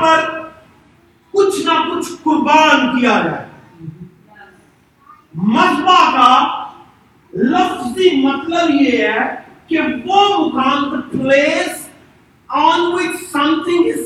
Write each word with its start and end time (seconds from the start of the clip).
پر 0.00 0.48
کچھ 1.32 1.66
نہ 1.66 1.72
کچھ 1.90 2.12
قربان 2.22 3.00
کیا 3.00 3.20
جائے۔ 3.24 3.48
مذبح 5.34 6.10
کا 6.10 6.64
لفظی 7.34 8.26
مطلب 8.26 8.70
یہ 8.70 9.08
ہے 9.08 9.34
کہ 9.66 9.78
وہ 10.04 10.46
مقام 10.46 10.84
the 10.84 11.20
place 11.20 11.78
on 12.50 12.80
which 12.94 13.18
something 13.36 13.86
is 13.86 14.00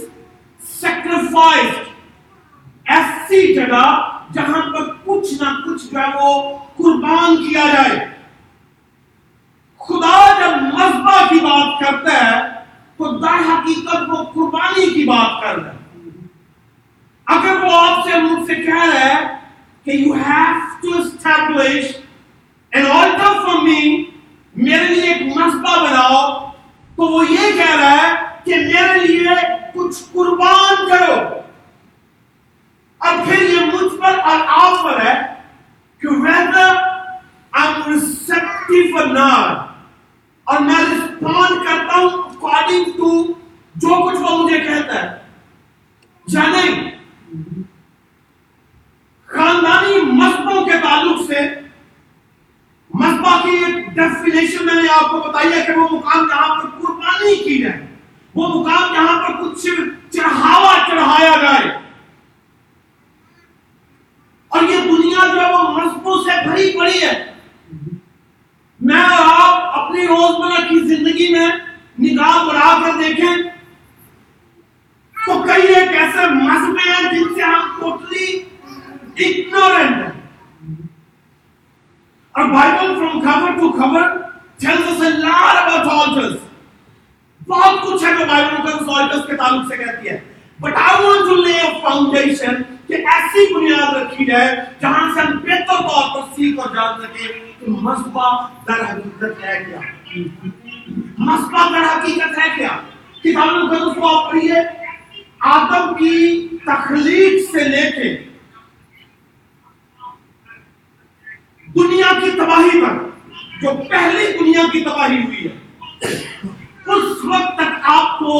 sacrificed 0.82 1.90
ایسی 2.84 3.54
جگہ 3.54 3.84
جہاں 4.32 4.62
پر 4.72 4.92
کچھ 5.04 5.42
نہ 5.42 5.48
کچھ 5.64 5.86
جو 5.92 5.98
ہے 5.98 6.06
وہ 6.20 6.58
قربان 6.76 7.36
کیا 7.36 7.64
جائے۔ 7.72 7.98
خدا 9.78 10.16
جب 10.38 10.62
مذبح 10.62 11.28
کی 11.28 11.40
بات 11.40 11.80
کرتا 11.80 12.14
ہے 12.14 12.40
تو 12.96 13.18
در 13.18 13.52
حقیقت 13.52 13.96
وہ 14.08 14.22
قربانی 14.34 14.90
کی 14.90 15.04
بات 15.04 15.42
کر 15.42 15.62
رہا 15.62 15.71
ہے۔ 15.71 15.71
اگر 17.32 17.64
وہ 17.64 17.72
آپ 17.72 18.08
سے 18.08 18.20
مجھ 18.20 18.46
سے 18.46 18.54
کہہ 18.54 18.84
رہا 18.84 19.00
ہے 19.00 19.36
کہ 19.84 19.90
you 19.90 20.12
have 20.14 20.54
to 20.82 20.98
establish 20.98 21.84
an 22.70 22.86
altar 22.90 23.40
for 23.42 23.62
me 23.62 24.04
میرے 24.56 24.84
لیے 24.84 25.12
ایک 25.12 25.36
مذبح 25.36 25.76
بناؤ، 25.76 26.50
تو 26.96 27.02
وہ 27.02 27.24
یہ 27.30 27.52
کہہ 27.52 27.80
رہا 27.80 27.96
ہے 27.96 28.12
کہ 28.44 28.54
میرے 28.56 29.06
لیے 29.06 29.28
کچھ 29.74 30.02
قربان 30.12 30.88
کرو۔ 30.88 31.14
اور 32.98 33.14
پھر 33.26 33.42
یہ 33.42 33.60
مجھ 33.60 34.00
پر 34.00 34.18
اور 34.18 34.40
آپ 34.46 34.84
پر 34.84 35.06
ہے 35.06 35.34
کہ 35.98 36.08
whether 36.08 36.76
I'm 37.58 37.88
receptive 37.88 39.02
or 39.02 39.16
not 39.16 39.56
اور 40.44 40.60
میں 40.60 40.84
رسپونڈ 40.84 41.64
کرتا 41.64 41.96
ہوں 41.96 42.08
اکارڈنگ 42.08 42.84
ٹو 42.84 43.32
جو 43.74 44.08
کچھ 44.08 44.20
وہ 44.20 44.38
مجھے 44.38 44.58
کہتا 44.58 45.02
ہے۔ 45.02 45.08
یا 46.28 46.46
نہیں 46.46 47.01
خاندانی 49.28 50.00
مذہبوں 50.12 50.64
کے 50.64 50.78
تعلق 50.82 51.20
سے 51.26 51.40
مذہبہ 52.90 53.40
کی 53.42 53.56
ایک 53.56 53.86
ڈیفینیشن 53.94 54.66
میں 54.66 54.74
نے 54.74 54.88
آپ 54.92 55.10
کو 55.10 55.20
بتائی 55.20 55.52
ہے 55.52 55.62
کہ 55.66 55.72
وہ 55.72 55.88
مقام 55.92 56.26
جہاں 56.28 56.48
پر 56.56 56.68
قربانی 56.80 57.34
کی 57.44 57.62
جائے۔ 57.62 57.86
وہ 58.34 58.48
مقام 58.48 58.92
جہاں 58.94 59.16
پر 59.22 59.42
کچھ 59.42 59.66
چڑھاوا 60.10 60.74
چڑھایا 60.88 61.32
جائے 61.42 61.70
اور 64.50 64.62
یہ 64.62 64.80
دنیا 64.82 65.26
جو 65.26 65.40
ہے 65.40 65.52
وہ 65.52 65.62
مذہبوں 65.70 66.22
سے 66.24 66.40
بھری 66.48 66.70
پڑی 66.78 67.02
ہے 67.02 67.12
میں 68.80 69.02
اور 69.02 69.26
آپ 69.30 69.78
اپنی 69.78 70.06
روزمرہ 70.06 70.60
کی 70.68 70.78
زندگی 70.86 71.32
میں 71.32 71.46
نگاہ 72.00 72.44
بڑھا 72.44 72.78
کر 72.84 72.98
دیکھیں 72.98 73.36
تو 75.16 75.42
کئی 75.42 75.74
ایک 75.74 75.96
ایسے 75.96 76.26
مذہب 76.34 76.78
ہیں 76.86 77.02
جن 77.12 77.34
سے 77.34 77.42
ہم 77.42 77.68
ٹوٹلی 77.80 78.26
اگنورنٹ 79.18 79.96
ہیں 79.96 80.10
اور 82.34 82.48
Bible 82.50 82.94
from 82.94 83.20
cover 83.20 83.50
to 83.58 83.68
cover 83.72 84.00
tells 84.60 84.90
us 84.90 85.00
a 85.02 85.10
lot 85.18 85.56
about 85.60 85.88
altars 85.92 86.34
بہت 87.48 87.80
کچھ 87.82 88.04
ہے 88.04 88.12
جو 88.18 88.24
بائبل 88.26 88.56
مقدس 88.58 88.88
altars 88.96 89.26
کے 89.26 89.36
تعلق 89.36 89.66
سے 89.68 89.76
کہتی 89.76 90.08
ہے 90.08 90.18
but 90.58 90.76
I 90.80 90.90
want 91.00 91.28
to 91.28 91.36
lay 91.38 91.58
a 91.60 91.70
foundation 91.80 92.62
کہ 92.88 92.94
ایسی 93.08 93.52
بنیاد 93.54 93.94
رکھی 93.94 94.24
جائے 94.24 94.54
جہاں 94.80 95.08
سے 95.14 95.20
ہم 95.20 95.36
بہتر 95.38 95.82
طور 95.88 96.08
پر 96.14 96.26
سیکھ 96.36 96.60
اور 96.60 96.74
جان 96.74 97.00
سکیں 97.00 97.28
کہ 97.60 97.70
مذہبہ 97.82 98.30
در 98.68 98.82
حقیقت 98.82 99.44
ہے 99.44 99.58
کیا 99.66 99.80
مذہبہ 101.20 101.68
در 101.70 101.84
حقیقت 101.84 102.38
ہے 102.38 102.48
کیا 102.56 102.76
کتاب 103.22 103.54
مقدس 103.54 103.94
کو 103.96 104.08
آپ 104.08 104.30
پڑھیے 104.30 104.60
آدم 105.52 105.94
کی 105.94 106.48
تخلیق 106.66 107.50
سے 107.52 107.68
لے 107.68 107.90
کے 107.92 108.12
دنیا 111.68 112.12
کی 112.20 112.30
تباہی 112.30 112.80
تک 112.80 113.62
جو 113.62 113.70
پہلی 113.90 114.26
دنیا 114.38 114.62
کی 114.72 114.80
تباہی 114.84 115.22
ہوئی 115.22 115.46
ہے 115.46 116.10
اس 116.86 117.24
وقت 117.24 117.54
تک 117.56 117.88
آپ 117.90 118.18
کو 118.18 118.34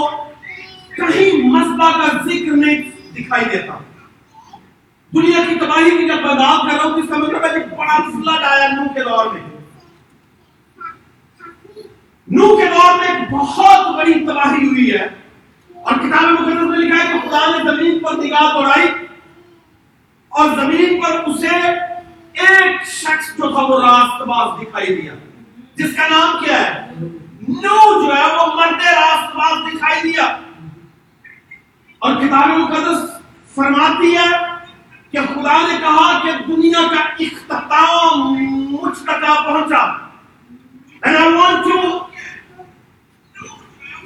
کہیں 0.96 1.44
مذہبہ 1.44 1.90
کا 1.92 2.08
ذکر 2.24 2.56
نہیں 2.56 2.80
دکھائی 3.14 3.44
دیتا 3.44 3.78
دنیا 5.12 5.42
کی 5.48 5.54
تباہی 5.60 5.90
کی 5.90 6.08
جب 6.08 6.20
میں 6.22 6.34
بات 6.34 6.60
کر 6.62 6.76
رہا 6.76 6.84
ہوں 6.84 6.92
تو 6.92 6.98
اس 6.98 7.08
کا 7.08 7.16
مطلب 7.18 7.44
ہے 7.44 7.50
کہ 7.50 7.74
بڑا 7.76 7.96
فلڈ 8.04 8.44
آیا 8.44 8.68
نو 8.68 8.84
کے 8.94 9.04
دور 9.04 9.32
میں 9.32 9.40
نو 12.28 12.56
کے 12.56 12.66
دور 12.66 12.98
میں 12.98 13.08
ایک 13.08 13.30
بہت 13.30 13.94
بڑی 13.96 14.12
تباہی 14.26 14.66
ہوئی 14.66 14.90
ہے 14.92 15.06
اور 15.70 15.98
کتاب 15.98 16.28
مقدس 16.30 16.62
میں 16.62 16.78
لکھا 16.78 16.98
ہے 16.98 17.12
کہ 17.12 17.28
خدا 17.28 17.40
نے 17.46 17.62
زمین 17.70 17.98
پر 17.98 18.14
نگاہ 18.14 18.52
دوڑائی 18.52 18.88
اور 20.32 20.48
زمین 20.56 21.00
پر 21.02 21.22
اسے 21.26 21.56
ایک 22.42 22.86
شخص 22.88 23.36
جو 23.38 23.50
تھا 23.52 23.62
وہ 23.62 23.80
راست 23.80 24.22
باز 24.28 24.60
دکھائی 24.60 24.94
دیا 24.96 25.14
جس 25.76 25.96
کا 25.96 26.06
نام 26.08 26.38
کیا 26.44 26.60
ہے 26.60 26.94
نو 27.48 27.76
جو 28.02 28.14
ہے 28.14 28.24
وہ 28.36 28.46
مرد 28.54 28.82
راست 28.92 29.36
باز 29.36 29.58
دکھائی 29.66 30.00
دیا 30.02 30.24
اور 32.02 32.14
کتاب 32.32 32.48
مقدس 32.48 33.10
فرماتی 33.54 34.16
ہے 34.16 34.28
کہ 35.10 35.18
خدا 35.18 35.66
نے 35.66 35.76
کہا 35.80 36.22
کہ 36.22 36.30
دنیا 36.46 36.80
کا 36.90 37.00
اختتام 37.18 38.32
مجھ 38.72 39.02
تک 39.02 39.24
پہنچا۔ 39.44 40.08
And 41.08 41.20
I 41.20 41.26
want 41.28 41.54
to 41.54 41.84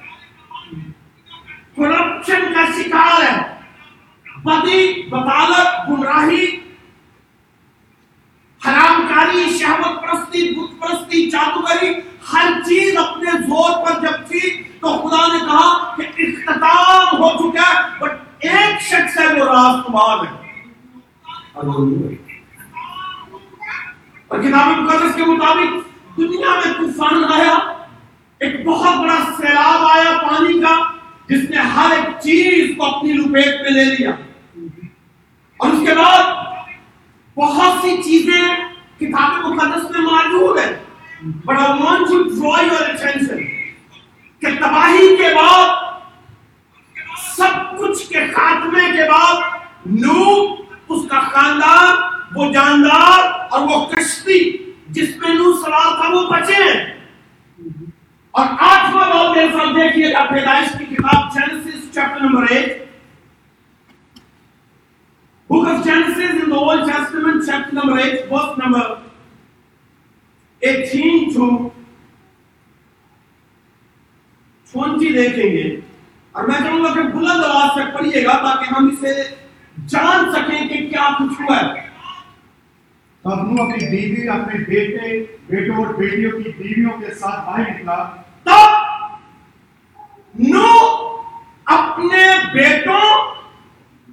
corruption 1.76 2.54
کا 2.54 2.64
شکار 2.64 3.22
ہے۔ 3.22 3.60
بدی، 4.44 5.08
بطالت، 5.08 5.88
گمراہی 5.88 6.71
حرام 8.68 9.06
کاری 9.08 9.58
شہوت 9.58 10.02
پرستی، 10.02 10.54
بت 10.54 10.80
پرستی، 10.80 11.30
جادوگری، 11.30 11.92
ہر 12.32 12.52
چیز 12.66 12.96
اپنے 12.96 13.30
زور 13.30 13.86
پر 13.86 14.00
جب 14.00 14.28
تھی 14.28 14.62
تو 14.80 14.88
خدا 14.88 15.26
نے 15.26 15.38
کہا 15.38 15.96
کہ 15.96 16.02
اختتام 16.02 17.22
ہو 17.22 17.30
چکا 17.38 17.62
ہے 17.68 17.98
بٹ 17.98 18.10
ایک 18.38 18.82
شخص 18.82 19.18
ہے 19.18 19.26
وہ 19.26 19.44
راست 19.44 19.90
باز 19.90 20.26
ہے۔ 20.26 20.42
اور 24.28 24.38
کتاب 24.38 24.78
مقدس 24.78 25.14
کے 25.14 25.24
مطابق 25.24 25.90
دنیا 26.16 26.50
میں 26.50 26.72
طوفان 26.72 27.24
آیا، 27.24 27.54
ایک 28.38 28.66
بہت 28.66 28.98
بڑا 28.98 29.16
سیلاب 29.36 29.84
آیا 29.84 30.18
پانی 30.22 30.60
کا، 30.60 30.78
جس 31.28 31.50
نے 31.50 31.56
ہر 31.56 31.90
ایک 31.90 32.20
چیز 32.20 32.76
کو 32.76 32.84
اپنی 32.84 33.12
لپیٹ 33.12 33.60
میں 33.62 33.70
لے 33.70 33.84
لیا۔ 33.84 34.10
اور 35.56 35.70
اس 35.70 35.88
کے 35.88 35.94
بعد 35.94 36.51
بہت 37.36 37.82
سی 37.82 38.02
چیزیں 38.02 38.48
کتاب 39.00 39.46
مقدس 39.46 39.90
میں 39.90 40.00
موجود 40.00 40.58
ہیں۔ 40.58 40.72
But 41.44 41.58
I 41.58 41.82
want 41.82 42.08
to 42.08 42.22
draw 42.22 42.64
your 42.64 42.88
attention 42.88 43.42
کہ 44.38 44.54
تباہی 44.60 45.16
کے 45.16 45.34
بعد 45.34 45.68
سب 47.36 47.78
کچھ 47.78 48.08
کے 48.08 48.26
خاتمے 48.36 48.80
کے 48.80 49.10
بعد 49.10 49.42
نو 49.86 50.54
اس 50.88 51.08
کا 51.08 51.20
خاندان 51.20 51.96
وہ 52.36 52.52
جاندار 52.52 53.30
اور 53.50 53.60
وہ 53.60 53.86
کشتی 53.86 54.56
جس 54.88 55.16
میں 55.16 55.34
نو 55.34 55.52
سوال 55.52 55.96
تھا 56.00 56.08
وہ 56.08 56.26
بچے 56.26 56.54
ہیں۔ 56.54 56.84
اور 58.30 58.46
آٹھواں 58.58 59.10
باب 59.10 59.36
میرے 59.36 59.48
ساتھ 59.48 59.74
دیکھیے 59.76 60.12
گا 60.12 60.24
پیدائش 60.24 60.78
کی 60.78 60.84
کتاب 60.84 61.34
Genesis 61.34 61.94
chapter 61.94 62.20
number 62.20 62.42
eight 62.50 62.82
Book 65.50 65.68
of 65.68 65.84
Genesis 65.84 66.30
in 66.42 66.48
the 66.48 66.56
Old 66.56 66.88
Testament, 66.88 67.11
chapter 67.72 67.86
number 67.86 68.00
8, 68.00 68.28
verse 68.28 68.58
number 68.58 69.02
18 70.62 71.34
to 71.34 71.72
20 74.74 75.12
دیکھیں 75.12 75.44
گے 75.46 75.62
اور 76.34 76.44
میں 76.44 76.58
چاہوں 76.58 76.82
گا 76.84 76.92
کہ 76.94 77.02
بلند 77.14 77.44
آواز 77.44 77.74
سے 77.74 77.82
پڑھیے 77.94 78.24
گا 78.24 78.36
تاکہ 78.42 78.72
ہم 78.74 78.88
اسے 78.88 79.12
جان 79.88 80.32
سکیں 80.32 80.68
کہ 80.68 80.86
کیا 80.88 81.08
کچھ 81.18 81.40
ہوا 81.40 81.56
ہے 81.56 81.80
تب 83.24 83.42
نو 83.48 83.62
اپنی 83.62 83.88
بیوی 83.90 84.28
اپنے 84.28 84.62
بیٹے 84.64 85.18
بیٹوں 85.48 85.76
اور 85.76 85.94
بیٹیوں 85.94 86.30
کی 86.32 86.52
بیویوں 86.52 86.98
کے 87.00 87.14
ساتھ 87.14 87.46
باہر 87.46 87.70
نکلا 87.70 87.98
تب 88.46 90.40
نو 90.46 90.70
اپنے 91.72 92.24
بیٹوں 92.54 93.11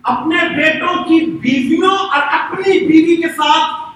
اپنے 0.09 0.37
بیٹوں 0.55 1.03
کی 1.03 1.25
بیویوں 1.25 1.97
اور 1.97 2.21
اپنی 2.31 2.79
بیوی 2.79 3.15
کے 3.15 3.27
ساتھ 3.27 3.89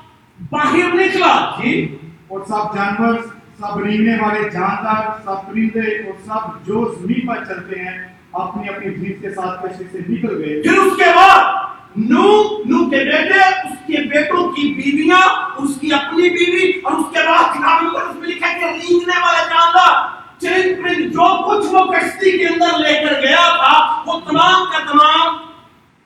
باہر 0.50 0.94
نکلا۔ 0.94 1.52
جی۔ 1.58 1.98
اور 2.28 2.40
سب 2.48 2.76
جانور 2.76 3.14
سب 3.60 3.80
رینے 3.80 4.16
والے 4.22 4.50
جاندار 4.50 5.22
سب 5.24 5.48
پرندے 5.48 5.80
اور 5.80 6.14
سب 6.26 6.66
جو 6.68 6.96
زمین 7.00 7.28
پر 7.28 7.46
چلتے 7.46 7.80
ہیں 7.80 8.08
اپنی 8.32 8.70
اپنی 8.70 8.94
جیت 8.94 9.22
کے 9.22 9.30
ساتھ 9.30 9.66
کشتی 9.66 9.84
سے 9.92 9.98
نکل 10.10 10.44
گئے۔ 10.44 10.62
پھر 10.62 10.78
اس 10.78 10.94
کے 10.98 11.12
بعد 11.16 11.54
نو 11.96 12.58
نو 12.66 12.90
کے 12.90 12.98
بیٹے 12.98 13.40
اس 13.40 13.78
کے 13.88 14.08
بیٹوں 14.10 14.50
کی 14.50 14.74
بیویاں 14.74 15.50
اس 15.58 15.80
کی 15.82 15.94
اپنی 15.94 16.30
بیوی 16.30 16.72
اور 16.84 16.92
اس 16.92 17.06
کے 17.14 17.20
بعد 17.28 17.54
کتاب 17.54 17.84
مقدس 17.84 18.16
میں 18.16 18.28
لکھا 18.28 18.54
ہے 18.54 18.60
کہ 18.60 18.66
رینگنے 18.66 19.20
والا 19.20 19.44
جاندار۔ 19.50 20.24
چرند 20.42 20.84
پرند 20.84 21.06
جو 21.06 21.50
کچھ 21.50 21.74
وہ 21.74 21.92
کشتی 21.92 22.38
کے 22.38 22.46
اندر 22.46 22.80
لے 22.80 22.94
کر 22.94 23.22
گیا 23.22 23.56
تھا 23.56 24.04
وہ 24.06 24.20
تمام 24.20 24.66
کا 24.72 24.92
تمام 24.92 25.53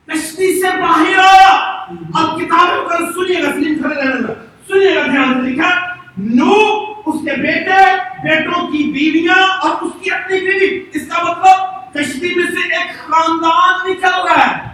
کشتی 0.07 0.61
سے 0.61 0.67
باہر 0.81 1.19
آیا۔ 1.19 1.49
اب 2.13 2.39
کتاب 2.39 2.85
مقدس 2.85 3.15
سنیے 3.15 3.43
گا، 3.43 3.51
سلیم 3.51 3.81
کھڑے 3.81 3.95
رہنے 3.95 4.27
گا 4.27 4.33
سنیے 4.67 4.95
گا، 4.95 5.03
دھیان 5.03 5.33
سے 5.33 5.49
لکھا 5.49 5.69
نو، 6.17 6.53
اس 7.05 7.15
کے 7.25 7.41
بیٹے، 7.41 7.95
بیٹوں 8.23 8.67
کی 8.67 8.83
بیویاں 8.91 9.47
اور 9.57 9.81
اس 9.81 9.91
کی 10.03 10.11
اپنی 10.11 10.39
بیوی۔ 10.39 10.83
اس 10.93 11.07
کا 11.07 11.23
مطلب 11.23 11.77
کشتی 11.93 12.33
میں 12.35 12.51
سے 12.51 12.73
ایک 12.73 12.97
خاندان 12.97 13.91
نکل 13.91 14.27
رہا 14.27 14.47
ہے۔ 14.47 14.67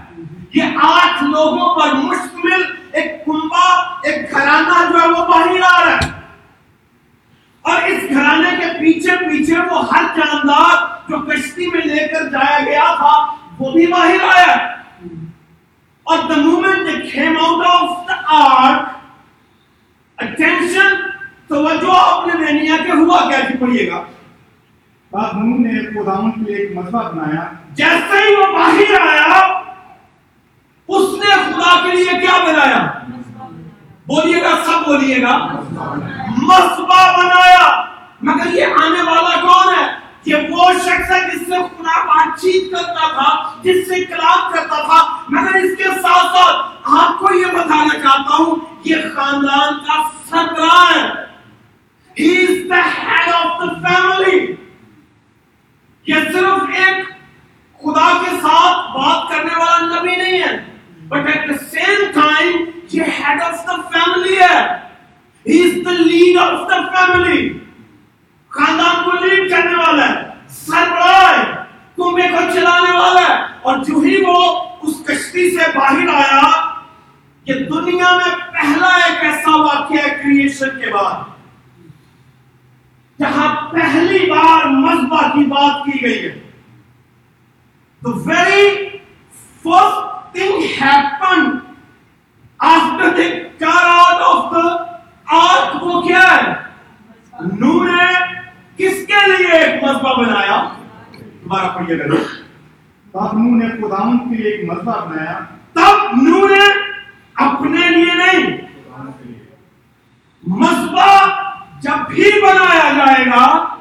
یہ 0.54 0.64
آٹھ 0.82 1.24
لوگوں 1.24 1.80
پر 1.80 1.94
مشتمل 1.94 2.64
ایک 2.92 3.26
کنبا 3.26 3.74
ایک 4.04 4.32
گھرانہ 4.32 4.92
جو 4.92 5.02
ہے 5.02 5.08
وہ 5.08 5.26
باہر 5.28 5.62
آ 5.64 5.86
رہا 5.86 5.96
ہے۔ 5.96 6.12
اور 7.62 7.82
اس 7.82 8.04
گھرانے 8.10 8.50
کے 8.50 8.66
پیچھے 8.80 9.12
پیچھے 9.18 9.56
وہ 9.72 9.86
ہر 9.86 10.04
جاندار 10.16 10.86
جو 11.10 11.18
کشتی 11.18 11.68
میں 11.68 11.82
لے 11.86 12.08
کر 12.08 12.30
جایا 12.30 12.60
گیا 12.66 12.96
تھا، 12.98 13.36
وہ 13.60 13.72
بھی 13.72 13.88
باہر 13.88 14.18
آیا۔ 14.36 14.68
ہے 14.68 14.73
اور 16.04 16.18
the 16.18 16.38
moment 16.38 16.78
they 16.78 17.02
came 17.16 17.38
out 17.48 17.66
of 17.66 17.90
the 17.90 18.42
ark. 18.42 18.84
Attention 20.24 20.98
توجہ 21.48 21.92
اپنے 21.92 22.34
دینیا 22.46 22.76
کے 22.86 22.92
ہوا 22.92 23.30
کیا 23.30 23.40
جی 23.40 23.58
پڑھیے 23.58 23.92
گا۔ 23.92 24.04
تب 25.12 25.38
نوح 25.38 25.60
نے 25.60 26.04
خداون 26.04 26.46
کے 26.46 26.54
ایک 26.54 26.78
مذبح 26.78 27.10
بنایا۔ 27.10 27.50
جیسے 27.72 28.30
ہی 28.30 28.36
وہ 28.36 28.58
باہر 28.58 29.02
آیا 29.02 29.64
اس 30.88 31.14
نے 31.14 31.32
خدا 31.32 31.84
کے 31.84 31.92
لیے 31.92 32.20
کیا 32.20 32.44
بنایا؟ 32.44 32.92
بولیے 34.08 34.42
گا 34.42 34.56
سب 34.66 34.86
بولیے 34.86 35.22
گا۔ 35.22 35.38
مسبا 36.38 37.18
بنایا۔ 37.18 37.86
مگر 38.22 38.54
یہ 38.54 38.66
آنے 38.66 39.02
والا 39.02 39.42
کون 39.42 39.74
ہے؟ 39.74 40.03
یہ 40.26 40.36
وہ 40.50 40.72
شخص 40.74 41.12
ہے 41.12 41.30
جس 41.34 41.40
سے 41.40 41.56
خدا 41.56 42.06
بات 42.06 42.42
چیت 42.42 42.72
کرتا 42.72 43.12
تھا، 43.14 43.60
جس 43.62 43.88
سے 43.88 44.06
کلام 44.06 44.52
کرتا 44.54 44.76
تھا۔ 44.76 45.24
مگر 45.30 45.56
اس 45.56 45.78
کے 45.78 45.84
ساتھ 45.84 46.38
ساتھ 46.38 46.78
آپ 46.84 47.20
کو 47.20 47.34
یہ 47.34 47.46
بتانا 47.46 48.00
چاہتا 48.00 48.36
ہوں، 48.36 48.56
یہ 48.84 48.96
خاندان 49.16 49.74
کا 49.88 50.10
سربراہ 50.30 50.96
ہے۔ 50.96 51.34
He 52.22 52.30
is 52.30 52.50
the 52.50 52.82
head 52.84 53.30
of 53.34 53.62
the 53.62 53.72
family. 53.84 54.40
یہ 56.08 56.16
صرف 56.34 56.70
ایک 56.74 57.10
خدا 57.80 58.12
کے 58.22 58.36
ساتھ 58.42 58.98
بات 58.98 59.30
کرنے 59.30 59.56
والا 59.60 60.00
نبی 60.00 60.16
نہیں 60.16 60.42
ہے 60.42 60.78
but 61.08 61.28
at 61.28 61.50
the 61.50 61.66
same 61.72 62.12
time 62.14 62.66
یہ 62.92 63.04
ہیڈ 63.04 63.42
آف 63.42 63.68
دا 63.68 63.76
فیملی 63.76 64.38
ہے۔ 64.38 64.68
He 65.50 65.64
is 65.64 65.86
the 65.86 65.92
lead 65.92 66.38
of 66.38 66.70
the 66.70 66.82
family 66.96 67.60
خاندان 68.54 69.04
کو 69.04 69.26
لیڈ 69.26 69.50
کرنے 69.52 69.76
والا 69.76 70.10
ہے 70.10 70.30
سربراہ 70.48 71.38
ہے 71.38 71.44
کنبے 71.96 72.22
کو 72.22 72.54
چلانے 72.54 72.92
والا 72.98 73.22
ہے 73.22 73.44
اور 73.62 73.78
جو 73.78 74.00
ہی 74.00 74.22
وہ 74.26 74.62
اس 74.82 74.96
کشتی 75.06 75.50
سے 75.58 75.72
باہر 75.76 76.08
آیا 76.14 76.52
کہ 77.46 77.54
دنیا 77.54 78.18
میں 78.18 78.36
پہلا 78.52 78.88
ایک 78.88 79.24
ایسا 79.24 79.56
واقعہ 79.56 80.04
ہے 80.04 80.10
کریشن 80.10 80.80
کے 80.82 80.92
بعد۔ 80.92 81.32
جہاں 83.20 83.72
پہلی 83.72 84.30
بار 84.30 84.66
مذبح 84.66 85.28
کی 85.34 85.46
بات 85.46 85.86
کی 85.86 86.02
گئی 86.02 86.26
ہے۔ 86.26 86.40
The 88.02 88.14
very 88.30 88.64
first 89.66 90.00
thing 90.34 90.56
happened 90.80 91.52
after 92.60 93.10
they 93.18 93.30
got 93.62 93.86
out 93.94 94.24
of 94.32 94.54
the 94.54 94.66
ark 95.42 95.82
وہ 95.82 96.02
کیا 96.02 96.22
ہے؟ 96.22 96.54
نو 97.60 97.84
نے 97.84 98.33
مذبح 100.04 100.22
بنایا۔ 100.22 100.74
دوبارہ 101.44 101.68
پڑھیے 101.68 102.00
گا 102.00 102.04
تب 103.12 103.38
نوح 103.38 103.64
نے 103.64 103.70
خداون 103.70 104.18
کے 104.18 104.36
لیے 104.36 104.52
ایک 104.52 104.70
مذبح 104.70 105.06
بنایا۔ 105.06 105.40
تب 105.74 106.16
نو 106.22 106.48
نے 106.48 106.66
اپنے 107.36 107.90
لیے 107.90 108.14
نہیں۔ 108.14 108.58
مذبح 110.48 111.28
جب 111.80 112.10
بھی 112.10 112.42
بنایا 112.42 112.94
جائے 112.94 113.26
گا 113.26 113.76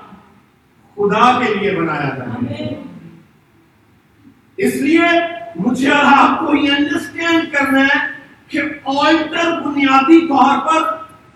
خدا 0.94 1.38
کے 1.38 1.54
لیے 1.54 1.76
بنایا 1.76 2.10
جائے 2.16 2.30
گا۔ 2.30 2.82
اس 4.56 4.74
لیے 4.74 5.20
مجھے 5.56 5.90
اور 5.90 6.04
آپ 6.04 6.46
کو 6.46 6.54
یہ 6.54 6.72
انڈرسٹینڈ 6.78 7.52
کرنا 7.52 7.80
ہے 7.80 8.06
کہ 8.48 8.62
آلٹر 8.84 9.60
بنیادی 9.60 10.28
طور 10.28 10.66
پر 10.66 10.82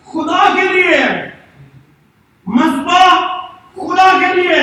خدا 0.05 0.55
کے 0.55 0.69
لیے 0.73 0.95
ہے۔ 0.95 1.31
مذبح 2.47 3.36
خدا 3.77 4.19
کے 4.19 4.41
لیے 4.41 4.63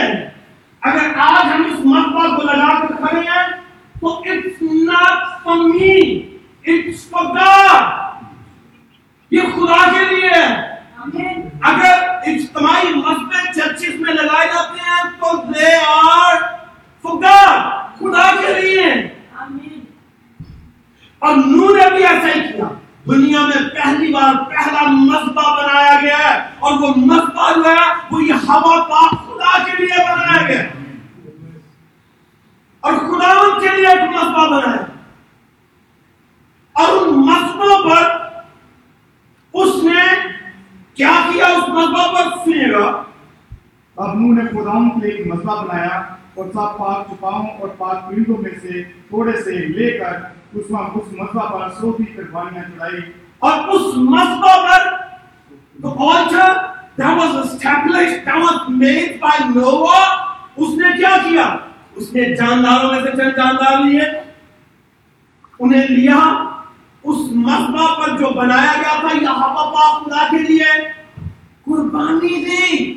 اگر 0.82 1.18
آج 1.18 1.46
ہم 1.54 1.64
اس 1.66 1.86
مذبح 1.86 2.36
کو 2.36 2.42
لگا 2.42 2.82
کر 2.82 2.94
کھڑے 2.96 3.20
ہیں 3.20 3.48
تو 4.02 4.18
it's 4.18 4.62
not 4.62 5.44
for 5.44 5.56
me 5.56 6.00
it's 6.66 7.10
for 7.10 7.26
God 7.26 8.24
یہ 9.32 9.42
خدا 9.42 9.92
کے 9.92 10.16
لیے 10.16 10.30
ہے۔ 10.30 10.74
اگر 11.62 12.10
اجتماعی 12.26 12.94
مسجد 12.94 13.60
چرچز 13.60 14.00
میں 14.00 14.14
لگائے 14.14 14.48
جاتے 14.48 14.80
ہیں 14.80 15.04
تو 15.20 15.52
دے 15.52 15.76
آر 15.88 16.36
خدا 17.04 17.70
خدا 17.96 18.32
کے 18.42 18.62
لیے۔ 18.62 18.94
اور 21.20 21.36
نو 21.36 21.76
نے 21.76 21.90
بھی 21.96 22.06
ایسا 22.06 22.28
ہی 22.36 22.42
کیا۔ 22.42 22.66
دنیا 23.08 23.42
میں 23.46 23.70
پہلی 23.70 24.14
بار 24.14 24.50
پہلا 24.50 24.82
مذبح 24.92 25.62
بنایا 25.62 26.00
گیا 26.02 26.18
ہے 26.18 26.50
اور 26.60 26.74
وہ 26.74 26.94
مذبح 26.96 27.52
جو 27.56 27.64
ہے 27.66 27.94
وہ 28.12 28.24
یہ 28.24 28.34
ہوا 28.34 28.84
پاک 28.84 29.12
خدا 29.12 29.64
کے 29.64 29.72
لیے 29.78 30.04
بنایا 30.04 30.48
گیا 30.48 30.60
ہے۔ 30.60 30.72
اور 32.80 32.94
خدا 32.94 33.28
ان 33.28 33.62
کے 33.62 33.78
لیے 33.78 33.88
ایک 33.88 34.02
مذبح 34.02 34.48
بنایا۔ 34.48 34.86
اور 36.74 37.08
ان 37.08 37.14
مذبحوں 37.14 37.90
پر 37.90 38.04
اس 39.54 39.84
نے 39.84 40.02
کیا 40.94 41.30
کیا؟ 41.34 41.46
اس 41.46 41.70
مذبح 41.70 42.08
پر 42.14 42.38
سنے 42.46 42.72
گا 42.72 43.04
تب 43.96 44.14
نوح 44.14 44.44
نے 44.44 44.50
خداون 44.52 44.90
کے 44.90 45.08
لیے 45.08 45.18
ایک 45.18 45.28
مذبح 45.28 45.62
بنایا 45.62 45.98
اور 46.34 46.46
سب 46.46 46.78
پاک 46.78 47.08
چپاؤں 47.08 47.48
اور 47.48 47.68
پاک 47.68 48.10
پرندوں 48.10 48.38
میں 48.38 48.52
سے 48.62 48.84
تھوڑے 48.84 49.44
سے 49.44 49.52
لے 49.52 49.98
کر 49.98 50.43
اس 50.54 50.72
میں 50.72 50.82
اس 50.82 51.14
مذبح 51.14 51.52
پر 51.52 51.70
سوفی 51.82 52.04
قربانیاں 52.04 52.64
چڑھائی 52.64 53.02
اور 53.40 53.68
اس 53.68 53.96
مذبح 53.96 54.56
پر 54.64 55.04
the 55.86 55.98
altar 56.02 56.52
that 57.02 57.18
was 57.18 57.36
established 57.36 58.26
that 58.26 58.42
was 58.42 58.70
made 58.70 59.18
by 59.22 59.62
Noah. 59.62 60.28
اس 60.56 60.70
نے 60.70 60.98
کیا 60.98 61.18
کیا؟ 61.30 61.58
اس 61.96 62.14
نے 62.14 62.36
جانداروں 62.36 62.92
میں 62.92 63.02
سے 63.02 63.12
چند 63.12 63.38
جاندار 63.38 63.86
لیے۔ 63.86 64.02
انہیں 65.60 65.88
لیا۔ 65.88 66.50
اس 67.04 67.18
مذبح 67.32 68.00
پر 68.00 68.18
جو 68.18 68.30
بنایا 68.30 68.74
گیا 68.76 69.00
تھا، 69.00 69.18
یہاں 69.22 69.56
پاپا 69.56 70.04
خدا 70.04 70.28
کے 70.32 70.38
لیے 70.38 70.82
قربانی 71.66 72.46
دی۔ 72.46 72.94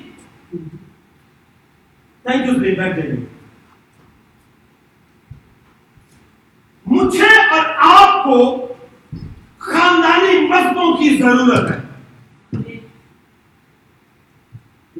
تھینک 2.22 2.46
یو 2.46 2.74
بیٹھ 2.74 3.35
مجھے 7.02 7.48
اور 7.50 7.64
آپ 7.78 8.24
کو 8.24 8.66
خاندانی 9.58 10.46
مذہبوں 10.46 10.96
کی 10.96 11.16
ضرورت 11.22 11.70
ہے۔ 11.70 11.80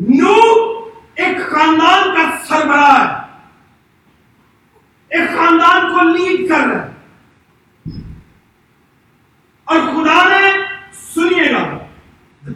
نو 0.00 0.34
ایک 1.14 1.36
خاندان 1.50 2.14
کا 2.14 2.36
سربراہ 2.44 3.08
ہے۔ 3.08 3.14
ایک 5.08 5.28
خاندان 5.36 5.92
کو 5.92 6.08
لیڈ 6.08 6.48
کر 6.48 6.58
رہا 6.58 6.86
ہے۔ 6.86 6.92
اور 9.64 9.78
خدا 9.78 10.28
نے 10.28 10.52
سنیے 11.14 11.52
گا۔ 11.52 11.78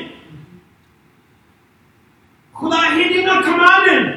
خدا 2.61 2.95
ہی 2.95 3.05
did 3.05 3.29
not 3.29 3.45
command 3.45 3.88
him 3.90 4.09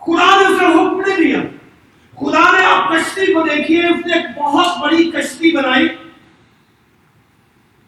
خدا 0.00 0.40
نے 0.40 0.46
اسے 0.46 0.64
حکم 0.64 1.00
نہیں 1.00 1.16
دیا۔ 1.16 1.40
خدا 2.20 2.50
نے 2.52 2.64
آپ 2.64 2.88
کشتی 2.90 3.32
کو 3.32 3.42
دیکھیے 3.42 3.86
اس 3.86 4.06
نے 4.06 4.14
ایک 4.14 4.38
بہت 4.38 4.78
بڑی 4.82 5.10
کشتی 5.10 5.56
بنائی۔ 5.56 5.88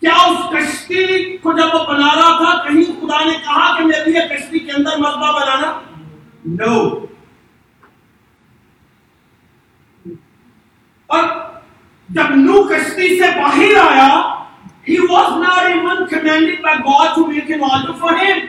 کیا 0.01 0.13
اس 0.13 0.39
کشتی 0.51 1.37
کو 1.37 1.53
جب 1.53 1.75
وہ 1.75 1.85
بنا 1.85 2.15
رہا 2.15 2.37
تھا، 2.37 2.69
کہیں 2.69 3.01
خدا 3.01 3.25
نے 3.25 3.33
کہا 3.33 3.79
کہ 3.79 3.85
میرے 3.85 4.11
لیے 4.11 4.21
کشتی 4.21 4.59
کے 4.59 4.73
اندر 4.73 4.97
مذبح 4.99 5.31
بنانا؟ 5.31 5.81
نو 6.45 6.79
no. 6.79 7.07
اور 11.07 11.25
جب 12.09 12.31
نو 12.31 12.63
کشتی 12.63 13.21
سے 13.21 13.27
باہر 13.41 13.77
آیا، 13.91 14.43
he 14.87 14.99
was 15.01 15.41
not 15.43 15.71
even 15.71 16.07
commanded 16.09 16.63
by 16.63 16.77
God 16.85 17.15
to 17.15 17.27
make 17.27 17.51
an 17.51 17.63
altar 17.63 17.95
for 17.95 18.17
him. 18.17 18.49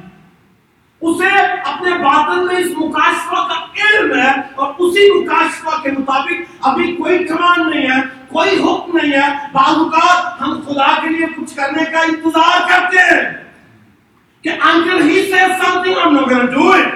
اسے 1.01 1.29
اپنے 1.65 1.91
باطن 1.91 2.45
میں 2.45 2.55
اس 2.55 2.71
مکاشفہ 2.77 3.41
کا 3.49 3.59
علم 3.83 4.13
ہے 4.13 4.31
اور 4.55 4.73
اسی 4.77 5.09
مکاشفہ 5.11 5.81
کے 5.83 5.91
مطابق 5.91 6.67
ابھی 6.67 6.95
کوئی 6.95 7.17
کمان 7.25 7.69
نہیں 7.69 7.89
ہے، 7.89 8.01
کوئی 8.27 8.59
حکم 8.63 8.97
نہیں 8.97 9.11
ہے۔ 9.11 9.29
بعض 9.51 9.77
اوقات 9.77 10.41
ہم 10.41 10.59
خدا 10.67 10.87
کے 11.01 11.09
لیے 11.09 11.27
کچھ 11.37 11.55
کرنے 11.55 11.85
کا 11.91 11.99
انتظار 11.99 12.67
کرتے 12.69 12.97
ہیں 12.97 13.23
کہ 14.43 14.49
until 14.49 15.01
he 15.07 15.17
says 15.31 15.51
something 15.63 15.97
I'm 16.03 16.13
not 16.13 16.29
going 16.29 16.47
to 16.47 16.53
do 16.53 16.73
it 16.73 16.93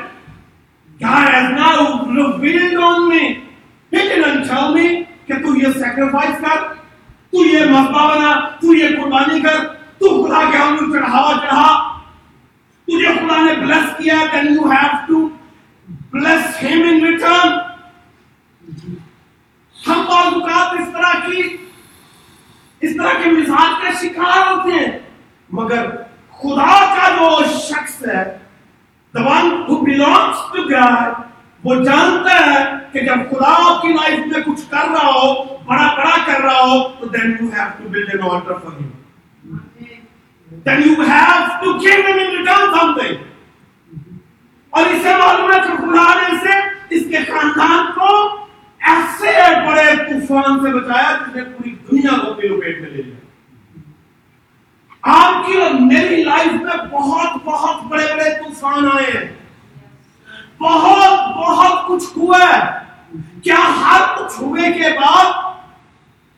God 1.01 1.27
has 1.29 1.49
now 1.51 2.05
revealed 2.19 2.77
on 2.89 3.09
me 3.09 3.23
he 3.91 4.07
didn't 4.11 4.47
tell 4.51 4.71
me 4.77 4.87
کہ 5.27 5.33
تو 5.33 5.55
یہ 5.55 5.67
sacrifice 5.81 6.39
کر، 6.41 6.63
تو 7.31 7.45
یہ 7.45 7.65
مذبح 7.65 8.13
بنا، 8.13 8.33
تو 8.61 8.73
یہ 8.73 8.95
قربانی 9.01 9.41
کر، 9.41 9.63
تو 9.99 10.23
خدا 10.23 10.41
کے 10.51 10.57
ہم 10.57 10.91
چڑھاوا 10.93 11.33
چڑھا۔ 11.41 11.94
تجھے 12.87 13.13
خدا 13.13 13.41
نے 13.43 13.53
بلیس 13.61 13.87
کیا، 13.97 14.17
then 14.33 14.47
you 14.55 14.71
have 14.71 14.97
to 15.07 15.19
bless 16.15 16.57
him 16.63 16.83
in 16.89 17.03
return. 17.05 17.53
ہم 19.75 20.05
بعض 20.09 20.33
اوقات 20.33 20.79
اس 20.79 20.87
طرح 20.93 21.13
کی 21.25 21.41
اس 22.81 22.95
طرح 22.97 23.21
کے 23.23 23.29
مزاج 23.31 23.81
کا 23.81 23.91
شکار 24.01 24.39
ہوتے 24.51 24.71
ہیں، 24.79 24.97
مگر 25.59 25.89
خدا 26.41 26.73
کا 26.95 27.09
جو 27.17 27.29
شخص 27.67 28.01
ہے، 28.07 28.23
the 29.13 29.23
one 29.27 29.51
who 29.67 29.75
belongs 29.85 30.43
to 30.55 30.67
God 30.71 31.23
وہ 31.63 31.75
جانتا 31.83 32.33
ہے 32.45 32.63
کہ 32.91 33.05
جب 33.05 33.29
خدا 33.29 33.53
آپ 33.67 33.81
کی 33.81 33.93
لائف 33.93 34.25
میں 34.31 34.41
کچھ 34.45 34.69
کر 34.71 34.91
رہا 34.95 35.11
ہو، 35.13 35.33
بڑا 35.67 35.87
بڑا 35.97 36.15
کر 36.25 36.41
رہا 36.41 36.59
ہو، 36.61 36.77
تو 36.99 37.07
then 37.15 37.37
you 37.39 37.47
have 37.57 37.71
to 37.79 37.93
build 37.95 38.13
an 38.17 38.27
altar 38.31 38.59
for 38.63 38.73
him. 38.79 38.91
Then 40.63 40.81
you 40.81 40.95
have 40.95 41.63
to 41.63 41.79
give 41.79 42.05
him 42.05 42.19
in 42.19 42.37
return 42.37 42.77
something. 42.81 43.13
اور 44.69 44.85
اسے 44.85 45.15
معلوم 45.15 45.53
ہے 45.53 45.57
کہ 45.59 45.77
خدا 45.77 46.13
نے 46.13 46.35
اسے، 46.35 46.57
اس 46.89 47.03
کے 47.09 47.31
خاندان 47.31 47.91
کو 47.95 48.45
ایسے 48.79 49.37
بڑے 49.67 49.95
طوفان 49.95 50.59
سے 50.59 50.73
بچایا 50.73 51.15
جس 51.21 51.35
نے 51.35 51.43
پوری 51.43 51.75
دنیا 51.91 52.19
کو 52.19 52.31
اپنی 52.31 52.47
لپیٹ 52.47 52.81
میں 52.81 52.89
لے 52.89 53.01
لیا۔ 53.01 53.15
آپ 55.01 55.45
کی 55.45 55.53
اور 55.53 55.71
میری 55.71 56.23
لائف 56.23 56.51
میں 56.51 56.85
بہت 56.91 57.29
بہت 57.43 57.83
بڑے 57.83 58.03
بڑے 58.03 58.29
طوفان 58.29 58.85
آئے 58.93 59.11
ہیں۔ 59.17 59.35
بہت 60.59 61.37
بہت 61.37 61.87
کچھ 61.87 62.17
ہوا 62.17 62.39
ہے۔ 62.39 62.85
کیا 63.43 63.55
ہر 63.55 64.01
کچھ 64.17 64.41
ہوئے 64.41 64.73
کے 64.73 64.97
بعد 64.99 65.55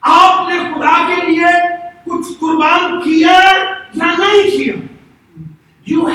آپ 0.01 0.50
نے 0.50 0.59
خدا 0.59 1.07
کے 1.07 1.31
لیے 1.31 1.45
کچھ 2.05 2.27
قربان 2.39 3.01
کیا 3.01 3.31
یا 3.31 3.76
یو 5.86 6.06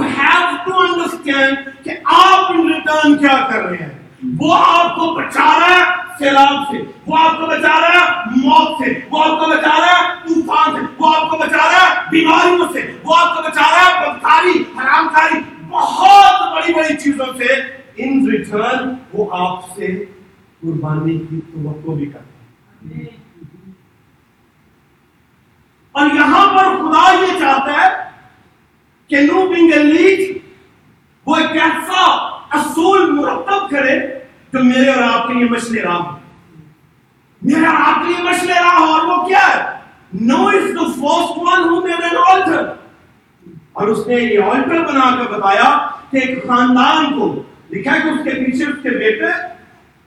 ہیو 0.00 0.56
ٹو 0.64 0.78
انڈرسٹینڈ 0.78 1.84
کہ 1.84 1.90
آپ 2.04 2.52
ان 2.52 2.72
ریٹرن 2.72 3.16
کیا 3.16 3.46
کر 3.50 3.62
رہے 3.62 3.76
ہیں؟ 3.76 3.98
وہ 4.38 4.54
آپ 4.54 4.96
کو 4.96 5.14
بچا 5.14 5.58
رہا 5.60 5.76
ہے 5.76 5.82
سیلاب 6.18 6.70
سے، 6.70 6.78
وہ 7.06 7.18
آپ 7.18 7.38
کو 7.38 7.46
بچا 7.46 7.80
رہا 7.80 7.88
ہے 7.88 8.30
موت 8.36 8.78
سے، 8.78 9.00
وہ 9.10 9.24
آپ 9.24 9.40
کو 9.40 9.46
بچا 9.46 9.80
رہا 9.80 9.86
ہے 9.86 10.14
طوفان 10.24 10.74
سے، 10.74 10.80
وہ 10.98 11.16
آپ 11.16 11.30
کو 11.30 11.36
بچا 11.36 11.56
رہا 11.56 11.82
ہے 11.82 11.88
بیماریوں 12.10 12.66
سے، 12.72 12.92
وہ 13.04 13.16
آپ 13.16 13.36
کو 13.36 13.42
بچا 13.42 13.62
رہا 13.62 13.86
ہے 13.86 14.06
بدکاری 14.06 14.64
حرام 14.76 15.08
کاری 15.08 15.40
بہت 15.68 16.54
بڑی 16.54 16.74
بڑی 16.74 16.96
چیزوں 16.96 17.26
سے۔ 17.36 17.46
ان 17.96 18.30
ریٹرن 18.30 18.94
وہ 19.12 19.28
آپ 19.32 19.74
سے 19.74 20.04
قربانی 20.60 21.18
کی 21.18 21.40
توقع 21.54 21.90
بھی 21.90 22.06
کرتا 22.06 22.98
ہے۔ 22.98 23.25
اور 25.96 26.06
یہاں 26.14 26.46
پر 26.46 26.64
خدا 26.64 27.14
یہ 27.14 27.38
چاہتا 27.38 27.72
ہے 27.72 28.10
کہ 29.08 29.20
نو 29.20 29.46
بنگ 29.46 29.72
لیڈ 29.72 30.38
وہ 31.26 31.36
ایک 31.36 31.50
ایسا 31.50 32.02
اصول 32.50 33.10
مرتب 33.10 33.70
کرے 33.70 34.00
جو 34.52 34.64
میرے 34.64 34.90
اور 34.90 35.02
آپ 35.02 35.28
کے 35.28 35.34
لیے 35.34 35.48
مشل 35.48 35.78
راہ 35.78 35.94
ہو 35.94 36.16
میرے 37.42 37.66
اور 37.66 37.74
آپ 37.78 37.94
کے 37.94 38.08
لیے 38.08 38.22
مشل 38.22 38.48
راہ 38.48 38.78
ہو 38.78 38.84
اور 38.84 39.04
وہ 39.06 39.26
کیا 39.26 39.38
ہے؟ 39.38 39.80
No 40.12 40.48
is 40.48 40.70
the 40.74 40.84
first 40.84 41.32
one 41.36 41.68
who 41.68 41.80
made 41.80 42.02
an 42.02 42.16
altar 42.26 42.72
اور 43.72 43.88
اس 43.88 44.06
نے 44.06 44.14
یہ 44.14 44.42
آلٹر 44.42 44.84
بنا 44.84 45.16
کر 45.16 45.38
بتایا 45.38 45.86
کہ 46.10 46.16
ایک 46.16 46.46
خاندان 46.46 47.18
کو 47.18 47.42
لکھا 47.70 47.94
ہے 47.94 48.00
کہ 48.00 48.08
اس 48.08 48.24
کے 48.24 48.30
پیچھے 48.30 48.64
اس 48.64 48.82
کے 48.82 48.90
بیٹے، 48.90 49.32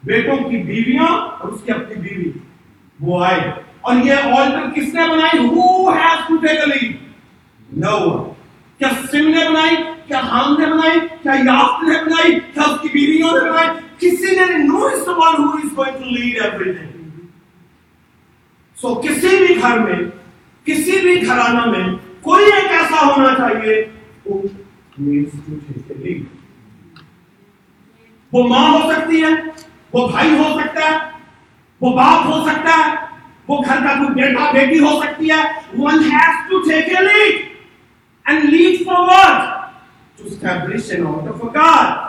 بیٹوں 0.04 0.50
کی 0.50 0.58
بیویاں 0.58 1.08
اور 1.08 1.48
اس 1.48 1.62
کی 1.66 1.72
اپنی 1.72 1.96
بیوی۔ 1.96 2.32
وہ 3.00 3.26
آئے۔ 3.26 3.52
اور 3.90 3.98
یہ 4.06 4.34
آلٹر 4.38 4.70
کس 4.76 4.94
نے 4.94 5.08
بنائی؟ 5.10 5.38
Who 5.46 5.92
has 5.92 6.28
to 6.28 6.36
take 6.38 6.60
a 6.62 6.66
lead 6.66 6.98
no 7.70 7.98
کیا 8.80 8.90
سم 9.12 9.28
نے 9.28 9.48
بنائی؟ 9.50 9.76
کیا 10.08 10.20
ہم 10.20 10.56
نے 10.60 10.66
بنائی؟ 10.66 11.00
کیا 11.24 11.34
یافت 11.46 11.84
نے 11.84 11.96
بنائی؟ 12.06 12.40
کیا 12.54 12.64
اس 12.64 12.82
کی 12.82 12.90
بیویوں 12.90 13.32
نے 13.32 13.50
بنائی؟ 13.50 13.70
کسی 13.98 14.36
نے 14.36 14.46
نو 14.58 14.84
از 14.86 15.08
the 15.08 15.16
one 15.16 15.40
who 15.40 15.58
is 15.58 15.74
going 15.74 15.98
to 15.98 16.12
lead 16.12 16.38
everything. 16.44 16.94
So 18.78 18.88
so, 18.88 19.02
کسی 19.04 19.36
بھی 19.38 19.56
گھر 19.62 19.80
میں 19.80 20.00
کسی 20.68 21.00
بھی 21.00 21.16
گھرانہ 21.26 21.66
میں 21.66 21.84
کوئی 22.22 22.46
ایک 22.46 22.72
ایسا 22.72 23.06
ہونا 23.08 23.34
چاہیے 23.38 23.84
who 24.26 24.42
needs 25.00 25.42
to 25.48 25.60
take 25.66 25.88
the 25.88 26.02
lead. 26.06 26.24
وہ 28.34 28.48
ماں 28.48 28.70
ہو 28.70 28.92
سکتی 28.92 29.24
ہے 29.24 29.36
وہ 29.94 30.08
بھائی 30.08 30.38
ہو 30.38 30.58
سکتا 30.60 30.90
ہے 30.90 30.98
وہ 31.82 31.96
باپ 31.96 32.26
ہو 32.26 32.44
سکتا 32.46 32.78
ہے 32.78 33.09
وہ 33.50 33.62
گھر 33.66 33.80
کا 33.84 33.94
کوئی 33.94 34.14
بیٹا 34.14 34.52
بیٹی 34.52 34.80
ہو 34.80 35.00
سکتی 35.02 35.30
ہے۔ 35.32 35.42
One 35.84 36.02
has 36.12 36.42
to 36.50 36.60
take 36.68 36.92
a 36.98 37.02
lead 37.06 37.38
and 38.26 38.50
lead 38.54 38.84
forward. 38.88 39.38
To 40.18 40.26
establish 40.32 40.90
an 40.96 41.06
order 41.12 41.36
for 41.42 41.50
God. 41.56 42.08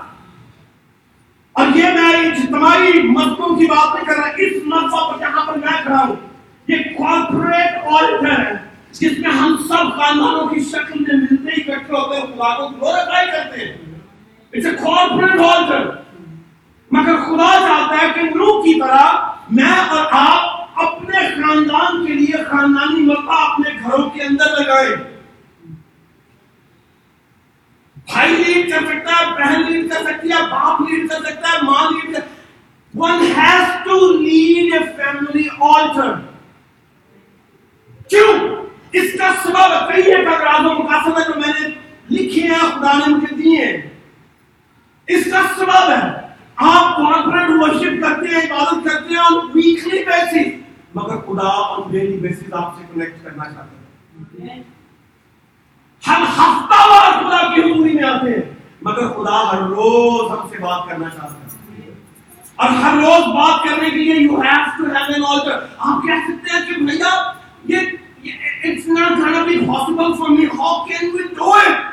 اور 1.57 1.77
یہ 1.77 1.93
میں 1.95 2.13
اجتماعی 2.19 3.03
مذہبوں 3.03 3.57
کی 3.57 3.67
بات 3.67 3.95
نہیں 3.95 4.05
کر 4.07 4.17
رہا، 4.17 4.31
اس 4.37 4.53
مذہب 4.67 5.11
پر 5.11 5.19
جہاں 5.21 5.45
پر 5.47 5.57
میں 5.59 5.77
کھڑا 5.83 6.03
ہوں، 6.09 6.17
یہ 6.69 6.77
کارپوریٹ 6.99 7.87
آلٹر 7.93 8.31
ہے، 8.31 8.55
جس 9.01 9.19
میں 9.19 9.31
ہم 9.31 9.57
سب 9.69 9.97
خاندانوں 9.97 10.47
کی 10.49 10.61
شکل 10.71 11.01
میں 11.01 11.17
ملتے 11.21 11.51
ہی 11.57 11.73
اکٹھے 11.73 11.95
ہوتے 11.97 12.17
ہیں 12.17 12.27
خدا 12.27 12.55
کو 12.57 12.69
گلوریفائی 12.69 13.27
کرتے 13.31 13.65
ہیں۔ 13.65 13.73
اٹس 14.53 14.67
اے 14.67 14.73
کارپوریٹ 14.85 15.41
آلٹر 15.49 15.91
مگر 16.91 17.17
خدا 17.27 17.51
چاہتا 17.67 18.03
ہے 18.03 18.09
کہ 18.15 18.23
نو 18.35 18.63
کی 18.63 18.81
طرح 18.81 19.05
میں 19.51 19.77
اور 19.91 20.07
آپ 20.11 20.50
اپنے 20.81 21.19
خاندان 21.19 22.07
کے 22.07 22.15
لیے 22.15 22.45
خاندانی 22.51 23.03
متا 23.03 23.43
اپنے 23.53 23.71
گھروں 23.83 24.11
کے 24.11 24.23
اندر 24.23 24.61
لگائیں 24.61 24.97
بھائی 28.13 28.35
لیڈ 28.35 28.71
کر 28.71 28.79
سکتا 28.79 29.13
ہے، 29.21 29.27
بہن 29.35 29.73
لیڈ 29.73 29.91
کر 29.91 30.05
سکتی 30.05 30.29
ہے، 30.29 30.43
باپ 30.51 30.81
لیڈ 30.81 31.09
کر 31.09 31.19
سکتا 31.25 31.49
ہے، 31.49 31.63
ماں 31.63 31.91
لیڈ 31.91 32.15
کر۔ 32.15 32.21
One 32.99 33.21
has 33.37 33.75
to 33.85 34.13
lead 34.13 34.73
a 34.73 34.79
family 34.97 35.49
altar 35.59 36.13
کیوں؟ 38.09 38.57
اس 38.93 39.13
کا 39.19 39.33
سبب 39.43 39.89
کئی 39.89 40.13
ایک 40.13 40.27
اقراض 40.27 40.67
و 40.67 40.73
مقاصد 40.73 41.29
جو 41.29 41.41
میں 41.41 41.53
نے 41.61 41.69
لکھی 42.11 42.43
ہیں، 42.43 42.59
خدا 42.59 42.99
نے 42.99 43.15
مجھے 43.15 43.35
دیے 43.35 43.65
ہیں۔ 43.65 43.77
اس 45.07 45.25
کا 45.33 45.43
سبب 45.57 45.91
ہے، 45.91 46.11
آپ 46.57 46.97
کانفرنٹ 46.97 47.63
ورشپ 47.63 48.03
کرتے 48.03 48.29
ہیں، 48.29 48.43
عبادت 48.43 48.85
کرتے 48.85 49.15
ہیں 49.15 49.21
آن 49.21 49.35
ویکلی 49.55 50.05
بیسس 50.05 50.60
مگر 50.95 51.17
خدا 51.27 51.49
آن 51.49 51.91
ڈیلی 51.91 52.17
بیسس 52.21 52.53
آپ 52.53 52.77
سے 52.79 52.85
کنیکٹ 52.93 53.25
کرنا 53.25 53.45
چاہتے 53.45 54.43
ہیں 54.43 54.63
ہم 56.03 56.23
ہفتہ 56.39 56.81
وار 56.91 57.13
خدا 57.21 57.41
کی 57.55 57.61
حضوری 57.63 57.93
میں 57.95 58.05
آتے 58.05 58.31
ہیں، 58.31 58.43
مگر 58.83 59.09
خدا 59.09 59.43
ہر 59.53 59.63
روز 59.71 60.31
ہم 60.31 60.49
سے 60.51 60.59
بات 60.59 60.89
کرنا 60.89 61.09
چاہتا 61.09 61.35
ہے۔ 61.35 61.91
اور 62.57 62.71
ہر 62.83 62.97
روز 62.97 63.27
بات 63.35 63.63
کرنے 63.65 63.91
کے 63.91 63.97
لیے 63.97 64.15
you 64.15 64.41
have 64.41 64.65
to 64.79 64.85
have 64.85 65.13
an 65.15 65.25
altar 65.29 65.59
آپ 65.79 66.03
کہہ 66.03 66.27
سکتے 66.29 66.55
ہیں 66.55 66.65
کہ 66.67 66.81
بھیا 66.85 67.11
یہ 67.65 67.79
it's 68.65 68.87
not 68.89 69.19
gonna 69.19 69.43
be 69.45 69.59
possible 69.67 70.13
for 70.19 70.31
me 70.31 70.45
how 70.59 70.85
can 70.85 71.11
we 71.15 71.23
do 71.37 71.53
it 71.53 71.89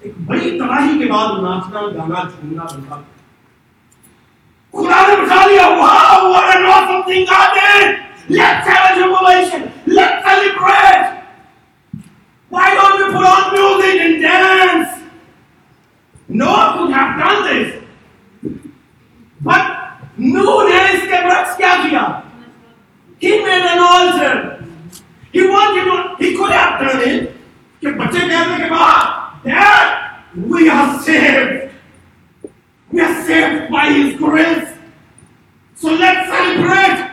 ایک 0.00 0.12
بڑی 0.26 0.58
تباہی 0.58 0.98
کے 0.98 1.10
بعد 1.12 1.42
ناچنا، 1.42 1.80
گانا، 1.80 2.22
جھومنا 2.22 2.64
بنتا 2.64 3.00
خدا 4.72 5.00
دیا 5.48 5.66
کیا 27.82 27.90
بچے 27.98 28.20
کے 28.56 28.68
بعد 28.70 29.22
We 32.92 33.00
are 33.00 33.22
saved 33.24 33.72
by 33.72 33.90
His 33.90 34.16
grace. 34.16 34.68
So 35.76 35.94
let's 35.94 36.28
celebrate. 36.28 37.10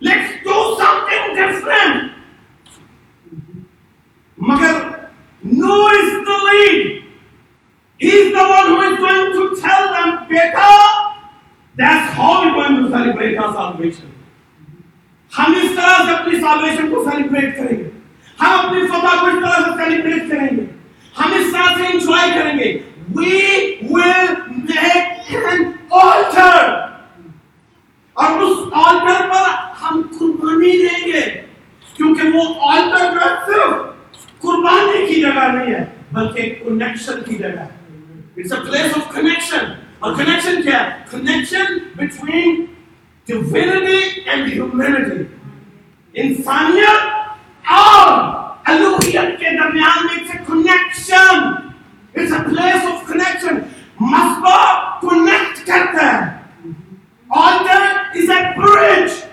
Let's 0.00 0.42
do 0.42 0.76
something 0.78 1.34
different. 1.36 2.12
Magar, 4.38 5.10
no 5.42 5.88
is 5.90 6.12
the 6.28 6.38
lead. 6.46 7.04
He's 8.00 8.32
the 8.32 8.44
one 8.54 8.66
who 8.66 8.80
is 8.80 8.98
going 8.98 9.32
to 9.32 9.60
tell 9.60 9.92
them, 9.92 10.26
Beta, 10.28 11.14
that's 11.76 12.14
how 12.14 12.42
we're 12.44 12.54
going 12.54 12.82
to 12.82 12.90
celebrate 12.90 13.36
our 13.36 13.52
salvation. 13.54 14.08
ہم 15.32 15.54
اس 15.56 15.74
طرح 15.76 16.04
سے 16.06 16.12
اپنی 16.14 16.40
salvation 16.40 16.90
کو 16.90 17.04
celebrate 17.04 17.56
کریں 17.56 17.78
گے 17.78 17.88
ہم 18.40 18.58
اپنی 18.58 18.86
فتح 18.86 19.20
کو 19.20 19.26
اس 19.26 19.38
طرح 19.42 19.62
سے 19.64 19.76
سیلیبریٹ 19.82 20.30
کریں 20.30 20.56
گے 20.56 20.64
ہم 21.18 21.32
اس 21.32 21.52
طرح 21.52 21.76
سے 21.76 21.86
انجوائے 21.92 22.30
کریں 22.34 22.58
گے۔ 22.58 22.78
We 23.14 23.40
will 23.90 24.34
make 24.50 25.34
an 25.34 25.72
altar 25.90 26.80
اور 28.12 28.42
اس 28.42 28.56
آلٹر 28.72 29.28
پر 29.28 29.50
ہم 29.82 30.02
قربانی 30.18 30.86
دیں 30.86 31.12
گے۔ 31.12 31.40
کیونکہ 31.96 32.28
وہ 32.34 32.54
آلٹر 32.60 33.14
جو 33.14 33.20
ہے 33.20 33.34
صرف 33.46 33.74
قربانی 34.40 35.14
کی 35.14 35.20
جگہ 35.20 35.48
نہیں 35.52 35.74
ہے، 35.74 35.84
بلکہ 36.12 36.54
کنیکشن 36.64 37.22
کی 37.28 37.36
جگہ 37.36 37.60
ہے۔ 37.60 37.68
It's 38.36 38.52
a 38.52 38.70
place 38.70 38.92
of 38.96 39.14
connection 39.14 39.72
اور 39.98 40.12
کنیکشن 40.14 40.62
کیا 40.62 40.84
ہے؟ 40.84 41.04
Connection 41.10 41.78
between 41.96 42.66
divinity 43.32 44.34
and 44.34 44.44
humanity. 44.44 45.22
انسانیت 46.14 47.06
اور 47.68 48.41
الوہیت 48.72 49.38
کے 49.40 49.56
درمیان 49.56 50.06
میں 50.06 50.16
ایک 50.16 50.46
connection 50.46 51.42
it's 52.14 52.32
a 52.32 52.42
place 52.44 52.86
of 52.86 53.06
connection 53.08 53.58
Misbah 54.02 54.60
connect 55.00 55.66
کرتا 55.66 56.06
ہے 56.06 56.40
altar 57.30 58.12
is 58.14 58.28
a 58.28 58.52
bridge. 58.54 59.24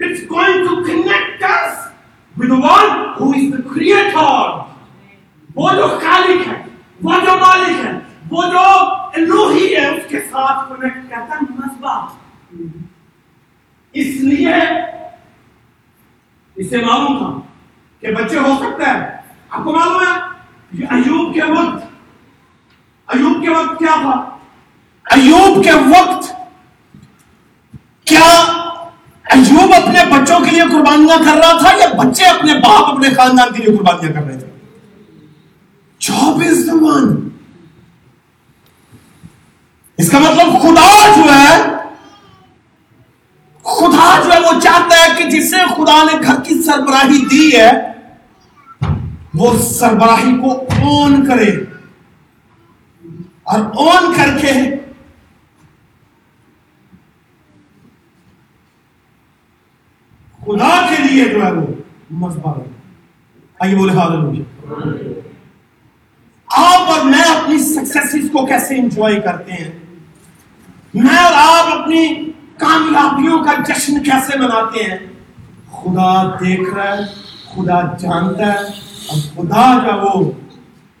It's 0.00 0.26
going 0.26 0.64
to 0.64 0.84
connect 0.84 1.42
us 1.42 1.88
with 2.36 2.48
the 2.48 2.58
one 2.58 3.14
who 3.14 3.32
is 3.32 3.50
the 3.50 3.62
creator. 3.64 4.60
وہ 5.50 5.70
جو 5.72 5.88
خالق 6.00 6.46
ہے 6.48 6.62
وہ 7.02 7.18
جو 7.24 7.36
مالک 7.40 7.84
ہے 7.84 7.92
وہ 8.30 8.42
جو 8.52 8.62
الوہی 9.14 9.74
ہے 9.74 9.86
اس 9.88 10.08
کے 10.08 10.20
ساتھ 10.30 10.68
کنیکٹ 10.68 11.10
کرتا 11.10 11.36
ہے 11.36 11.44
مسبا 11.50 11.92
اس 13.94 14.20
لیے 14.22 14.54
اسے 16.56 16.76
معلوم 16.78 17.18
تھا 17.18 17.30
کہ 18.04 18.10
بچے 18.12 18.38
ہو 18.38 18.54
سکتے 18.60 18.84
ہیں۔ 18.84 19.00
آپ 19.48 19.64
کو 19.64 19.72
معلوم 19.72 20.00
ہے 20.02 20.86
ایوب 20.90 21.34
کے 21.34 21.42
وقت، 21.42 21.84
ایوب 23.08 23.42
کے 23.42 23.50
وقت 23.50 23.78
کیا 23.78 23.94
تھا؟ 24.00 24.16
ایوب 25.04 25.64
کے 25.64 25.72
وقت 25.72 26.26
کیا 28.06 28.26
ایوب 29.24 29.72
اپنے 29.74 30.04
بچوں 30.10 30.38
کے 30.40 30.50
لیے 30.50 30.62
قربانیاں 30.72 31.16
کر 31.16 31.36
رہا 31.36 31.56
تھا 31.58 31.70
یا 31.78 31.86
بچے 32.02 32.24
اپنے 32.24 32.54
باپ، 32.54 32.88
اپنے 32.88 33.10
خاندان 33.10 33.52
کے 33.52 33.62
لیے 33.62 33.76
قربانیاں 33.76 34.12
کر 34.12 34.26
رہے 34.26 34.38
تھے؟ 34.38 34.46
جاب 36.00 36.42
از 36.48 36.66
دا 36.66 36.74
ون 36.74 37.28
اس 39.96 40.10
کا 40.10 40.18
مطلب 40.18 40.52
خدا 40.62 40.90
جو 41.16 41.32
ہے، 41.34 41.56
خدا 43.62 44.20
جو 44.24 44.32
ہے 44.32 44.40
وہ 44.40 44.60
چاہتا 44.60 44.96
ہے 44.96 45.08
کہ 45.18 45.30
جسے 45.30 45.56
خدا 45.76 46.02
نے 46.04 46.22
گھر 46.22 46.40
کی 46.40 46.62
سربراہی 46.62 47.24
دی 47.24 47.56
ہے 47.56 47.93
وہ 49.34 49.52
سربراہی 49.58 50.36
کو 50.40 50.50
اون 50.82 51.24
کرے 51.26 51.50
اور 53.44 53.60
اون 53.76 54.12
کر 54.16 54.38
کے 54.40 54.52
خدا 60.40 60.74
کے 60.88 61.02
لیے 61.02 61.24
جو 61.24 61.44
ہے 61.46 61.50
وہ 61.52 61.66
مذبح 62.18 62.54
آئیے 63.60 63.76
بولے 63.76 63.92
حال 63.92 64.16
آپ 66.48 66.90
اور 66.90 67.04
میں 67.04 67.22
اپنی 67.30 67.58
سکسیس 67.58 68.30
کو 68.32 68.44
کیسے 68.46 68.74
انجوائے 68.76 69.20
کرتے 69.20 69.52
ہیں؟ 69.52 69.70
میں 70.94 71.16
اور 71.18 71.32
آپ 71.36 71.72
اپنی 71.78 72.04
کامیابیوں 72.58 73.38
کا 73.44 73.52
جشن 73.68 74.02
کیسے 74.02 74.38
مناتے 74.38 74.82
ہیں؟ 74.84 74.98
خدا 75.72 76.10
دیکھ 76.40 76.74
رہا 76.74 76.96
ہے، 76.96 77.04
خدا 77.54 77.80
جانتا 77.98 78.52
ہے 78.52 78.83
اور 79.06 79.16
خدا 79.16 79.82
کا 79.86 79.94
وہ 79.94 80.32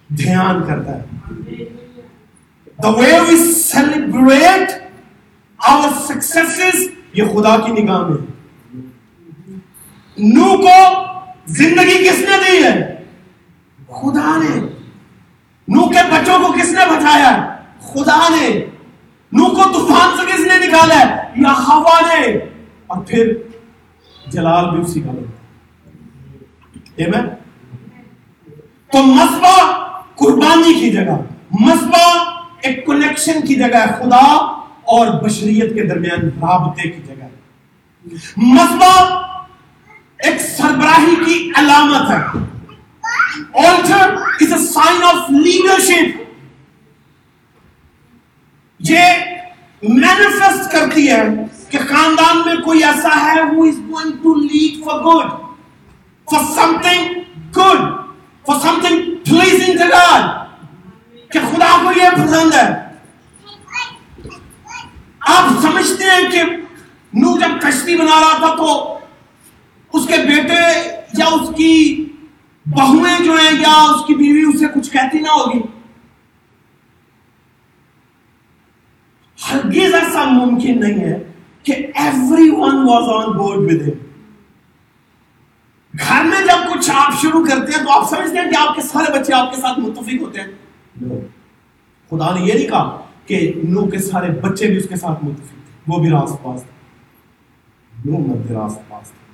دھیان 0.08 0.66
کرتا 0.66 0.96
ہے۔ 0.96 1.02
دا 2.82 2.88
وے 2.88 3.20
وی 3.20 3.52
سیلیبریٹ 3.52 4.70
آور 5.58 5.88
سکسیس 6.08 6.90
یہ 7.12 7.24
خدا 7.24 7.56
کی 7.56 7.82
نگاہ 7.82 7.98
میں 7.98 8.16
نو 10.18 10.56
کو 10.56 11.04
زندگی 11.46 12.08
کس 12.08 12.18
نے 12.18 12.24
دی 12.24 12.64
ہے؟ 12.64 13.04
خدا 13.86 14.36
نے۔ 14.36 14.60
نو 15.68 15.88
کے 15.88 16.12
بچوں 16.12 16.38
کو 16.38 16.52
کس 16.52 16.68
نے 16.70 16.82
بچایا 16.86 17.56
خدا 17.80 18.28
نے۔ 18.28 18.66
نو 19.32 19.44
کو 19.44 19.54
طوفان 19.54 20.16
سے 20.16 20.32
کس 20.32 20.46
نے 20.46 20.66
نکالا 20.66 20.98
ہے؟ 20.98 21.22
یا 21.36 21.52
ہوا 21.52 22.00
نے۔ 22.00 22.38
اور 22.86 23.04
پھر 23.04 23.32
جلال 24.26 24.70
بھی 24.70 24.80
اسی 24.80 25.00
کا 25.00 25.12
لگتا 25.12 25.34
تو 28.94 29.02
مسبا 29.02 29.56
قربانی 30.14 30.74
کی 30.74 30.90
جگہ، 30.90 31.16
مسبا 31.50 32.02
ایک 32.62 32.86
کنیکشن 32.86 33.46
کی 33.46 33.54
جگہ 33.54 33.76
ہے 33.76 33.86
خدا 33.86 34.26
اور 34.92 35.06
بشریت 35.22 35.74
کے 35.74 35.84
درمیان 35.84 36.20
رابطے 36.20 36.82
کی 36.82 37.02
جگہ 37.06 37.22
ہے۔ 37.22 37.28
مسبا 38.36 38.90
ایک 40.18 40.40
سربراہی 40.40 41.16
کی 41.24 41.50
علامت 41.56 42.10
ہے۔ 42.10 42.18
Altar 43.64 44.06
is 44.42 44.52
a 44.52 44.60
sign 44.76 45.02
of 45.10 45.30
leadership 45.30 46.22
یہ 48.80 49.02
مینیفیسٹ 49.82 50.72
کرتی 50.72 51.10
ہے 51.10 51.22
کہ 51.70 51.78
خاندان 51.78 52.42
میں 52.46 52.56
کوئی 52.56 52.84
ایسا 52.84 53.20
ہے 53.24 53.40
who 53.40 53.66
is 53.72 53.82
going 53.90 54.14
to 54.22 54.38
lead 54.46 54.80
for 54.86 55.02
good 55.02 55.28
for 56.28 56.44
something 56.60 57.12
good 57.58 58.03
for 58.46 58.54
something 58.60 58.98
pleasing 59.28 59.78
to 59.78 59.90
God. 59.92 60.44
کہ 61.30 61.38
خدا 61.52 61.68
کو 61.82 61.90
یہ 61.96 62.10
پسند 62.10 62.54
ہے۔ 62.54 62.68
آپ 65.20 65.62
سمجھتے 65.62 66.04
ہیں 66.04 66.30
کہ 66.30 66.42
نو 67.14 67.38
جب 67.38 67.60
کشتی 67.60 67.96
بنا 67.96 68.20
رہا 68.20 68.36
تھا 68.38 68.54
تو 68.54 68.98
اس 69.92 70.06
کے 70.06 70.16
بیٹے 70.16 70.60
یا 71.18 71.26
اس 71.26 71.48
کی 71.56 72.04
بہویں 72.66 73.24
جو 73.24 73.32
ہیں 73.32 73.60
یا 73.60 73.82
اس 73.90 74.06
کی 74.06 74.14
بیوی 74.14 74.42
اسے 74.54 74.66
کچھ 74.74 74.90
کہتی 74.90 75.18
نہ 75.18 75.28
ہوگی۔ 75.28 75.60
ہرگز 79.38 79.94
ایسا 79.94 80.24
ممکن 80.24 80.80
نہیں 80.80 81.00
ہے 81.00 81.32
کہ 81.62 81.72
every 81.94 82.50
one 82.50 82.76
was 82.88 83.08
on 83.08 83.36
board 83.36 83.58
with 83.58 83.80
گھر 83.80 83.90
میں 83.90 83.92
جب 83.92 84.03
کچھ 86.84 86.90
آپ 86.94 87.22
شروع 87.22 87.46
کرتے 87.46 87.72
ہیں 87.72 87.84
تو 87.84 87.92
آپ 87.92 88.08
سمجھتے 88.08 88.38
ہیں 88.38 88.50
کہ 88.50 88.68
آپ 88.68 88.74
کے 88.74 88.82
سارے 88.82 89.18
بچے 89.18 89.34
آپ 89.34 89.54
کے 89.54 89.60
ساتھ 89.60 89.78
متفق 89.78 90.20
ہوتے 90.20 90.40
ہیں۔ 90.40 90.46
خدا 92.10 92.34
نے 92.34 92.44
یہ 92.44 92.54
نہیں 92.54 92.68
کہا 92.68 93.02
کہ 93.26 93.52
نو 93.68 93.86
کے 93.86 93.98
سارے 93.98 94.30
بچے 94.30 94.66
بھی 94.66 94.76
اس 94.76 94.88
کے 94.88 94.96
ساتھ 94.96 95.24
متفق 95.24 95.48
تھے۔ 95.48 95.74
وہ 95.88 95.98
بھی 95.98 96.10
راست 96.10 96.42
پاس 96.42 96.62
تھے۔ 96.62 96.70
نو 98.10 98.18
مد 98.18 98.50
راست 98.50 98.88
پاس 98.88 99.10
تھا۔ 99.10 99.32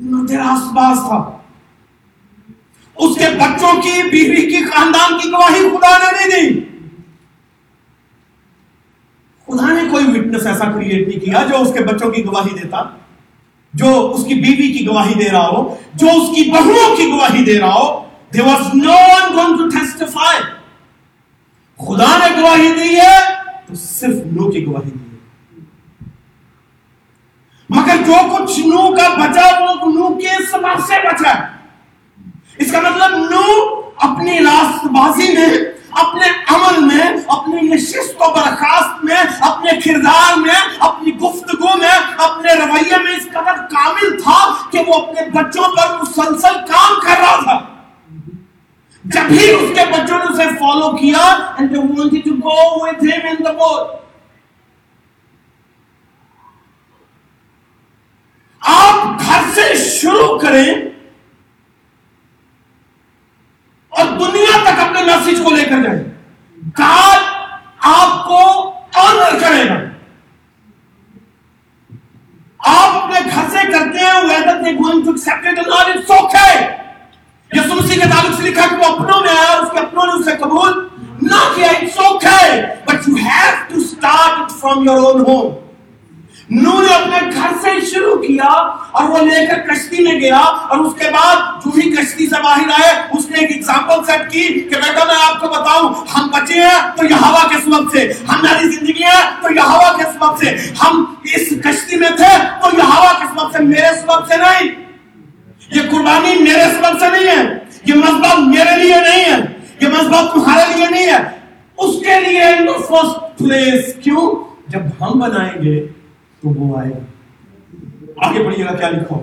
مد 0.00 0.30
راست 0.30 0.76
پاس 0.76 0.98
تھا۔ 0.98 1.38
اس 2.96 3.16
کے 3.16 3.24
بچوں 3.36 3.82
کی، 3.82 4.10
بیوی 4.10 4.50
کی، 4.50 4.64
خاندان 4.64 5.18
کی 5.18 5.28
گواہی 5.28 5.70
خدا 5.70 5.98
نے 5.98 6.26
نہیں 6.26 6.50
دی۔ 6.50 6.60
خدا 9.46 9.72
نے 9.72 9.90
کوئی 9.90 10.04
وٹنس 10.06 10.46
ایسا 10.46 10.72
کریٹ 10.72 11.08
نہیں 11.08 11.20
کیا 11.20 11.46
جو 11.50 11.56
اس 11.62 11.72
کے 11.78 11.84
بچوں 11.84 12.10
کی 12.10 12.24
گواہی 12.24 12.58
دیتا۔ 12.62 12.82
جو 13.74 14.12
اس 14.14 14.24
کی 14.24 14.34
بیوی 14.34 14.72
کی 14.72 14.86
گواہی 14.86 15.14
دے 15.14 15.30
رہا 15.30 15.48
ہو، 15.48 15.76
جو 15.94 16.06
اس 16.06 16.36
کی 16.36 16.50
بہوؤں 16.50 16.96
کی 16.96 17.06
گواہی 17.06 17.44
دے 17.44 17.60
رہا 17.60 17.74
ہو، 17.74 18.04
there 18.36 18.48
was 18.48 18.62
no 18.74 18.94
one 18.94 19.36
going 19.36 19.58
to 19.58 19.66
testify. 19.76 20.40
خدا 21.78 22.18
نے 22.18 22.42
گواہی 22.42 22.72
دی 22.72 22.96
ہے 22.96 23.18
تو 23.66 23.74
صرف 23.74 24.16
نو 24.26 24.50
کی 24.50 24.66
گواہی 24.66 24.90
دی 24.90 24.98
ہے۔ 24.98 25.14
مگر 27.70 27.96
جو 28.06 28.36
کچھ 28.36 28.60
نو 28.60 28.96
کا 28.96 29.14
بچا، 29.14 29.64
وہ 29.64 29.92
نو 29.92 30.18
کے 30.18 30.46
سبب 30.50 30.86
سے 30.86 30.94
بچا۔ 31.04 31.32
اس 32.58 32.72
کا 32.72 32.80
مطلب 32.80 33.18
نو 33.30 33.64
اپنی 33.96 34.38
راست 34.38 34.86
بازی 34.86 35.32
میں 35.32 35.48
اپنے 36.02 36.28
عمل 36.54 36.78
میں 36.84 37.06
اپنی 37.28 37.60
نشست 37.68 38.22
و 38.22 38.30
برخاست 38.34 39.04
میں، 39.04 39.22
اپنے 39.40 39.70
کردار 39.84 40.36
میں، 40.36 40.60
اپنی 40.78 41.14
گفتگو 41.18 41.76
میں، 41.78 41.96
اپنے 42.18 42.54
رویے 42.54 43.02
میں 43.04 43.16
اس 43.16 43.26
قدر 43.32 43.60
کامل 43.70 44.18
تھا 44.22 44.40
کہ 44.70 44.78
وہ 44.86 44.94
اپنے 44.94 45.28
بچوں 45.34 45.64
پر 45.76 45.96
مسلسل 46.02 46.60
کام 46.68 47.00
کر 47.00 47.20
رہا 47.20 47.40
تھا 47.44 47.58
جب 49.04 49.30
ہی 49.30 49.50
اس 49.50 49.70
کے 49.74 49.84
بچوں 49.90 50.18
نے 50.18 50.32
اسے 50.32 50.48
فالو 50.60 50.96
کیا، 50.96 51.24
and 51.58 51.70
they 51.70 51.78
wanted 51.78 52.24
to 52.24 52.34
go 52.44 52.56
with 52.82 53.02
him 53.02 53.26
in 53.32 53.42
the 53.46 53.52
boat. 53.58 53.92
آپ 58.62 59.20
گھر 59.20 59.42
سے 59.54 59.62
شروع 59.78 60.38
کریں 60.38 60.93
اور 63.96 64.06
دنیا 64.06 64.56
تک 64.64 64.80
اپنے 64.80 65.02
میسج 65.02 65.40
کو 65.44 65.50
لے 65.50 65.64
کر 65.64 65.82
جائیں۔ 65.82 66.02
گاڈ 66.78 67.18
آپ 67.80 68.24
کو 68.26 68.70
آنر 68.94 69.38
کرے 69.40 69.68
گا۔ 69.68 69.74
آپ 72.58 73.04
اپنے 73.04 73.20
گھر 73.34 73.48
سے 73.50 73.72
کرتے 73.72 73.98
ہیں 73.98 74.20
whether 74.28 74.54
they 74.64 74.72
going 74.76 75.02
to 75.06 75.12
accept 75.14 75.46
it 75.50 75.58
or 75.58 75.66
not 75.70 75.90
it's 75.94 76.14
okay 76.20 76.54
Yesu 77.52 77.74
Masih 77.74 77.94
کے 77.94 78.08
تعلق 78.10 78.36
سے 78.36 78.42
لکھا 78.42 78.66
کہ 78.70 78.76
وہ 78.76 78.84
اپنوں 78.84 79.20
میں 79.20 79.30
آیا 79.30 79.58
اس 79.58 79.70
کے 79.72 79.78
اپنوں 79.78 80.06
نے 80.06 80.12
اسے 80.12 80.36
قبول 80.36 80.72
نہ 81.22 81.42
کیا 81.54 81.68
it's 81.68 82.00
okay 82.06 82.48
but 82.86 83.08
you 83.08 83.16
have 83.26 83.60
to 83.72 83.84
start 83.90 84.40
it 84.44 84.56
from 84.62 84.88
your 84.88 84.98
own 85.10 85.24
home. 85.26 85.63
نو 86.50 86.82
نے 86.82 86.94
اپنے 86.94 87.30
گھر 87.34 87.52
سے 87.62 87.86
شروع 87.86 88.22
کیا 88.22 88.52
اور 88.90 89.08
وہ 89.08 89.18
لے 89.18 89.46
کر 89.46 89.54
کشتی 89.54 90.02
میں 90.02 90.20
گیا 90.20 90.36
اور 90.36 90.78
اس 90.78 90.92
کے 90.98 91.10
بعد 91.10 91.36
جو 91.36 91.70
ہی 91.76 91.90
کشتی 91.90 92.26
سے 92.26 92.42
باہر 92.42 92.68
آئے، 92.68 93.02
اس 93.12 93.30
نے 93.30 93.38
ایک 93.38 93.50
ایگزامپل 93.50 94.04
سیٹ 94.06 94.32
کی 94.32 94.48
کہ 94.48 94.76
بیٹا 94.76 95.04
میں 95.04 95.14
آپ 95.28 95.40
کو 95.40 95.48
بتاؤں، 95.48 95.94
ہم 96.14 96.26
بچے 96.26 96.54
ہیں 96.54 96.96
تو 96.96 97.04
یہ 97.04 97.14
ہوا 97.14 97.48
کے 97.48 97.54
سبب 97.64 97.92
سے؟ 97.92 98.12
ہماری 98.28 98.68
زندگی 98.68 99.02
ہے 99.02 99.22
تو 99.42 99.54
یہ 99.54 99.60
ہوا 99.60 99.96
کے 99.96 100.02
سبب 100.02 100.38
سے؟ 100.38 100.72
ہم 100.84 101.14
اس 101.24 101.48
کشتی 101.64 101.96
میں 101.96 102.10
تھے 102.16 102.38
تو 102.62 102.76
یہ 102.76 102.82
ہوا 102.82 103.12
کے 103.12 103.24
سبب 103.24 103.52
سے؟ 103.52 103.62
میرے 103.62 104.00
سبب 104.00 104.28
سے 104.28 104.36
نہیں۔ 104.36 104.84
یہ 105.70 105.80
قربانی 105.90 106.42
میرے 106.42 106.64
سبب 106.74 107.00
سے 107.00 107.10
نہیں 107.10 107.36
ہے۔ 107.36 107.58
یہ 107.84 107.94
مذہب 107.94 108.38
میرے 108.38 108.76
لیے 108.76 108.96
نہیں 108.96 109.24
ہے۔ 109.24 109.58
یہ 109.80 109.88
مذہب 109.88 110.34
تمہارے 110.34 110.76
لیے 110.76 110.86
نہیں 110.90 111.06
ہے۔ 111.06 111.18
اس 111.78 111.94
کے 112.00 112.20
لیے 112.20 112.40
فرسٹ 112.88 113.38
پلیس 113.38 113.94
کیوں؟ 114.04 114.44
جب 114.68 114.80
ہم 115.00 115.18
بنائیں 115.18 115.62
گے 115.62 116.03
تو 116.44 116.50
وہ 116.50 116.78
آئے 116.78 116.90
گا 116.90 118.26
آگے 118.26 118.42
بڑھیے 118.44 118.64
گا 118.64 118.72
کیا 118.76 118.88
لکھو 118.90 119.22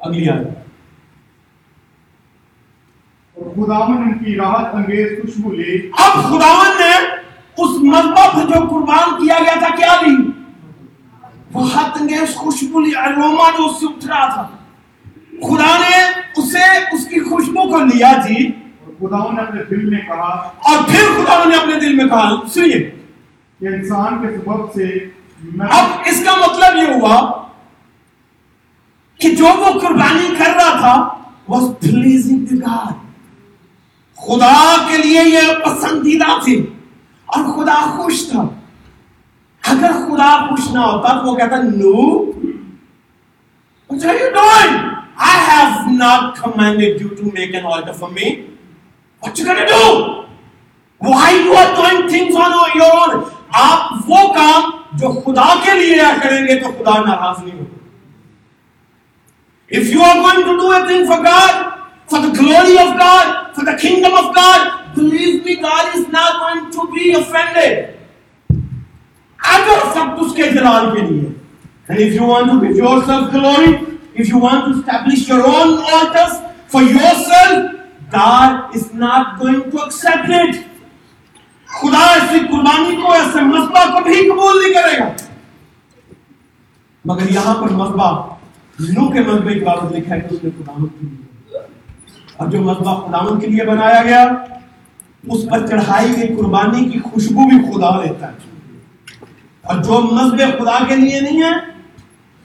اگلی 0.00 0.28
آئے 0.30 0.44
خداون 3.36 3.96
ان 3.98 4.12
کی 4.18 4.36
راحت 4.36 4.74
انگیز 4.74 5.10
خوشبو 5.20 5.52
لے 5.52 5.74
اب 6.04 6.14
خداون 6.22 6.78
نے 6.78 6.92
اس 7.56 7.76
مذہب 7.82 8.38
جو 8.48 8.60
قربان 8.68 9.10
کیا 9.18 9.36
گیا 9.40 9.58
تھا 9.58 9.74
کیا 9.76 9.96
لی 10.02 10.14
حد 11.66 12.00
انگیز 12.00 12.34
خوشبو 12.36 12.80
لی 12.80 12.94
اروما 12.98 13.48
جو 13.58 13.64
اس 13.64 13.78
سے 13.80 13.86
اٹھ 13.86 14.06
رہا 14.06 14.26
تھا 14.28 14.46
خدا 15.42 15.76
نے 15.80 15.98
اسے 16.36 16.64
اس 16.92 17.06
کی 17.08 17.20
خوشبو 17.24 17.68
کو 17.70 17.84
لیا 17.86 18.12
جی 18.26 18.46
اور 18.46 18.94
خداون 19.00 19.34
نے 19.34 19.42
اپنے 19.42 19.64
دل 19.70 19.84
میں 19.90 20.00
کہا 20.06 20.30
اور 20.62 20.82
پھر 20.88 21.12
خدا 21.16 21.42
نے 21.44 21.56
اپنے 21.56 21.78
دل 21.80 21.94
میں 21.96 22.08
کہا 22.08 22.30
سنیے 22.54 22.80
کہ 23.60 23.66
انسان 23.66 24.20
کے 24.22 24.34
سبب 24.36 24.72
سے 24.74 24.88
اب 25.70 26.08
اس 26.08 26.22
کا 26.24 26.34
مطلب 26.36 26.76
یہ 26.76 26.92
ہوا 26.94 27.16
کہ 29.20 29.34
جو 29.36 29.52
وہ 29.58 29.78
قربانی 29.80 30.34
کر 30.38 30.54
رہا 30.56 30.78
تھا 30.80 30.96
was 31.48 31.64
pleasing 31.80 32.44
to 32.48 32.60
God 32.60 32.92
خدا 34.18 34.54
کے 34.88 34.98
لیے 34.98 35.22
یہ 35.24 35.52
پسندیدہ 35.64 36.38
تھی 36.44 36.56
اور 37.28 37.44
خدا 37.54 37.74
خوش 37.96 38.22
تھا 38.30 38.42
اگر 39.62 39.92
خدا 40.06 40.30
خوش 40.48 40.70
نہ 40.72 40.78
ہوتا 40.78 41.12
تو 41.14 41.30
وہ 41.30 41.36
کہتا 41.36 41.60
نو 41.62 41.94
What 43.90 44.04
are 44.04 44.14
you 44.14 44.30
doing? 44.32 44.76
I 45.16 45.32
have 45.40 45.92
not 45.92 46.36
commanded 46.36 47.00
you 47.00 47.10
to 47.10 47.32
make 47.32 47.52
an 47.54 47.64
altar 47.64 47.92
for 47.94 48.10
me. 48.10 48.30
What 49.22 49.38
you 49.38 49.44
gonna 49.46 49.66
do? 49.66 50.24
Why 51.00 51.26
you 51.32 51.52
are 51.54 51.76
doing 51.76 52.08
things 52.08 52.34
on 52.36 52.56
your 52.74 52.88
own? 52.94 53.20
آپ 53.58 54.08
وہ 54.08 54.22
کام 54.34 54.70
جو 55.00 55.08
خدا 55.24 55.54
کے 55.64 55.72
لیے 55.80 56.02
کریں 56.22 56.46
گے 56.48 56.58
تو 56.60 56.70
خدا 56.78 56.98
ناراض 57.06 57.42
نہیں 57.44 57.58
ہوگا 57.58 57.82
If 59.76 59.90
you 59.92 60.02
are 60.02 60.16
going 60.22 60.42
to 60.46 60.54
do 60.58 60.72
a 60.72 60.86
thing 60.88 61.06
for 61.10 61.16
God, 61.22 61.60
for 62.10 62.18
the 62.24 62.32
glory 62.38 62.74
of 62.80 62.90
God, 62.98 63.30
for 63.54 63.64
the 63.68 63.74
kingdom 63.84 64.12
of 64.12 64.26
God, 64.34 64.66
believe 64.94 65.44
me, 65.46 65.54
God 65.62 65.94
is 65.94 66.04
not 66.08 66.36
going 66.42 66.66
to 66.76 66.84
be 66.92 67.12
offended. 67.20 67.78
اگر 69.54 69.80
سب 69.94 70.20
اس 70.24 70.34
کے 70.36 70.50
جلال 70.50 70.90
کے 70.96 71.06
لیے 71.06 71.32
and 71.88 71.98
if 71.98 72.14
you 72.14 72.24
want 72.24 72.50
to 72.50 72.66
give 72.66 72.76
yourself 72.76 73.30
glory, 73.30 73.72
if 74.14 74.28
you 74.28 74.38
want 74.38 74.64
to 74.66 74.80
establish 74.80 75.28
your 75.28 75.46
own 75.46 75.78
altars 75.78 76.38
for 76.68 76.82
yourself, 76.82 77.74
God 78.10 78.74
is 78.74 78.92
not 78.94 79.38
going 79.38 79.70
to 79.70 79.78
accept 79.82 80.30
it. 80.30 80.64
خدا 81.74 81.98
ایسی 81.98 82.38
قربانی 82.38 82.96
کو 82.96 83.12
ایسے 83.12 83.40
مسئلہ 83.40 83.92
کو 83.92 84.04
بھی 84.04 84.30
قبول 84.30 84.62
نہیں 84.62 84.82
کرے 84.82 84.98
گا۔ 84.98 85.08
مگر 87.04 87.30
یہاں 87.30 87.54
پر 87.54 87.70
مذبح 87.70 88.10
نو 88.80 89.08
کے 89.08 89.20
مذبح 89.20 89.52
کی 89.52 89.60
بابت 89.60 89.92
لکھا 89.92 90.14
ہے 90.14 90.20
کہ 90.20 90.34
اس 90.34 90.44
نے 90.44 90.50
خداوند 90.58 91.00
کے 91.00 91.06
لیے۔ 91.06 91.58
اور 92.36 92.48
جو 92.48 92.60
مذبح 92.60 92.94
خداوند 92.94 93.40
کے 93.40 93.46
لیے 93.46 93.64
بنایا 93.64 94.02
گیا، 94.02 94.24
اس 95.28 95.46
پر 95.50 95.66
چڑھائی 95.66 96.12
گئی 96.16 96.36
قربانی 96.36 96.90
کی 96.90 96.98
خوشبو 96.98 97.48
بھی 97.48 97.72
خدا 97.72 98.02
لیتا 98.02 98.28
ہے۔ 98.28 98.36
اور 99.62 99.82
جو 99.82 100.00
مذبح 100.00 100.46
خدا 100.58 100.84
کے 100.88 100.96
لیے 100.96 101.20
نہیں 101.20 101.42
ہے، 101.42 101.52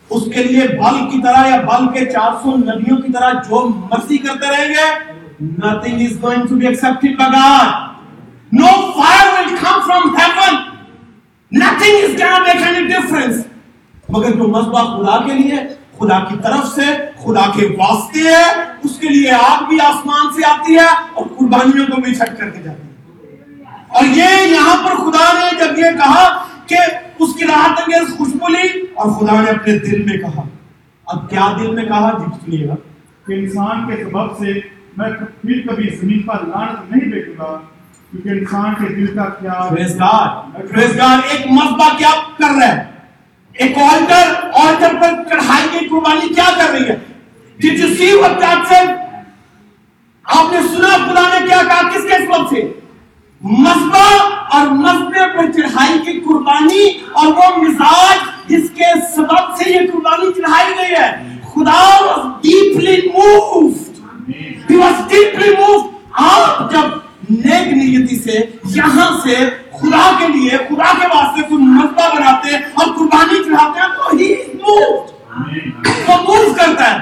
اس 0.09 0.23
کے 0.35 0.43
لیے 0.43 0.67
بل 0.67 1.09
کی 1.09 1.21
طرح 1.21 1.47
یا 1.47 1.61
بل 1.61 1.99
کے 1.99 2.05
چار 2.05 2.31
سو 2.43 2.57
نبیوں 2.57 2.97
کی 2.97 3.11
طرح 3.11 3.33
جو 3.33 3.69
مرضی 3.69 4.17
کرتے 4.17 4.47
رہیں 4.47 4.69
گے، 4.69 5.19
nothing 5.65 5.97
is 5.97 6.27
going 6.27 6.47
to 6.51 6.59
be 6.59 6.65
accepted 6.65 7.17
by 7.19 7.33
God 7.33 7.88
no 8.57 8.69
fire 8.71 9.29
will 9.29 9.55
come 9.63 9.81
from 9.89 10.17
heaven. 10.17 10.53
Nothing 11.62 11.95
is 11.95 12.19
gonna 12.21 12.47
make 12.47 12.67
any 12.67 12.97
difference. 12.97 13.38
مگر 14.09 14.31
جو 14.31 14.47
مذبح 14.47 14.81
خدا 14.81 15.25
کے 15.27 15.33
لیے، 15.33 15.55
خدا 15.99 16.19
کی 16.19 16.35
طرف 16.43 16.67
سے، 16.67 16.81
خدا 17.23 17.51
کے 17.55 17.65
واسطے 17.65 18.19
ہے، 18.19 18.51
اس 18.83 18.99
کے 18.99 19.07
لیے 19.09 19.31
آگ 19.31 19.63
بھی 19.69 19.79
آسمان 19.81 20.33
سے 20.33 20.45
آتی 20.45 20.75
ہے 20.75 20.85
اور 21.13 21.25
قربانیوں 21.25 21.85
کو 21.88 22.01
بھی 22.01 22.15
چھٹ 22.15 22.39
کر 22.39 22.49
کے 22.49 22.62
جاتی 22.62 22.83
ہے۔ 22.83 22.89
اور 23.88 24.03
یہ 24.03 24.47
یہاں 24.47 24.77
پر 24.77 24.95
خدا 24.95 25.33
نے 25.33 25.59
جب 25.59 25.77
یہ 25.77 25.97
کہا 25.97 26.45
کہ 26.65 26.77
اس 27.19 27.35
کی 27.35 27.45
راحت 27.45 27.79
انگیز 27.79 28.17
خوشبو 28.17 28.47
لی 28.47 28.79
اور 28.93 29.12
خدا 29.12 29.41
نے 29.41 29.49
اپنے 29.51 29.79
دل 29.79 30.03
میں 30.03 30.17
کہا۔ 30.17 30.41
اب 31.05 31.29
کیا 31.29 31.57
دل 31.59 31.75
میں 31.75 31.85
کہا؟ 31.85 32.17
جی 32.17 32.25
سنیے 32.45 32.67
گا۔ 32.67 32.75
کہ 33.27 33.33
انسان 33.33 33.88
کے 33.88 34.03
سبب 34.03 34.38
سے 34.38 34.59
میں 34.97 35.09
پھر 35.41 35.67
کبھی 35.67 35.95
زمین 36.01 36.21
پر 36.21 36.35
لعنت 36.45 36.91
نہیں 36.91 37.12
بیٹھوں 37.12 37.35
گا۔ 37.39 37.59
کیونکہ 38.12 38.30
انسان 38.30 38.74
کے 38.74 38.93
دل 38.93 39.15
کا 39.15 39.24
خیال 39.24 39.69
پریز 39.69 40.00
گاڈ 40.00 40.69
پریز 40.72 40.98
گاڈ 40.98 41.19
ایک 41.30 41.48
مذبح 41.52 41.98
کیا 41.98 42.10
کر 42.38 42.56
رہا 42.60 42.67
ہے؟ 42.67 42.84
ایک 43.54 43.78
آلٹر 43.78 44.34
آلٹر 44.54 44.95
پر 45.02 45.24
چڑھائی 45.30 45.80
کی 45.80 45.88
قربانی 45.88 46.34
کیا 46.34 46.50
کر 46.58 46.72
رہی 46.72 46.89
ہے؟ 46.89 46.95
Did 47.60 47.80
you 47.80 47.88
see 48.00 48.10
what 48.22 48.39
that 48.41 48.67
said? 48.67 48.91
آپ 50.24 50.54
نے 50.54 50.60
سنا 50.72 50.88
خدا 50.88 51.22
نے 51.22 51.48
کیا 51.48 51.62
کہا؟ 51.63 51.89
کس 51.89 52.04
کے 52.04 52.17
سبب 52.17 52.50
سے؟ 52.50 52.62
مذبح 53.41 54.30
اور 54.50 54.67
مذبح 54.67 55.26
پر 55.38 55.52
چڑھائی 55.52 56.00
کی 56.00 56.19
قربانی 56.19 56.88
اور 57.12 57.28
وہ 57.28 57.58
مزاج 57.58 58.17
جس 58.48 58.69
کے 58.76 59.00
سبب 59.15 59.58
سے 59.58 59.69
یہ 59.69 59.80
قربانی 59.93 60.34
چڑھائی 60.34 60.74
گئی 60.78 60.95
ہے۔ 60.95 61.12
خدا 61.54 61.80
was 62.06 62.26
deeply 62.43 62.98
moved. 63.13 64.02
He 64.69 64.78
was 64.78 65.06
deeply 65.13 65.54
moved. 65.60 65.88
آپ 66.12 66.72
جب 66.72 67.09
نیک 67.29 67.73
نیتی 67.73 68.15
سے 68.15 68.39
یہاں 68.65 69.19
سے 69.23 69.35
خدا 69.71 70.11
کے 70.19 70.27
لیے، 70.27 70.49
خدا 70.49 70.91
کے 71.01 71.07
واسطے 71.15 71.41
کوئی 71.41 71.63
مذبح 71.63 72.07
بناتے 72.15 72.49
ہیں 72.49 72.61
اور 72.73 72.87
قربانی 72.87 73.43
چڑھاتے 73.43 73.79
ہیں 73.79 73.87
تو 73.87 74.17
ہی 74.17 74.35
موو 74.53 74.95
وہ 76.07 76.17
موو 76.17 76.53
کرتا 76.53 76.93
ہے۔ 76.93 76.99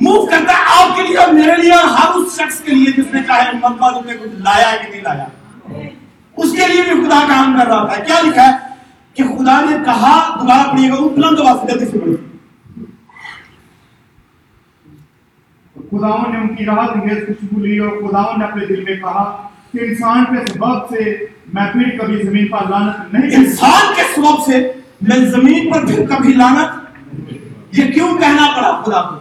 موو 0.00 0.26
کرتا 0.26 0.52
ہے 0.52 0.82
آپ 0.82 0.96
کے 0.96 1.02
لیے 1.02 1.16
اور 1.16 1.28
میرے 1.28 1.62
لیے 1.62 1.72
اور 1.72 1.84
ہر 1.84 2.14
اس 2.14 2.34
شخص 2.34 2.60
کے 2.60 2.74
لیے 2.74 2.92
جس 2.92 3.14
نے 3.14 3.20
چاہے 3.26 3.50
مذبح 3.52 3.90
روپ 3.90 4.06
میں 4.06 4.14
کچھ 4.14 4.32
لایا 4.32 4.72
ہے 4.72 4.76
کہ 4.78 4.90
نہیں 4.90 5.02
لایا۔ 5.02 5.24
اس 6.36 6.52
کے 6.52 6.66
لیے 6.66 6.82
بھی 6.82 7.04
خدا 7.04 7.20
کام 7.28 7.58
کر 7.60 7.66
رہا 7.66 7.86
تھا۔ 7.86 8.02
کیا 8.02 8.20
لکھا 8.22 8.46
ہے؟ 8.46 8.52
کہ 9.14 9.24
خدا 9.24 9.60
نے 9.60 9.76
کہا 9.84 10.36
دوبارہ 10.40 10.70
پڑھیے 10.70 10.90
گا 10.90 10.94
بلند 10.94 11.40
آواز 11.40 11.70
جلدی 11.70 11.86
سے 11.86 11.98
پڑھیے 11.98 12.31
خداون 15.92 16.30
نے 16.32 16.38
ان 16.38 16.54
کی 16.54 16.64
راحت 16.64 16.90
انگیز 16.90 17.26
خوشبو 17.26 17.60
لی 17.60 17.78
اور 17.78 17.88
خداون 18.00 18.38
نے 18.38 18.44
اپنے 18.44 18.66
دل 18.66 18.82
میں 18.84 18.96
کہا 18.96 19.24
کہ 19.72 19.78
انسان 19.78 20.24
کے 20.24 20.52
سبب 20.52 20.88
سے 20.90 21.16
میں 21.52 21.66
پھر 21.72 21.98
کبھی 21.98 22.22
زمین 22.22 22.46
پر 22.48 22.68
لعنت 22.70 23.14
نہیں 23.14 23.36
انسان 23.36 23.94
کے 23.96 24.02
سبب 24.14 24.44
سے 24.46 24.60
میں 25.00 25.16
زمین 25.16 25.70
پر 25.72 25.86
پھر 25.86 26.06
کبھی 26.06 26.32
لعنت 26.32 27.78
یہ 27.78 27.92
کیوں 27.92 28.16
کہنا 28.18 28.46
پڑا 28.56 28.80
خدا 28.84 29.02
کو؟ 29.02 29.16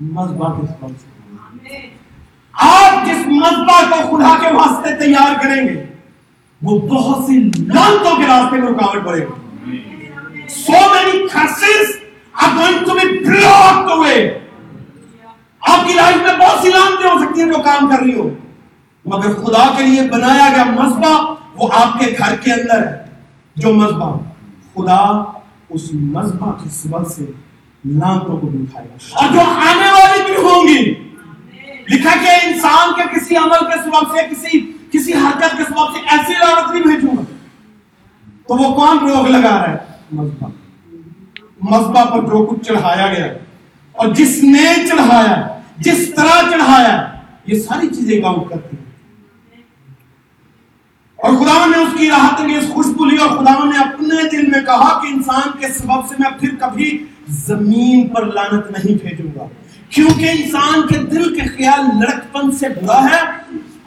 مذبح 0.00 0.60
کے 0.60 0.66
سبب 0.66 0.88
سے۔ 0.88 1.78
آپ 2.54 3.06
جس 3.06 3.26
مذبح 3.26 3.80
کو 3.90 4.16
خدا 4.16 4.34
کے 4.40 4.54
واسطے 4.54 4.94
تیار 4.96 5.42
کریں 5.42 5.68
گے، 5.68 5.84
وہ 6.62 6.78
بہت 6.88 7.24
سی 7.26 7.38
لانتوں 7.58 8.16
کے 8.16 8.26
راستے 8.26 8.56
میں 8.56 8.68
رکاوٹ 8.68 9.06
پڑے 9.06 9.20
گا 9.20 9.38
so 10.52 10.78
many 10.92 11.28
curses 11.28 11.90
are 12.34 12.54
going 12.54 12.78
to 12.84 12.94
be 12.94 13.24
blocked 13.24 13.90
away. 13.96 14.40
آپ 15.60 15.86
کی 15.86 15.94
لائف 15.94 16.16
میں 16.16 16.48
بہت 16.48 16.62
سی 16.62 16.68
لانتیں 16.68 17.10
ہو 17.10 17.18
سکتی 17.18 17.42
ہیں 17.42 17.48
جو 17.48 17.62
کام 17.62 17.88
کر 17.88 18.02
رہی 18.02 18.18
ہو۔ 18.18 18.30
مگر 19.04 19.34
خدا 19.34 19.74
کے 19.76 19.82
لیے 19.82 20.02
بنایا 20.02 20.48
گیا 20.56 20.64
مذبح 20.64 21.34
وہ 21.56 21.68
آپ 21.72 22.00
کے 22.00 22.14
گھر 22.18 22.36
کے 22.36 22.52
اندر 22.52 22.86
ہے۔ 22.86 23.04
جو 23.56 23.74
مذبح 23.74 24.16
خدا 24.74 25.32
اس 25.68 25.94
مذبح 25.94 26.52
کی 26.62 26.68
سبب 26.68 27.10
سے 27.10 27.24
لانتوں 27.84 28.36
کو 28.36 28.46
بھی 28.46 28.64
گا۔ 28.74 28.80
اور 29.12 29.32
جو 29.32 29.40
آنے 29.40 29.90
والی 29.92 30.22
بھی 30.24 30.36
ہوں 30.36 30.68
گی۔ 30.68 30.94
لکھا 31.88 32.10
کہ 32.22 32.46
انسان 32.46 32.94
کے 32.94 33.20
کسی 33.20 33.36
عمل 33.36 33.66
کے 33.66 33.78
سبب 33.84 34.16
سے، 34.16 34.34
کسی 34.34 34.72
کسی 34.92 35.12
حرکت 35.12 35.56
کے 35.56 35.64
سبب 35.64 35.94
سے 35.94 36.00
ایسی 36.06 36.32
لانت 36.32 36.70
نہیں 36.70 36.82
بھیجوں 36.82 37.16
گا۔ 37.16 37.22
تو 38.48 38.54
وہ 38.54 38.74
کون 38.74 38.98
روک 38.98 39.26
لگا 39.30 39.50
رہا 39.50 39.70
ہے؟ 39.70 39.76
مذبح۔ 40.12 40.48
مذبح 41.62 42.04
پر 42.04 42.20
جو 42.22 42.46
کچھ 42.46 42.68
چڑھایا 42.68 43.06
گیا۔ 43.06 43.26
اور 43.92 44.08
جس 44.08 44.44
نے 44.44 44.74
چڑھایا، 44.88 45.58
جس 45.78 46.12
طرح 46.16 46.50
چڑھایا، 46.50 47.12
یہ 47.46 47.60
ساری 47.60 47.88
چیزیں 47.88 48.22
کاؤنٹ 48.22 48.50
کرتی 48.50 48.76
ہیں۔ 48.76 48.90
اور 51.16 51.32
خدا 51.36 51.66
نے 51.66 51.82
اس 51.82 51.98
کی 51.98 52.08
راحت 52.08 52.40
میں 52.40 52.56
اس 52.56 52.68
خوشبو 52.68 53.04
لی 53.04 53.16
اور 53.16 53.28
خدا 53.28 53.64
نے 53.64 53.78
اپنے 53.78 54.28
دل 54.28 54.46
میں 54.46 54.60
کہا 54.60 55.00
کہ 55.02 55.06
انسان 55.06 55.58
کے 55.60 55.68
سبب 55.68 56.08
سے 56.08 56.14
میں 56.18 56.30
پھر 56.40 56.54
کبھی 56.60 57.04
زمین 57.28 58.08
پر 58.08 58.26
لانت 58.26 58.70
نہیں 58.70 59.06
بھیجوں 59.06 59.38
گا۔ 59.38 59.48
کیونکہ 59.88 60.30
انسان 60.30 60.86
کے 60.86 60.98
دل 60.98 61.40
کے 61.40 61.46
خیال 61.46 61.80
لڑکپن 61.80 62.50
سے 62.50 62.68
برا 62.68 63.04
ہے 63.04 63.22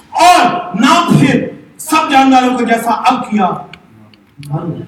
اور 0.09 0.75
نہ 0.75 1.19
پھر 1.19 1.49
سب 1.77 2.11
جانداروں 2.11 2.57
کو 2.57 2.63
جیسا 2.63 2.91
اب 2.91 3.31
کیا۔ 3.31 3.45
آمین۔ 3.45 4.81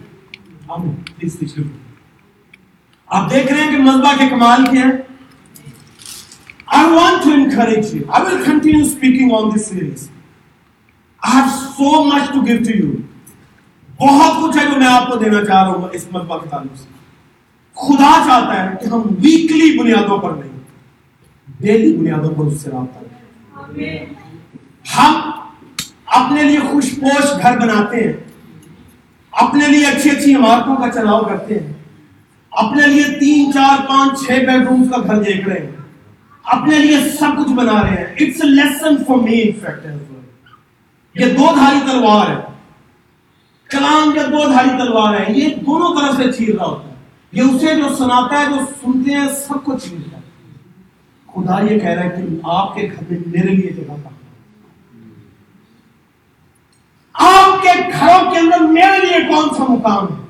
آمین۔ 0.67 0.95
پلیز 0.95 1.37
آپ 3.09 3.29
دیکھ 3.31 3.51
رہے 3.51 3.61
ہیں 3.61 3.71
کہ 3.71 3.81
مذبح 3.83 4.15
کے 4.19 4.29
کمال 4.29 4.65
کیا 4.71 4.85
ہے 4.85 5.03
I 6.67 6.79
want 6.91 7.19
to 7.23 7.33
encourage 7.33 7.89
you. 7.95 7.99
I 8.09 8.19
will 8.21 8.39
continue 8.43 8.85
speaking 8.85 9.31
on 9.31 9.49
this 9.49 9.67
series. 9.67 10.05
I 11.23 11.33
have 11.33 11.51
so 11.73 11.91
much 12.05 12.31
to 12.31 12.41
give 12.47 12.63
to 12.63 12.77
you. 12.77 12.87
بہت 13.99 14.41
کچھ 14.41 14.57
ہے 14.57 14.65
جو 14.65 14.79
میں 14.79 14.87
آپ 14.87 15.07
کو 15.09 15.15
دینا 15.17 15.43
چاہ 15.45 15.63
رہا 15.63 15.73
ہوں 15.73 15.87
اس 15.93 16.05
مذبح 16.11 16.37
کے 16.37 16.49
تعلق 16.49 16.77
سے 16.77 16.87
خدا 17.77 18.09
چاہتا 18.25 18.55
ہے 18.55 18.75
کہ 18.81 18.87
ہم 18.87 19.01
ویکلی 19.19 19.69
بنیادوں 19.79 20.17
پر 20.17 20.31
نہیں 20.31 20.57
ڈیلی 21.61 21.95
بنیادوں 21.97 22.33
پر 22.35 22.45
اس 22.45 22.61
سے 22.61 22.71
رابطہ 22.71 22.99
کریں 22.99 24.05
ہم 24.85 25.21
اپنے 26.15 26.43
لیے 26.43 26.59
خوش 26.71 26.89
پوش 27.01 27.31
گھر 27.41 27.57
بناتے 27.59 28.03
ہیں، 28.03 28.13
اپنے 29.33 29.67
لیے 29.67 29.85
اچھی 29.85 30.09
اچھی 30.09 30.35
عمارتوں 30.35 30.75
کا 30.75 30.91
چلاؤ 30.91 31.23
کرتے 31.23 31.59
ہیں 31.59 31.73
اپنے 32.55 32.87
لیے 32.87 33.19
تین، 33.19 33.51
چار، 33.53 33.87
پانچ، 33.87 34.19
چھ 34.19 34.31
بیڈ 34.31 34.67
رومس 34.67 34.87
کا 34.89 35.01
گھر 35.01 35.23
دیکھ 35.23 35.49
رہے 35.49 35.59
ہیں۔ 35.59 35.71
اپنے 36.43 36.79
لیے 36.79 36.97
سب 37.19 37.39
کچھ 37.39 37.53
بنا 37.53 37.81
رہے 37.81 37.89
ہیں۔ 37.89 38.03
It's 38.03 38.43
a 38.43 38.49
lesson 38.49 39.03
for 39.03 39.17
me 39.17 39.41
in fact 39.41 39.87
یہ 41.15 41.25
دو 41.25 41.47
دھاری 41.55 41.91
تلوار 41.91 42.29
ہے۔ 42.29 42.35
کلام 43.69 44.11
کے 44.13 44.19
دو 44.19 44.51
دھاری 44.51 44.69
تلوار 44.69 45.13
ہے۔ 45.13 45.25
یہ 45.27 45.55
دونوں 45.55 46.01
طرف 46.01 46.17
سے 46.17 46.45
چیر 46.45 46.55
رہا 46.55 46.65
ہوتا 46.65 46.89
ہے۔ 46.89 46.93
یہ 47.31 47.41
اسے 47.41 47.75
جو 47.75 47.95
سناتا 47.95 48.39
ہے، 48.39 48.45
جو 48.45 48.65
سنتے 48.81 49.11
ہیں، 49.11 49.27
سب 49.47 49.65
کو 49.65 49.77
چیرتا 49.77 50.17
ہے۔ 50.17 50.21
خدا 51.33 51.61
یہ 51.61 51.79
کہہ 51.79 51.89
رہا 51.89 52.03
ہے 52.03 52.09
کہ 52.09 52.21
آپ 52.43 52.75
کے 52.75 52.81
گھر 52.81 53.03
میں 53.09 53.19
میرے 53.25 53.47
لیے 53.47 53.71
جگہ 53.71 53.83
کہاں 53.83 54.15
آپ 57.13 57.63
کے 57.63 57.69
گھروں 57.99 58.31
کے 58.31 58.37
اندر 58.39 58.59
میرے 58.59 59.05
لیے 59.05 59.35
کون 59.35 59.49
سا 59.57 59.63
مقام 59.63 60.03
ہے؟ 60.03 60.24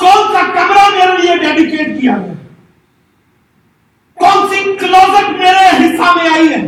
کون 0.00 0.32
سا 0.32 0.42
کمرہ 0.52 0.88
میرے 0.90 1.16
لیے 1.22 1.36
ڈیڈیکیٹ 1.38 2.00
کیا 2.00 2.16
گیا؟ 2.18 2.34
کون 4.18 4.48
سی 4.48 4.76
کلوزٹ 4.80 5.30
میرے 5.38 5.66
حصہ 5.76 6.12
میں 6.16 6.28
آئی 6.30 6.52
ہے؟ 6.52 6.60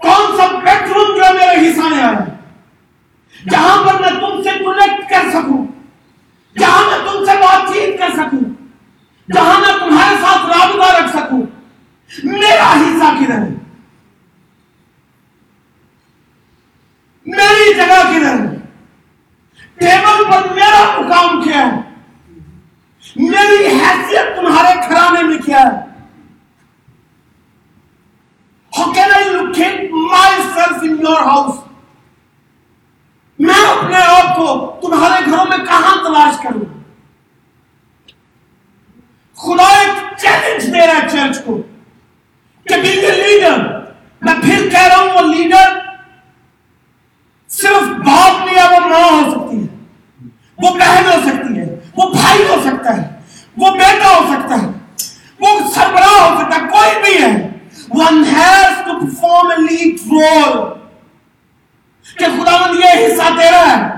کون 0.00 0.36
سا 0.36 0.46
بیڈ 0.64 0.88
روم 0.88 1.16
جو 1.16 1.32
میرے 1.34 1.56
حصہ 1.68 1.88
میں 1.88 2.02
آیا 2.02 2.24
جہاں 3.50 3.76
پر 3.84 4.00
میں 4.00 4.10
تم 4.20 4.42
سے 4.42 4.58
کنیکٹ 4.58 5.08
کر 5.10 5.30
سکوں، 5.32 5.64
جہاں 6.56 6.84
میں 6.90 6.98
تم 7.06 7.24
سے 7.24 7.36
بات 7.40 7.72
چیت 7.72 7.98
کر 7.98 8.14
سکوں، 8.16 8.40
جہاں 9.28 9.58
میں 9.60 9.72
تمہارے 9.78 10.16
ساتھ 10.22 10.46
رابطہ 10.46 10.92
رکھ 10.96 11.10
سکوں، 11.16 11.42
میرا 12.10 12.70
حصہ 12.72 13.14
کدھر 13.18 13.38
ہے؟ 13.38 13.54
میری 17.26 17.74
جگہ 17.74 18.02
کدھر 18.02 18.38
ہے 18.40 18.56
ٹیبل 19.78 20.24
پر 20.30 20.48
میرا 20.54 20.82
مقام 20.92 21.40
کیا 21.42 21.66
ہے 21.66 21.86
میری 23.16 23.66
حیثیت 23.66 24.34
تمہارے 24.36 24.74
گھرانے 24.88 25.22
میں 25.22 25.37
کیا 25.48 25.62
ہے 25.62 25.86
How 28.72 28.92
can 28.92 29.12
I 29.12 29.22
locate 29.28 29.90
myself 30.08 30.82
in 30.84 31.00
your 31.00 31.22
house? 31.22 31.64
میں 33.38 33.58
اپنے 33.66 33.96
آپ 34.04 34.36
کو 34.36 34.46
تمہارے 34.82 35.24
گھروں 35.24 35.44
میں 35.46 35.58
کہاں 35.58 35.94
تلاش 36.04 36.38
کروں 36.42 36.64
خدا 39.38 39.66
ایک 39.74 39.98
چیلنج 40.16 40.66
دے 40.66 40.86
رہا 40.86 40.94
ہے 40.94 41.08
چرچ 41.08 41.44
کو 41.44 41.56
کہ 42.66 42.80
بینگ 42.82 43.04
اے 43.04 43.10
لیڈر 43.16 43.58
میں 44.22 44.34
پھر 44.40 44.68
کہہ 44.70 44.86
رہا 44.86 44.96
ہوں 44.96 45.10
وہ 45.16 45.26
لیڈر 45.28 45.76
صرف 47.50 47.92
باپ 48.00 48.46
نہیں 48.46 48.56
ہے 48.56 48.66
وہ 48.70 48.80
ماں 48.88 49.02
ہو 49.02 49.30
سکتی 49.30 49.56
ہے 49.58 50.26
وہ 50.58 50.74
بہن 50.74 51.06
ہو 51.06 51.20
سکتی 51.22 51.58
ہے 51.58 51.66
وہ 51.96 52.08
بھائی 52.12 52.42
ہو 52.44 52.56
سکتا 52.64 52.96
ہے 52.96 53.06
وہ 53.56 53.70
بیٹا 53.76 54.08
ہو 54.08 54.26
سکتا 54.28 54.60
ہے 54.62 54.66
وہ 55.40 55.58
سربراہ 55.74 56.18
ہو 56.18 56.34
سکتا 56.38 56.56
ہے 56.56 56.68
کوئی 56.68 57.00
بھی 57.02 57.22
ہے 57.22 57.30
one 57.92 58.24
has 58.26 58.84
to 58.84 58.98
perform 58.98 59.50
a 59.50 59.62
lead 59.62 60.00
role 60.08 60.76
کہ 62.16 62.26
خدا 62.28 62.56
مند 62.58 62.80
یہ 62.80 62.94
حصہ 62.96 63.30
دے 63.32 63.50
رہا 63.50 63.72
ہے 63.72 63.96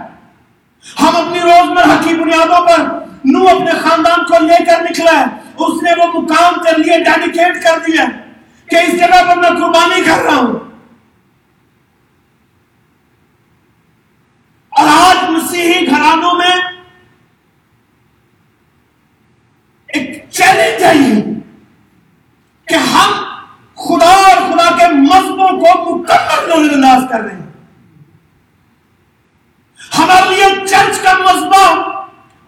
ہم 0.85 1.17
اپنی 1.17 1.41
روزمرہ 1.41 2.01
کی 2.03 2.15
بنیادوں 2.15 2.65
پر 2.67 2.83
نو 3.27 3.47
اپنے 3.49 3.73
خاندان 3.81 4.25
کو 4.25 4.39
لے 4.45 4.65
کر 4.65 4.83
نکلا 4.83 5.19
ہے 5.19 5.25
اس 5.59 5.83
نے 5.83 5.93
وہ 5.95 6.07
مقام 6.13 6.63
کر 6.65 6.79
لیے 6.79 6.99
ڈیڈیکیٹ 7.05 7.63
کر 7.65 7.79
دیا 7.87 8.05
کہ 8.69 8.77
اس 8.79 8.99
جگہ 8.99 9.23
پر 9.25 9.37
میں 9.39 9.51
قربانی 9.53 10.05
کر 10.05 10.23
رہا 10.23 10.37
ہوں 10.37 10.59
اور 14.73 14.89
آج 14.91 15.29
مسیحی 15.31 15.87
گھرانوں 15.87 16.35
میں 16.35 16.55
ایک 19.91 20.25
چیلنج 20.31 20.83
ہے 20.83 20.95
یہ 20.97 21.21
کہ 22.69 22.83
ہم 22.89 23.13
خدا 23.79 24.11
اور 24.23 24.41
خدا 24.43 24.69
کے 24.79 24.89
مذہبوں 24.95 25.49
کو 25.61 25.95
مکمل 25.95 26.51
نظر 26.51 26.75
انداز 26.75 27.05
کر 27.11 27.21
رہے 27.21 27.35
ہیں 27.35 27.49
ہمارے 29.81 30.29
لیے 30.29 30.67
چرچ 30.67 31.01
کا 31.01 31.13
مذہبہ 31.21 31.65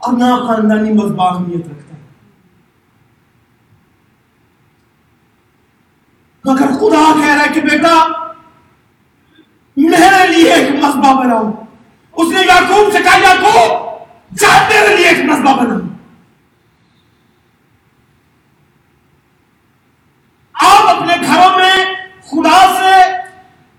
اور 0.00 0.12
نہ 0.14 0.30
خاندانی 0.72 1.00
اہمیت 1.18 1.68
رکھتا 1.68 1.96
ہے۔ 1.96 2.02
مگر 6.44 6.66
خدا 6.66 7.20
کہہ 7.20 7.34
رہا 7.34 7.42
ہے 7.42 7.52
کہ 7.54 7.60
بیٹا، 7.60 8.06
میرے 9.76 10.28
لیے 10.28 10.52
ایک 10.52 10.70
مذہبہ 10.70 11.24
بناؤ۔ 11.24 11.50
اس 12.12 12.32
نے 12.32 12.40
یعقوب 12.40 12.92
سے 12.92 12.98
کہا، 13.02 13.18
یعقوب، 13.18 13.92
جا 14.38 14.68
میرے 14.68 14.96
لیے 14.96 15.08
ایک 15.08 15.24
مذہبہ 15.24 15.64
بناؤ۔ 15.64 15.78
آپ 20.52 20.96
اپنے 20.96 21.14
گھروں 21.26 21.58
میں 21.58 21.84
خدا 22.22 22.74
سے 22.78 23.12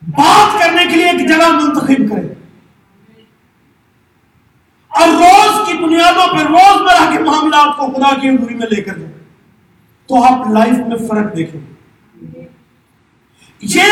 بات 0.02 0.60
کرنے 0.60 0.86
کے 0.86 0.96
لیے 0.96 1.10
ایک 1.10 1.30
جگہ 1.30 1.48
منتخب 1.48 2.10
کریں 2.10 2.44
اور 4.88 5.08
روز 5.08 5.68
کی 5.68 5.74
بنیادوں 5.74 6.28
پر 6.28 6.44
روز 6.44 6.82
مرہ 6.82 7.12
کے 7.12 7.24
معاملات 7.54 7.78
کو 7.78 7.92
خدا 7.92 8.20
کی 8.20 8.30
حضوری 8.30 8.56
میں 8.56 8.68
لے 8.72 8.82
کر 8.82 8.98
جائیں 8.98 9.14
تو 10.08 10.24
آپ 10.24 10.48
لائف 10.48 10.78
میں 10.88 11.08
فرق 11.08 11.38
دیکھیں 11.38 11.62
یہ 13.62 13.84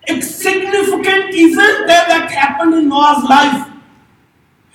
ایک 0.00 0.24
سگنیفیکنٹ 0.24 1.24
ایونٹ 1.24 1.90
ہے 1.90 2.00
that 2.08 2.32
happen 2.32 2.74
in 2.74 2.88
Noah's 2.88 3.24
life 3.30 3.68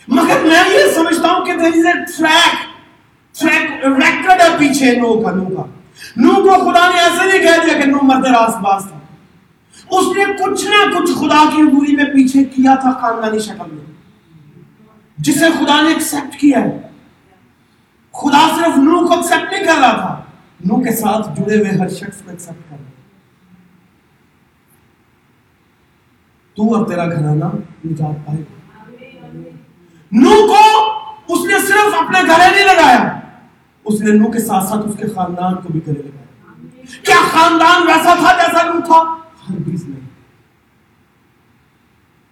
مگر 0.07 0.37
میں 0.43 0.63
یہ 0.69 0.91
سمجھتا 0.95 1.31
ہوں 1.31 1.45
کہ 1.45 1.53
there 1.53 1.77
is 1.77 1.85
a 1.85 1.93
track 1.93 2.57
track 3.39 3.85
record 3.85 4.41
ہے 4.41 4.57
پیچھے 4.59 4.95
نو 4.95 5.21
کا 5.21 5.31
نو 5.31 5.45
کا۔ 5.45 5.63
نو 6.17 6.33
کو 6.33 6.71
خدا 6.71 6.89
نے 6.89 6.99
ایسے 6.99 7.25
نہیں 7.25 7.39
کہہ 7.39 7.65
دیا 7.65 7.79
کہ 7.81 7.85
نو 7.85 7.97
مرد 8.01 8.25
راس 8.25 8.55
باز 8.55 8.83
تھا۔ 8.89 8.99
اس 9.89 10.17
نے 10.17 10.23
کچھ 10.33 10.65
نہ 10.65 10.97
کچھ 10.97 11.11
خدا 11.11 11.49
کی 11.55 11.61
حضوری 11.61 11.95
میں 11.95 12.05
پیچھے 12.05 12.43
کیا 12.43 12.75
تھا، 12.75 12.91
خاندانی 12.91 13.39
شکل 13.39 13.71
میں۔ 13.71 13.85
جسے 15.17 15.45
خدا 15.59 15.81
نے 15.81 15.89
ایکسپٹ 15.89 16.35
کیا 16.35 16.59
ہے۔ 16.59 16.88
خدا 18.21 18.55
صرف 18.55 18.77
نو 18.77 19.07
کو 19.07 19.13
ایکسپٹ 19.13 19.53
نہیں 19.53 19.63
کر 19.63 19.79
رہا 19.79 19.91
تھا۔ 19.91 20.21
نو 20.65 20.83
کے 20.83 20.91
ساتھ 20.91 21.39
جڑے 21.39 21.57
ہوئے 21.57 21.77
ہر 21.77 21.89
شخص 21.89 22.21
کو 22.21 22.29
ایکسپٹ 22.29 22.69
کر۔ 22.69 22.75
رہا 22.79 22.89
تو 26.55 26.75
اور 26.75 26.87
تیرا 26.87 27.05
گھرانہ 27.05 27.45
نجات 27.85 28.27
پائے 28.27 28.39
گا۔ 28.39 28.59
نو 30.11 30.47
کو 30.47 30.89
اس 31.33 31.45
نے 31.45 31.59
صرف 31.59 31.93
اپنے 31.99 32.19
گھرے 32.21 32.55
نہیں 32.55 32.65
لگایا، 32.65 33.19
اس 33.83 34.01
نے 34.01 34.11
نو 34.11 34.31
کے 34.31 34.39
ساتھ 34.39 34.69
ساتھ 34.69 34.87
اس 34.87 34.95
کے 34.97 35.07
خاندان 35.07 35.55
کو 35.55 35.69
بھی 35.69 35.79
گلے 35.87 36.01
لگایا 36.01 36.25
کیا 37.05 37.15
خاندان 37.31 37.87
ویسا 37.87 38.13
تھا 38.13 38.37
جیسا 38.37 38.63
نو 38.63 38.79
تھا؟ 38.79 39.15
ہرگز 39.49 39.89
نہیں۔ 39.89 40.07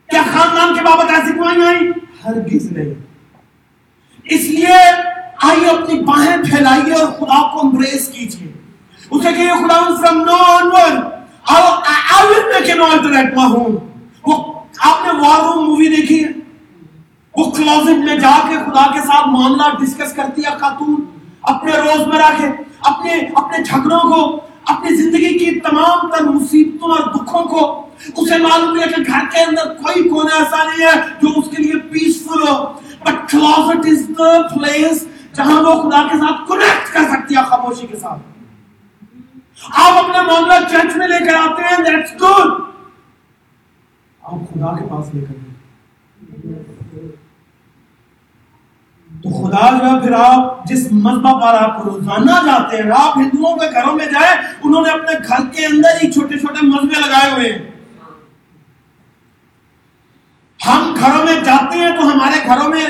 کیا 0.09 0.21
خاندان 0.33 0.75
کے 0.75 0.81
بابت 0.81 1.09
ایسی 1.09 1.31
کوئی 1.33 1.65
آئی؟ 1.65 1.91
ہرگز 2.25 2.71
نہیں۔ 2.71 2.93
اس 4.23 4.41
لیے 4.41 5.16
آئیے 5.41 5.69
اپنی 5.69 5.99
باہیں 5.99 6.37
پھیلائیے 6.37 6.93
اور 6.93 7.07
خدا 7.07 7.53
کو 7.53 7.59
امبریس 7.59 8.07
کیجیے۔ 8.07 8.51
اسے 9.11 9.33
کہ 9.33 9.47
خدا 9.47 9.95
from 10.01 10.21
Noah 10.21 10.35
onward 10.35 11.17
I 11.49 12.19
will 12.19 12.45
make 12.47 12.69
an 12.75 12.81
altar 12.85 13.23
at 13.23 13.37
my 13.37 13.75
وہ 14.27 14.53
آپ 14.79 15.05
نے 15.05 15.27
وار 15.27 15.53
روم 15.53 15.65
مووی 15.65 15.87
دیکھی 15.87 16.23
ہے؟ 16.23 16.29
وہ 17.37 17.51
کلوزٹ 17.51 18.05
میں 18.05 18.15
جا 18.15 18.39
کے 18.49 18.55
خدا 18.55 18.91
کے 18.93 18.99
ساتھ 18.99 19.27
معاملہ 19.27 19.63
ڈسکس 19.79 20.13
کرتی 20.13 20.41
ہے 20.45 20.49
خاتون۔ 20.59 20.95
اپنے 21.41 21.71
روز 21.71 22.07
مرہ 22.07 22.31
کے، 22.37 22.47
اپنے 22.81 23.11
اپنے 23.35 23.63
جھگڑوں 23.63 23.99
کو، 23.99 24.39
اپنی 24.65 24.95
زندگی 24.95 25.37
کی 25.37 25.59
تمام 25.59 26.07
تر 26.07 26.23
مصیبتوں 26.23 26.89
اور 26.89 27.13
دکھوں 27.13 27.43
کو۔ 27.43 27.87
اسے 28.17 28.37
معلوم 28.37 28.79
ہے 28.79 28.85
کہ 28.87 29.01
گھر 29.07 29.25
کے 29.33 29.41
اندر 29.41 29.73
کوئی 29.73 30.09
کونے 30.09 30.35
ایسا 30.35 30.63
نہیں 30.63 30.87
ہے 30.87 31.01
جو 31.21 31.27
اس 31.35 31.57
کے 31.57 31.63
لیے 31.63 31.79
peaceful 31.79 32.47
who. 32.47 32.65
But 33.03 33.29
closet 33.31 33.85
is 33.85 34.09
the 34.09 34.47
place 34.47 35.07
جہاں 35.37 35.61
وہ 35.63 35.81
خدا 35.81 36.01
کے 36.11 36.17
ساتھ 36.17 36.47
کنیکٹ 36.47 36.93
کر 36.93 37.03
سکتی 37.09 37.35
ہے 37.35 37.43
خاموشی 37.49 37.87
کے 37.87 37.97
ساتھ۔ 37.97 38.21
آپ 39.83 40.03
اپنا 40.03 40.21
معاملہ 40.21 40.53
چرچ 40.71 40.95
میں 40.97 41.07
لے 41.07 41.25
کر 41.25 41.35
آتے 41.35 41.63
ہیں 41.63 41.83
دیٹس 41.83 42.13
گڈ 42.21 42.51
آپ 44.23 44.39
خدا 44.53 44.75
کے 44.77 44.87
پاس 44.89 45.13
لے 45.13 45.25
کر 45.25 45.45
تو 49.11 49.29
خدا 49.33 49.69
جو 49.77 49.85
ہے، 49.85 49.99
پھر 50.01 50.13
آپ 50.13 50.65
جس 50.67 50.91
مذہب 50.91 51.41
پر 51.41 51.55
آپ 51.61 51.81
روزانہ 51.85 52.35
جاتے 52.45 52.77
ہیں، 52.77 52.91
آپ 52.97 53.17
ہندوؤں 53.17 53.55
کے 53.57 53.69
گھروں 53.71 53.95
میں 53.95 54.05
جائیں، 54.05 54.35
انہوں 54.63 54.81
نے 54.81 54.89
اپنے 54.89 55.17
گھر 55.27 55.47
کے 55.53 55.65
اندر 55.65 56.03
ہی 56.03 56.11
چھوٹے 56.11 56.39
چھوٹے 56.39 56.65
مذہبے 56.65 56.99
لگائے 56.99 57.31
ہوئے 57.31 57.51
ہیں۔ 57.51 57.65
ہم 60.59 60.93
گھروں 60.99 61.23
میں 61.25 61.35
جاتے 61.41 61.77
ہیں 61.77 61.91
تو 61.97 62.11
ہمارے 62.11 62.45
گھروں 62.45 62.69
میں 62.69 62.85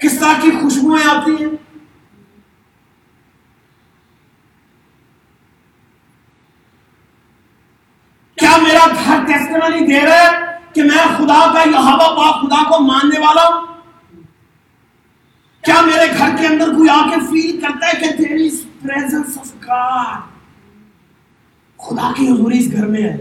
کس 0.00 0.18
طرح 0.20 0.40
کی 0.42 0.50
خوشبوئیں 0.50 1.04
آتی 1.10 1.34
ہیں؟ 1.42 1.50
کیا 8.38 8.56
میرا 8.62 8.84
گھر 8.94 9.24
ٹیسٹمنی 9.26 9.86
دے 9.86 10.00
رہا 10.00 10.22
ہے 10.22 10.44
کہ 10.72 10.82
میں 10.82 11.04
خدا 11.18 11.40
کا 11.54 11.62
یہاں 11.70 11.96
با 11.98 12.30
خدا 12.40 12.62
کو 12.70 12.80
ماننے 12.82 13.18
والا 13.20 13.46
ہوں؟ 13.46 13.64
کیا 15.64 15.80
میرے 15.80 16.06
گھر 16.18 16.36
کے 16.38 16.46
اندر 16.46 16.74
کوئی 16.74 16.88
آ 16.88 17.00
کے 17.10 17.20
فیل 17.30 17.60
کرتا 17.60 17.86
ہے 17.86 18.00
کہ 18.00 18.10
تیری 18.16 18.48
پریزنس 18.82 19.38
آف 19.38 19.52
گاڈ 19.62 20.34
خدا 21.80 22.12
کی 22.16 22.26
حضوری 22.28 22.58
اس 22.58 22.72
گھر 22.72 22.86
میں 22.86 23.02
ہے؟ 23.02 23.16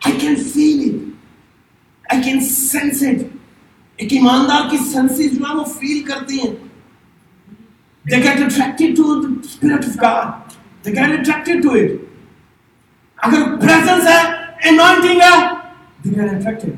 I 0.00 0.18
can 0.18 0.36
feel 0.52 0.82
it 0.84 2.12
I 2.12 2.22
can 2.22 2.40
sense 2.40 3.02
it 3.02 3.35
ایک 3.96 4.12
ایماندار 4.12 4.68
کی 4.70 4.76
سینسز 4.76 5.38
جو 5.38 5.44
ہے 5.48 5.54
وہ 5.56 5.64
فیل 5.64 6.02
کرتی 6.02 6.38
ہیں. 6.38 6.54
They 8.04 8.18
get 8.22 8.40
attracted 8.40 8.96
to 8.96 9.04
the 9.22 9.30
spirit 9.52 9.86
of 9.88 9.94
God. 10.02 10.26
They 10.84 10.92
get 10.96 11.14
attracted 11.14 11.62
to 11.62 11.76
it. 11.76 11.94
اگر 13.16 13.56
پریزنس 13.60 14.06
ہے 14.06 14.18
انوائنٹنگ 14.68 15.20
ہے، 15.20 15.30
they 16.04 16.12
get 16.18 16.34
attracted. 16.34 16.74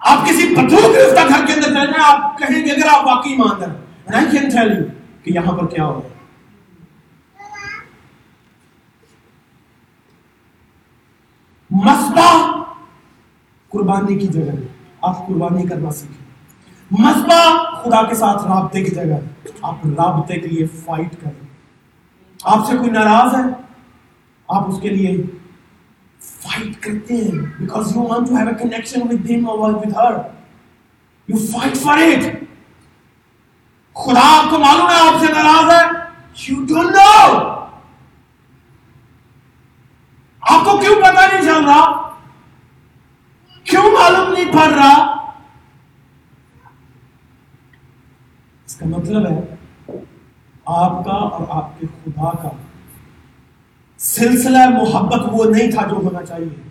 آپ 0.00 0.26
کسی 0.28 0.54
بدو 0.54 0.76
گرفتہ 0.92 1.26
گھر 1.28 1.46
کے 1.46 1.52
اندر 1.52 1.74
جائیں 1.74 1.88
آپ 2.04 2.38
کہیں 2.38 2.64
گے، 2.66 2.70
اگر 2.72 2.86
آپ 2.88 3.06
واقعی 3.06 3.32
ایماندار 3.32 3.68
and 4.06 4.16
I 4.16 4.24
can 4.34 4.50
tell 4.56 4.70
you 4.76 4.84
کہ 5.22 5.30
یہاں 5.30 5.56
پر 5.58 5.66
کیا 5.66 5.84
ہو 5.84 5.92
رہا 5.92 6.08
ہے؟ 6.08 6.14
مسبہ 11.70 12.62
قربانی 13.68 14.18
کی 14.18 14.26
جگہ 14.26 14.50
ہے۔ 14.50 14.75
آپ 15.06 15.26
قربانی 15.26 15.66
کرنا 15.66 15.90
سیکھیں۔ 15.90 16.26
مذبح 16.90 17.58
خدا 17.82 18.02
کے 18.02 18.14
ساتھ 18.14 18.46
رابطے 18.46 18.84
کی 18.84 18.90
جگہ۔ 18.90 19.48
آپ 19.62 19.74
رابطے 19.86 20.40
کے 20.40 20.48
لیے 20.48 20.66
فائٹ 20.66 21.22
کریں۔ 21.22 21.46
آپ 22.44 22.66
سے 22.66 22.76
کوئی 22.76 22.90
ناراض 22.90 23.34
ہے؟ 23.34 23.50
آپ 24.48 24.68
اس 24.68 24.80
کے 24.80 24.88
لیے 24.88 25.22
فائٹ 26.20 26.82
کرتے 26.82 27.14
ہیں۔ 27.14 27.44
Because 27.60 27.96
you 27.96 28.02
want 28.02 28.28
to 28.28 28.36
have 28.36 28.48
a 28.48 28.54
connection 28.54 29.00
with 29.02 29.30
him 29.30 29.50
اور 29.50 29.74
with 29.74 29.96
her 29.96 30.12
you 31.28 31.36
fight 31.36 31.76
for 31.76 31.98
it 31.98 32.24
خدا 33.94 34.20
آپ 34.20 34.50
کو 34.50 34.58
معلوم 34.58 34.88
ہے 34.88 34.94
آپ 34.94 35.20
سے 35.20 35.32
ناراض 35.32 35.70
ہے؟ 35.70 36.06
یو 36.48 36.56
ڈونٹ 36.56 36.96
نو 36.96 37.38
آپ 40.40 40.64
کو 40.64 40.78
کیوں 40.78 40.96
پتا 40.96 41.26
نہیں 41.26 41.42
چل 41.42 41.64
رہا؟ 41.64 42.05
کیوں 43.66 43.82
معلوم 43.82 44.32
نہیں 44.32 44.52
پڑ 44.52 44.68
رہا؟ 44.72 45.12
اس 48.66 48.76
کا 48.76 48.86
مطلب 48.86 49.26
ہے 49.26 49.40
آپ 50.66 51.04
کا 51.04 51.12
اور 51.12 51.46
آپ 51.50 51.80
کے 51.80 51.86
خدا 51.86 52.30
کا 52.30 52.48
سلسلہ 53.98 54.68
محبت 54.68 55.28
وہ 55.32 55.44
نہیں 55.44 55.70
تھا 55.70 55.86
جو 55.86 55.96
ہونا 55.96 56.26
چاہیے۔ 56.26 56.62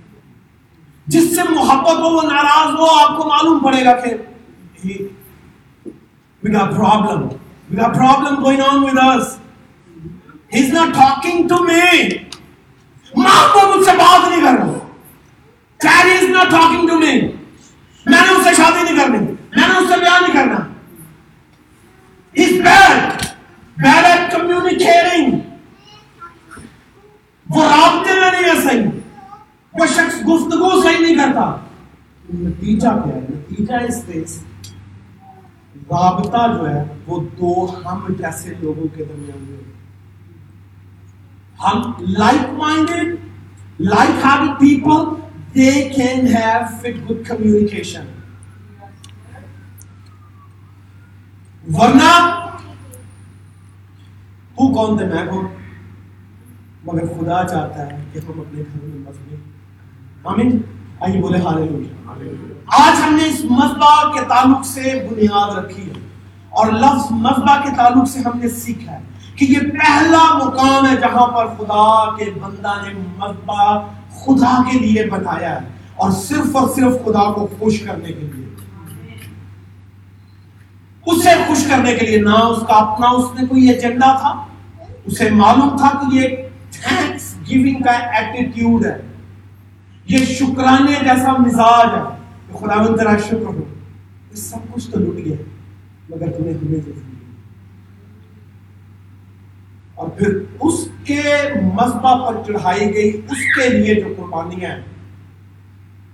جس 1.08 1.36
سے 1.36 1.42
محبت 1.50 2.00
ہو 2.00 2.10
وہ 2.10 2.22
ناراض 2.22 2.74
ہو، 2.74 3.00
آپ 3.02 3.18
کو 3.18 3.30
معلوم 3.30 3.60
پڑے 3.60 3.86
گا 3.86 3.94
کہ 3.94 4.10
we 6.44 6.52
got 6.54 6.70
problem. 6.72 7.22
We 7.70 7.78
got 7.82 7.94
problem 7.94 8.44
going 8.44 8.62
on 8.72 8.84
with 8.84 9.00
us. 9.04 9.38
He's 10.56 10.74
not 10.74 10.94
talking 10.94 11.48
to 11.48 11.62
me. 11.66 12.08
ماں 13.18 13.54
کو 13.54 13.76
مجھ 13.76 13.86
سے 13.86 13.92
بات 13.98 14.30
نہیں 14.30 14.42
کر 14.42 14.58
رہا۔ 14.58 14.85
Daddy 15.80 16.18
is 16.18 16.30
not 16.30 16.52
talking 16.52 16.88
to 16.88 17.00
me 17.00 17.20
میں 18.06 18.22
نے 18.22 18.32
اس 18.32 18.44
سے 18.44 18.54
شادی 18.58 18.84
نہیں 18.84 18.98
کرنی 18.98 19.18
میں 19.18 19.68
نے 19.68 19.78
اس 19.78 19.90
سے 19.90 20.00
بیاہ 20.00 20.22
نہیں 20.22 20.34
کرنا 20.34 20.64
He's 22.36 22.60
وہ 27.48 27.64
رابطے 27.64 28.14
میں 28.20 28.32
نہیں 28.32 28.44
ہے 28.44 28.62
صحیح. 28.64 28.86
وہ 29.74 29.86
شخص 29.86 30.16
گفتگو 30.22 30.82
صحیح 30.82 31.00
نہیں 31.00 31.16
کرتا. 31.16 31.56
نتیجہ 32.34 32.88
کیا 32.88 33.16
ہے؟ 33.16 33.20
نتیجہ 33.20 33.74
اس 33.74 34.08
دیس 34.08 34.40
رابطہ 35.92 36.46
جو 36.58 36.70
ہے، 36.70 36.84
وہ 37.08 37.20
دو 37.40 37.54
ہم 37.86 38.14
جیسے 38.18 38.54
لوگوں 38.60 38.88
کے 38.96 39.04
درمیان 39.04 39.44
میں 39.44 39.64
ہم 41.60 41.92
like 42.18 42.54
minded 42.54 43.16
like 43.80 44.26
have 44.26 44.54
people 44.60 45.25
they 45.56 45.72
can 45.90 46.28
have 46.28 46.60
fit 46.80 47.10
good 47.10 47.26
communication 47.28 48.06
ورنہ 51.68 52.10
تو 54.58 54.68
کون 54.74 54.98
تھے 54.98 55.06
میں 55.06 55.26
کون 55.26 55.46
مگر 56.84 57.06
خدا 57.10 57.44
چاہتا 57.44 57.86
ہے 57.86 58.04
کہ 58.14 58.20
ہم 58.20 58.40
اپنے 58.40 58.62
گھر 58.64 58.84
میں 58.84 59.00
مذہب 59.00 60.28
آمین۔ 60.28 60.58
آئیے 61.02 61.22
بولے 61.22 61.40
ہالے 61.40 61.64
آج 62.76 63.02
ہم 63.02 63.16
نے 63.16 63.26
اس 63.26 63.44
مذبح 63.52 64.12
کے 64.14 64.26
تعلق 64.30 64.66
سے 64.66 64.84
بنیاد 65.10 65.58
رکھی 65.58 65.84
ہے 65.84 66.00
اور 66.52 66.72
لفظ 66.74 67.12
مذبح 67.24 67.62
کے 67.64 67.76
تعلق 67.78 68.10
سے 68.10 68.20
ہم 68.26 68.38
نے 68.40 68.50
سیکھا 68.58 68.92
ہے 68.92 69.02
کہ 69.36 69.46
یہ 69.46 69.70
پہلا 69.72 70.24
مقام 70.36 70.86
ہے 70.86 70.96
جہاں 70.98 71.28
پر 71.28 71.48
خدا 71.58 71.84
کے 72.18 72.30
بندہ 72.42 72.74
نے 72.84 72.94
مذبح 73.18 73.66
خدا 74.26 74.56
کے 74.72 74.80
لیے 74.80 75.06
بنایا 75.12 75.52
ہے 75.56 75.68
اور 75.96 76.12
صرف 76.12 76.56
اور 76.56 76.68
صرف 76.76 77.06
خدا 77.06 77.32
کو 77.32 77.48
خوش 77.60 77.80
کرنے 77.80 78.12
کے 78.12 78.20
لیے۔ 78.22 78.44
اسے 81.06 81.30
خوش 81.48 81.66
کرنے 81.70 81.94
کے 81.94 82.06
لیے 82.06 82.22
نہ 82.22 82.30
اس 82.30 82.62
کا 82.68 82.76
اپنا 82.76 83.10
اس 83.10 83.40
نے 83.40 83.48
کوئی 83.48 83.70
ایجنڈا 83.70 84.12
تھا، 84.20 84.30
اسے 85.06 85.30
معلوم 85.30 85.76
تھا 85.78 85.90
کہ 86.00 86.16
یہ 86.16 86.28
تھینکس 86.72 87.34
گیونگ 87.50 87.82
کا 87.84 87.92
ایٹیٹیوڈ 87.92 88.86
ہے۔ 88.86 88.98
یہ 90.08 90.26
شکرانے 90.26 90.96
جیسا 91.04 91.32
مزاج 91.38 91.88
ہے 91.96 92.04
خدا 92.58 92.84
تیرا 92.96 93.18
شکر 93.18 93.46
ہو۔ 93.46 93.64
یہ 94.32 94.36
سب 94.36 94.74
کچھ 94.74 94.90
تو 94.92 95.00
لٹ 95.00 95.26
گیا، 95.26 95.36
مگر 96.10 96.32
تمہیں 96.32 96.54
ہمیں 96.54 96.80
جیسے 96.80 97.15
اور 99.96 100.08
پھر 100.10 100.40
اس 100.60 100.88
کے 101.04 101.22
مذبح 101.76 102.26
پر 102.26 102.42
چڑھائی 102.48 102.94
گئی، 102.94 103.10
اس 103.10 103.44
کے 103.56 103.70
لیے 103.70 103.96
جو 103.96 104.14
قربانیاں 104.18 104.72
ہیں، 104.72 104.82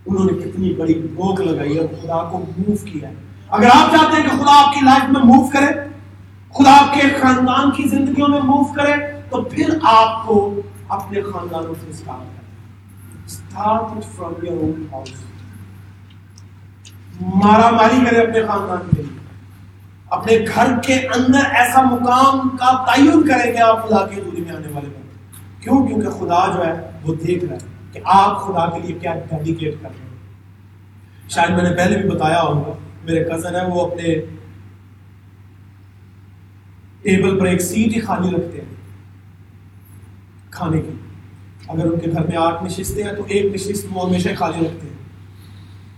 انہوں 0.05 0.25
نے 0.25 0.33
کتنی 0.39 0.73
بڑی 0.73 0.93
روک 0.93 1.41
لگائی 1.41 1.77
اور 1.77 1.87
خدا 2.01 2.23
کو 2.23 2.37
موو 2.39 2.75
کیا 2.85 3.09
ہے۔ 3.09 3.13
اگر 3.47 3.69
آپ 3.73 3.91
چاہتے 3.91 4.15
ہیں 4.15 4.23
کہ 4.23 4.35
خدا 4.37 4.59
آپ 4.59 4.73
کی 4.73 4.85
لائف 4.85 5.09
میں 5.09 5.21
موو 5.23 5.47
کرے، 5.47 5.71
خدا 6.55 6.71
آپ 6.71 6.93
کے 6.93 7.07
خاندان 7.21 7.71
کی 7.71 7.87
زندگیوں 7.89 8.27
میں 8.27 8.41
موو 8.43 8.63
کرے، 8.73 8.93
تو 9.29 9.41
پھر 9.41 9.69
آپ 9.83 10.25
کو 10.27 10.35
اپنے 10.87 11.21
خاندانوں 11.21 11.73
سے 11.81 11.89
اسٹارٹ 11.89 12.29
کریں 12.35 13.25
start 13.25 14.03
from 14.15 14.45
your 14.45 14.57
own 14.57 14.85
house 14.91 15.09
مارا 17.21 17.69
ماری 17.69 18.05
کرے 18.05 18.21
اپنے 18.21 18.41
خاندان 18.47 18.89
کے 18.89 19.01
لیے۔ 19.01 19.10
اپنے 20.11 20.37
گھر 20.55 20.79
کے 20.83 20.93
اندر 20.93 21.39
ایسا 21.51 21.81
مقام 21.81 22.49
کا 22.49 22.85
تعین 22.85 23.21
کریں 23.21 23.53
گے 23.53 23.61
آپ 23.61 23.89
خدا 23.89 24.07
کی 24.07 24.21
حضوری 24.21 24.41
میں 24.41 24.55
آنے 24.55 24.67
والے 24.67 24.87
وقت 24.87 25.63
کیوں؟ 25.63 25.87
کیونکہ 25.87 26.09
خدا 26.09 26.51
جو 26.55 26.65
ہے 26.65 26.91
وہ 27.03 27.15
دیکھ 27.15 27.45
رہا 27.45 27.53
ہے 27.53 27.89
کہ 27.91 27.99
آپ 28.05 28.41
خدا 28.41 28.69
کے 28.69 28.79
لیے 28.79 28.99
کیا 28.99 29.13
ڈیڈیکیٹ 29.29 29.73
کر 29.81 29.89
رہے 29.89 30.07
ہیں۔ 30.09 31.29
شاید 31.29 31.49
میں 31.49 31.63
نے 31.63 31.75
پہلے 31.75 32.01
بھی 32.01 32.09
بتایا 32.09 32.41
ہوگا، 32.41 32.73
میرے 33.03 33.23
کزن 33.23 33.55
ہے 33.55 33.65
وہ 33.67 33.87
اپنے 33.87 34.15
ٹیبل 37.01 37.39
پر 37.39 37.45
ایک 37.45 37.61
سیٹ 37.61 37.95
ہی 37.95 37.99
خالی 37.99 38.35
رکھتے 38.35 38.61
ہیں 38.61 38.75
کھانے 40.49 40.81
کی 40.81 40.91
اگر 41.67 41.85
ان 41.85 41.99
کے 41.99 42.11
گھر 42.11 42.27
میں 42.27 42.37
آٹھ 42.37 42.63
نشستیں 42.63 43.03
ہیں 43.03 43.13
تو 43.13 43.23
ایک 43.27 43.53
نشست 43.53 43.87
وہ 43.91 44.09
ہمیشہ 44.09 44.29
خالی 44.39 44.65
رکھتے 44.65 44.87
ہیں۔ 44.87 44.97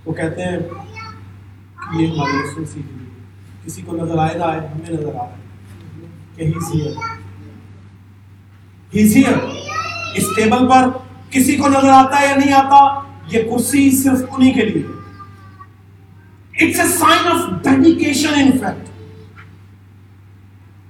وہ 0.06 0.14
کہتے 0.14 0.42
ہیں 0.42 0.60
کہ 0.60 2.02
یہ 2.02 2.08
ہماری 2.08 2.38
رسول 2.44 2.66
سی 2.66 2.82
کسی 3.66 3.82
کو 3.82 3.98
نظر 3.98 4.18
آئے 4.18 4.38
نہ 4.38 4.44
آئے، 4.44 4.60
ہمیں 4.60 4.94
نظر 4.94 5.10
آ 5.10 5.12
رہا 5.12 5.26
ہے۔ 5.26 6.52
کہ 8.92 9.00
ہی 9.00 9.10
سی 9.10 9.24
اس 10.16 10.24
ٹیبل 10.36 10.68
پر 10.68 10.90
کسی 11.30 11.56
کو 11.56 11.68
نظر 11.68 11.90
آتا 11.90 12.22
ہے 12.22 12.28
یا 12.28 12.36
نہیں 12.36 12.54
آتا، 12.54 13.00
یہ 13.32 13.44
کرسی 13.44 13.92
صرف 13.92 14.20
انہی 14.32 14.52
کے 14.52 14.62
لیے۔ 14.62 14.84
It's 16.54 16.80
a 16.80 16.88
sign 16.88 17.28
of 17.28 17.64
dedication 17.64 18.30
in 18.36 18.52
fact 18.52 18.90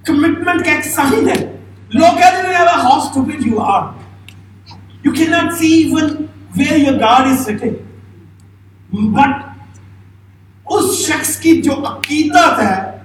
commitment 0.06 0.64
کا 0.64 0.72
ایک 0.72 0.84
سائن 0.84 1.28
ہے۔ 1.28 1.56
لوگ 1.88 2.16
کہتے 2.16 2.46
ہیں 2.46 2.54
how 2.54 2.98
stupid 2.98 3.46
you 3.46 3.60
are 3.60 3.82
you 5.04 5.12
can 5.12 5.30
not 5.30 5.54
see 5.58 5.66
even 5.66 6.26
where 6.56 6.76
your 6.76 6.92
God 6.92 7.26
is 7.26 7.42
sitting 7.42 7.74
but 9.12 9.53
اس 10.66 10.94
شخص 10.98 11.36
کی 11.36 11.62
جو 11.62 11.72
عقیدت 11.86 12.60
ہے، 12.62 13.00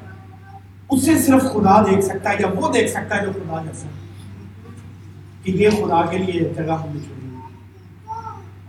اسے 0.90 1.18
صرف 1.18 1.42
خدا 1.42 1.82
دیکھ 1.82 2.06
سکتا 2.06 2.30
ہے 2.30 2.36
یا 2.40 2.48
وہ 2.56 2.72
دیکھ 2.74 2.90
سکتا 2.92 3.18
ہے 3.18 3.26
جو 3.26 3.32
خدا 3.32 3.62
جیسا 3.66 3.88
کہ 5.44 5.52
یہ 5.52 5.70
خدا 5.70 6.02
کے 6.06 6.18
لیے 6.18 6.40
جگہ 6.58 6.72
ہم 6.72 6.94
نے 6.94 7.00
چھوڑی 7.00 7.28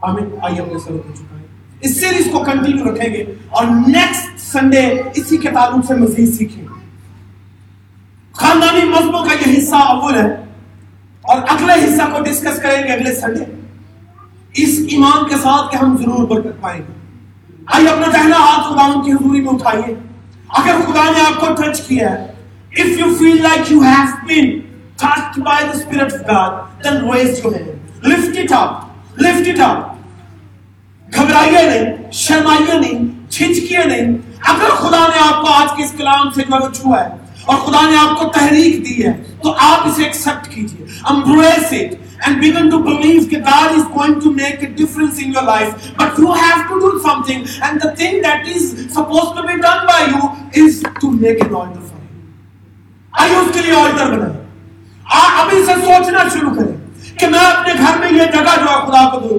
آمین، 0.01 0.29
آئیے 0.43 0.61
اپنے 0.61 0.79
سر 0.79 0.91
کو 0.91 1.13
چکائیں 1.15 1.47
اس 1.81 2.01
سیریز 2.01 2.29
کو 2.33 2.39
کنٹینیو 2.45 2.85
رکھیں 2.85 3.13
گے 3.15 3.25
اور 3.49 3.65
نیکسٹ 3.67 4.41
سنڈے 4.41 4.87
اسی 5.15 5.37
کے 5.37 5.51
تعلق 5.51 5.87
سے 5.87 5.95
مزید 5.95 6.35
سیکھیں۔ 6.35 6.63
گے 6.63 6.69
خاندانی 8.33 8.85
مذہبوں 8.89 9.25
کا 9.25 9.33
یہ 9.33 9.59
حصہ 9.59 9.75
اول 9.75 10.15
ہے 10.15 10.31
اور 11.23 11.39
اگلے 11.49 11.75
حصہ 11.85 12.11
کو 12.13 12.23
ڈسکس 12.23 12.63
کریں 12.63 12.83
گے 12.83 12.93
اگلے 12.93 13.15
سنڈے 13.15 13.45
اس 14.53 14.79
ایمان 14.89 15.29
کے 15.29 15.37
ساتھ 15.37 15.73
کہ 15.73 15.77
ہم 15.77 15.97
ضرور 15.97 16.27
برکت 16.29 16.61
پائیں 16.61 16.81
گے۔ 16.81 17.00
آئیے 17.67 17.89
اپنا 17.89 18.07
دہنا 18.07 18.37
ہاتھ 18.37 18.73
خدا 18.73 18.85
ان 18.85 19.03
کی 19.03 19.13
حضوری 19.13 19.41
میں 19.41 19.55
اٹھائیے۔ 19.55 19.95
اگر 20.49 20.75
خدا 20.87 21.05
نے 21.05 21.21
آپ 21.21 21.41
کو 21.41 21.63
ٹچ 21.63 21.81
کیا 21.81 22.11
ہے۔ 22.11 22.33
If 22.81 22.87
you 22.87 23.09
feel 23.09 23.37
like 23.37 23.65
you 23.73 23.83
have 23.83 24.13
been 24.31 24.51
touched 25.05 25.39
by 25.39 25.59
the 25.69 25.75
spirit 25.75 26.09
of 26.13 26.35
God 26.35 26.53
then 26.85 27.05
raise 27.13 27.39
your 27.45 27.55
hand. 27.57 28.09
Lift 28.09 28.39
it 28.43 28.59
up. 28.59 28.73
Lift 29.25 29.55
it 29.55 29.69
up. 29.69 29.81
گھبرائیے 31.15 31.63
نہیں، 31.63 32.13
شرمائیے 32.13 32.81
نہیں 32.81 33.31
چھچکیے 33.31 33.85
نہیں۔ 33.85 34.17
اگر 34.45 34.69
خدا 34.69 35.07
نے 35.09 35.19
آپ 35.21 35.43
کو 35.43 35.53
آج 35.53 35.77
کے 35.77 35.85
اس 35.85 35.95
کلام 35.99 36.31
سے 36.31 36.43
جو 36.43 36.73
چھوا 36.73 37.05
ہے 37.05 37.09
اور 37.51 37.59
خدا 37.67 37.81
نے 37.91 37.97
آپ 37.99 38.19
کو 38.19 38.29
تحریک 38.35 38.85
دی 38.87 39.05
ہے، 39.05 39.13
تو 39.43 39.55
آپ 39.71 39.87
اسے 39.89 40.05
ایکسپٹ 40.05 40.49
کیجیے۔ 40.55 40.87
Embrace 41.11 41.71
it 41.77 41.93
and 42.27 42.43
begin 42.45 42.67
to 42.73 42.79
believe 42.87 43.29
that 43.29 43.45
God 43.45 43.77
is 43.77 43.85
going 43.93 44.17
to 44.25 44.31
make 44.33 44.65
a 44.67 44.69
difference 44.81 45.21
in 45.25 45.31
your 45.37 45.45
life. 45.45 45.87
But 46.01 46.19
you 46.23 46.35
have 46.41 46.65
to 46.71 46.81
do 46.83 46.91
something 47.05 47.47
and 47.69 47.85
the 47.85 47.93
thing 48.01 48.19
that 48.27 48.51
is 48.55 48.67
supposed 48.97 49.33
to 49.39 49.45
be 49.47 49.57
done 49.63 49.87
by 49.91 50.01
you 50.11 50.29
is 50.65 50.81
to 51.01 51.13
make 51.23 51.41
an 51.47 51.57
altar 51.61 51.85
for 51.87 52.01
him 52.01 52.19
آئیے 53.23 53.37
اس 53.37 53.49
کے 53.55 53.61
لیے 53.61 53.75
alter 53.77 54.11
بنائیں 54.11 54.39
آپ 55.21 55.41
ابھی 55.41 55.65
سے 55.67 55.75
سوچنا 55.85 56.25
شروع 56.35 56.53
کریں 56.55 56.77
کہ 57.21 57.27
میں 57.29 57.45
اپنے 57.47 57.73
گھر 57.85 57.99
میں 58.01 58.11
یہ 58.19 58.31
جگہ 58.35 58.57
جو 58.61 58.69
ہے، 58.71 58.77
خدا 58.87 59.09
کو 59.13 59.21
دوں 59.29 59.39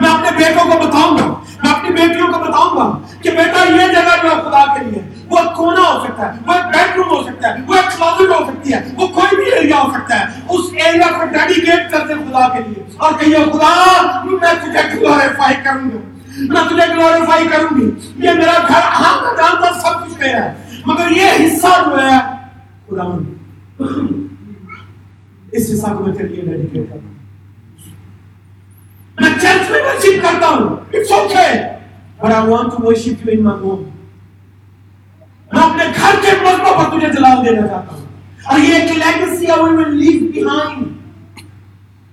میں 0.00 0.10
اپنے 0.10 0.30
بیٹوں 0.38 0.64
کو 0.70 0.78
بتاؤں 0.86 1.18
گا، 1.18 1.26
میں 1.62 1.72
اپنی 1.72 1.94
بیٹیوں 2.00 2.32
کو 2.32 2.38
بتاؤں 2.38 2.76
گا 2.76 2.86
کہ 3.22 3.30
بیٹا، 3.36 3.62
یہ 3.70 3.92
جگہ 3.92 4.16
جو 4.22 4.30
ہے، 4.30 4.36
خدا 4.48 4.64
کے 4.74 4.84
لیے۔ 4.84 5.02
وہ 5.28 5.38
ایک 5.38 5.56
کونا 5.56 5.80
ہو 5.80 6.06
سکتا 6.06 6.34
ہے، 6.34 6.38
وہ 6.46 6.52
ایک 6.52 6.64
بیڈ 6.64 6.96
روم 6.96 7.08
ہو 7.10 7.22
سکتا 7.22 7.48
ہے، 7.48 7.54
وہ 7.66 7.74
ایک 7.74 7.98
کلازٹ 7.98 8.20
ہو 8.20 8.50
سکتی 8.50 8.72
ہے، 8.72 8.84
وہ 8.96 9.06
کوئی 9.06 9.36
بھی 9.36 9.52
ایریا 9.52 9.82
ہو 9.82 9.90
سکتا 9.94 10.20
ہے۔ 10.20 10.24
اس 10.48 10.60
ایریا 10.84 11.18
کو 11.18 11.24
ڈیڈیکیٹ 11.24 11.90
کر 11.90 12.06
دیں 12.06 12.14
خدا 12.14 12.48
کے 12.48 12.58
لیے۔ 12.66 12.84
اور 12.96 13.12
کہیے، 13.18 13.34
خدا، 13.34 14.24
میں 14.24 14.54
تجھے 14.64 15.00
گلوریفائی 15.00 15.56
کروں 15.64 15.90
گا 15.90 15.96
میں 16.38 16.62
تجھے 16.66 16.94
گلوریفائی 16.94 17.48
کروں 17.48 17.80
گی۔ 17.80 17.90
یہ 18.16 18.32
میرا 18.32 18.58
گھر 18.68 18.80
ہاں 18.80 19.22
میں 19.22 19.36
جانتا 19.36 19.80
سب 19.80 20.06
کچھ 20.06 20.18
میرا 20.18 20.44
ہے۔ 20.44 20.54
مگر 20.86 21.10
یہ 21.10 21.46
حصہ 21.46 21.66
جو 21.66 22.02
ہے، 22.02 22.18
خدا 22.86 23.02
اس 25.52 25.70
حصہ 25.74 25.86
کو 25.86 26.04
میں 26.04 26.14
تیرے 26.14 26.28
لیے 26.28 26.42
ڈیڈیکیٹ 26.42 26.90
کرتا 26.90 27.06
ہوں۔ 27.06 27.14
میں 29.20 29.30
چرچ 29.40 29.70
میں 29.70 29.82
ورشپ 29.82 30.22
کرتا 30.22 30.46
ہوں۔ 30.46 30.76
It's 30.92 31.12
okay 31.12 31.62
but 32.18 32.32
I 32.32 32.48
want 32.48 32.70
to 32.70 32.86
worship 32.86 33.08
you 33.08 33.32
in 33.32 33.44
my 33.44 33.60
home 33.60 33.95
میں 35.56 35.64
اپنے 35.64 35.84
گھر 35.84 36.14
کے 36.22 36.30
مذہبوں 36.42 36.84
پر 36.84 36.98
تجھے 36.98 37.08
جلال 37.08 37.44
دینا 37.46 37.66
چاہتا 37.66 37.94
ہوں۔ 37.96 38.06
اور 38.44 38.58
یہ 38.58 38.74
ایک 38.74 38.92
لیگسی 38.92 39.46
ہے 39.46 39.52
وی 39.52 39.76
ول 39.76 39.96
لیو 39.96 40.32
بیہائنڈ 40.32 40.86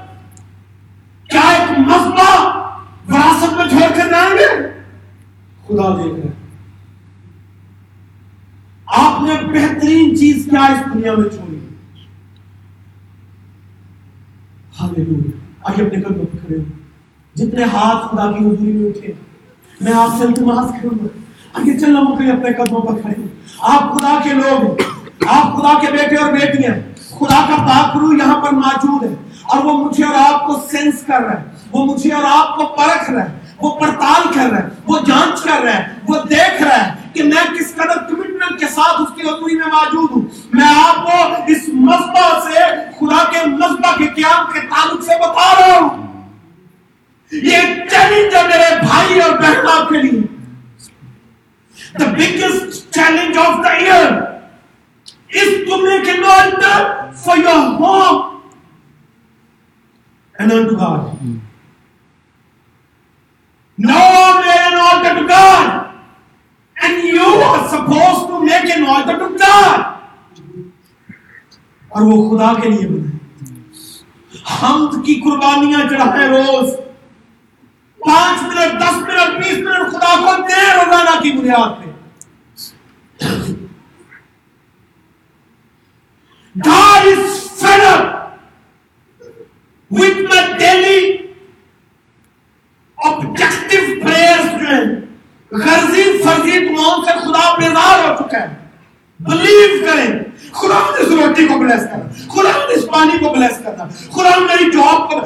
کیا 1.29 1.41
ایک 1.41 1.79
مذہبہ 1.79 2.57
وراثت 3.09 3.53
میں 3.53 3.65
چھوڑ 3.65 4.01
کر 4.01 4.09
جائیں 4.09 4.29
گے؟ 4.29 4.47
خدا 5.67 5.89
دیکھ 5.89 6.13
رہے 6.13 6.21
ہیں 6.21 6.48
آپ 8.89 9.21
نے 9.21 9.33
بہترین 9.33 10.17
چیز 10.17 10.47
کیا 10.51 10.65
اس 10.65 10.93
دنیا 10.93 11.13
میں 11.13 11.29
چھوڑی؟ 11.29 11.59
آئیے 15.63 15.87
اپنے 15.87 16.01
قدموں 16.01 16.25
پہ 16.25 16.37
کھڑے 16.37 16.57
ہو 16.57 16.63
جتنے 17.35 17.63
ہاتھ 17.63 18.07
خدا 18.11 18.31
کی 18.31 18.45
حضوری 18.45 18.71
میں 18.71 18.89
اٹھے، 18.89 19.11
میں 19.81 19.93
آپ 19.93 20.09
سے 20.17 20.23
التماس 20.23 20.71
کروں 20.81 21.03
گا۔ 21.03 21.07
آگے 21.53 21.79
چلنا 21.79 21.99
مکے 22.01 22.31
اپنے 22.31 22.53
قدموں 22.53 22.81
پر 22.81 23.01
کھڑے 23.01 23.13
ہو 23.17 23.25
آپ 23.59 23.93
خدا 23.93 24.19
کے 24.23 24.29
لوگ 24.29 24.61
ہیں۔ 24.63 24.75
آپ 25.27 25.57
خدا 25.57 25.79
کے 25.79 25.91
بیٹے 25.91 26.15
اور 26.15 26.31
بیٹیاں 26.31 26.73
خدا 27.09 27.45
کا 27.49 27.57
پاک 27.57 27.97
روح 27.97 28.15
یہاں 28.15 28.41
پر 28.41 28.51
موجود 28.51 29.03
ہے۔ 29.03 29.15
اور 29.43 29.65
وہ 29.65 29.85
مجھے 29.85 30.03
اور 30.03 30.33
آپ 30.33 30.47
کو 30.47 30.55
سینس 30.71 31.03
کر 31.07 31.21
رہا 31.21 31.39
ہے۔ 31.39 31.45
وہ 31.71 31.85
مجھے 31.85 32.13
اور 32.13 32.23
آپ 32.23 32.55
کو 32.55 32.65
پرکھ 32.65 33.11
رہا 33.11 33.29
ہے۔ 33.29 33.39
وہ 33.61 33.79
پڑتال 33.79 34.33
کر 34.33 34.49
رہا 34.51 34.57
ہے۔ 34.57 34.67
وہ 34.87 34.97
جانچ 35.07 35.43
کر 35.43 35.63
رہا 35.63 35.77
ہے۔ 35.77 35.87
وہ 36.07 36.15
دیکھ 36.29 36.63
رہا 36.63 36.87
ہے۔ 36.87 36.98
کہ 37.13 37.23
میں 37.23 37.43
کس 37.59 37.73
قدر 37.75 37.97
کمٹمنٹ 38.09 38.59
کے 38.59 38.65
ساتھ 38.65 39.01
اس 39.01 39.09
کی 39.15 39.27
حضوری 39.27 39.55
میں 39.55 39.67
موجود 39.67 40.11
ہوں؟ 40.11 40.21
میں 40.53 40.67
آپ 40.85 40.95
کو 41.05 41.17
اس 41.47 41.69
مذہبہ 41.73 42.39
سے، 42.43 42.65
خدا 42.99 43.23
کے 43.31 43.45
مذہبہ 43.45 43.95
کے 43.97 44.07
قیام 44.15 44.51
کے 44.53 44.59
تعلق 44.59 45.03
سے 45.03 45.19
بتا 45.21 45.53
رہا 45.59 45.77
ہوں۔ 45.77 46.07
یہ 47.31 47.61
چیلنج 47.89 48.35
ہے 48.35 48.43
میرے 48.47 48.75
بھائی 48.81 49.19
اور 49.21 49.37
بہن 49.39 49.67
آپ 49.73 49.89
کے 49.89 50.01
لیے۔ 50.01 50.21
The 51.99 52.07
biggest 52.17 52.79
challenge 52.95 53.37
of 53.43 53.53
the 53.65 53.73
year 53.83 54.09
is 55.41 55.51
to 55.67 55.77
make 55.83 56.09
an 56.13 56.23
altar 56.33 56.79
for 57.23 57.35
your 57.37 57.61
home 57.77 58.19
and 60.35 60.51
unto 60.51 60.75
God. 60.75 61.01
No 63.77 64.03
made 64.39 64.65
an 64.67 64.77
altar 64.85 65.13
to 65.19 65.25
God. 65.27 65.67
And 66.75 67.03
you 67.03 67.29
are 67.45 67.67
supposed 67.69 68.27
to 68.27 68.39
make 68.43 68.69
an 68.75 68.85
altar 68.85 69.15
to 69.23 69.27
God. 69.41 69.79
اور 71.99 72.07
وہ 72.07 72.37
خدا 72.37 72.53
کے 72.61 72.69
لیے 72.69 72.87
بنے 72.87 73.19
حمد 74.61 75.05
کی 75.05 75.15
قربانیاں 75.15 75.89
چڑھائیں 75.89 76.29
روز۔ 76.29 76.73
پانچ 77.99 78.43
منٹ، 78.43 78.81
دس 78.81 78.95
منٹ، 78.95 79.45
بیس 79.45 79.57
منٹ 79.57 79.91
خدا 79.91 80.15
کو 80.19 80.41
دے 80.41 80.75
روزانہ 80.75 81.21
کی 81.21 81.31
بنیاد 81.31 81.69
پہ۔ 81.79 81.89
God 86.69 87.05
is 87.05 87.25
fed 87.63 87.93
up 87.93 88.05
with 89.99 90.17
my 90.17 90.49
daily 90.59 91.15
objective 93.07 94.07
prayers 94.07 94.59
جو 94.59 94.67
ہیں۔ 94.67 94.85
غرضی 95.51 96.03
فرضی 96.23 96.59
دعاؤں 96.59 97.03
سے 97.05 97.11
خدا 97.11 97.57
بیزار 97.57 98.09
ہو 98.09 98.15
چکا 98.19 98.39
ہے۔ 98.39 98.67
بلیو 99.19 99.85
کریں۔ 99.85 100.28
خدا 100.51 100.77
اس 100.99 101.07
روٹی 101.07 101.47
کو 101.47 101.59
بلیس 101.59 101.83
کرنا، 101.83 102.25
خدا 102.29 102.49
اس 102.69 102.85
پانی 102.91 103.17
کو 103.17 103.29
بلیس 103.29 103.57
کرنا، 103.65 103.83
خدا 104.11 104.39
میری 104.39 104.71
جاب 104.71 105.11
کو 105.11 105.19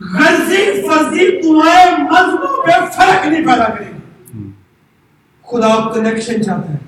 غرضی، 0.00 0.88
فرضی 0.88 1.40
دعائیں 1.40 1.96
مذہبوں 1.96 2.66
پہ 2.66 2.70
فرق 2.96 3.26
نہیں 3.26 3.46
پیدا 3.46 3.64
کرے 3.64 3.84
گی۔ 3.86 4.50
خدا 5.50 5.92
کنیکشن 5.94 6.44
چاہتا 6.44 6.72
ہے۔ 6.72 6.78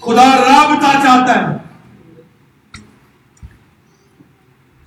خدا 0.00 0.36
رابطہ 0.36 1.06
چاہتا 1.06 1.50
ہے۔ 1.50 1.56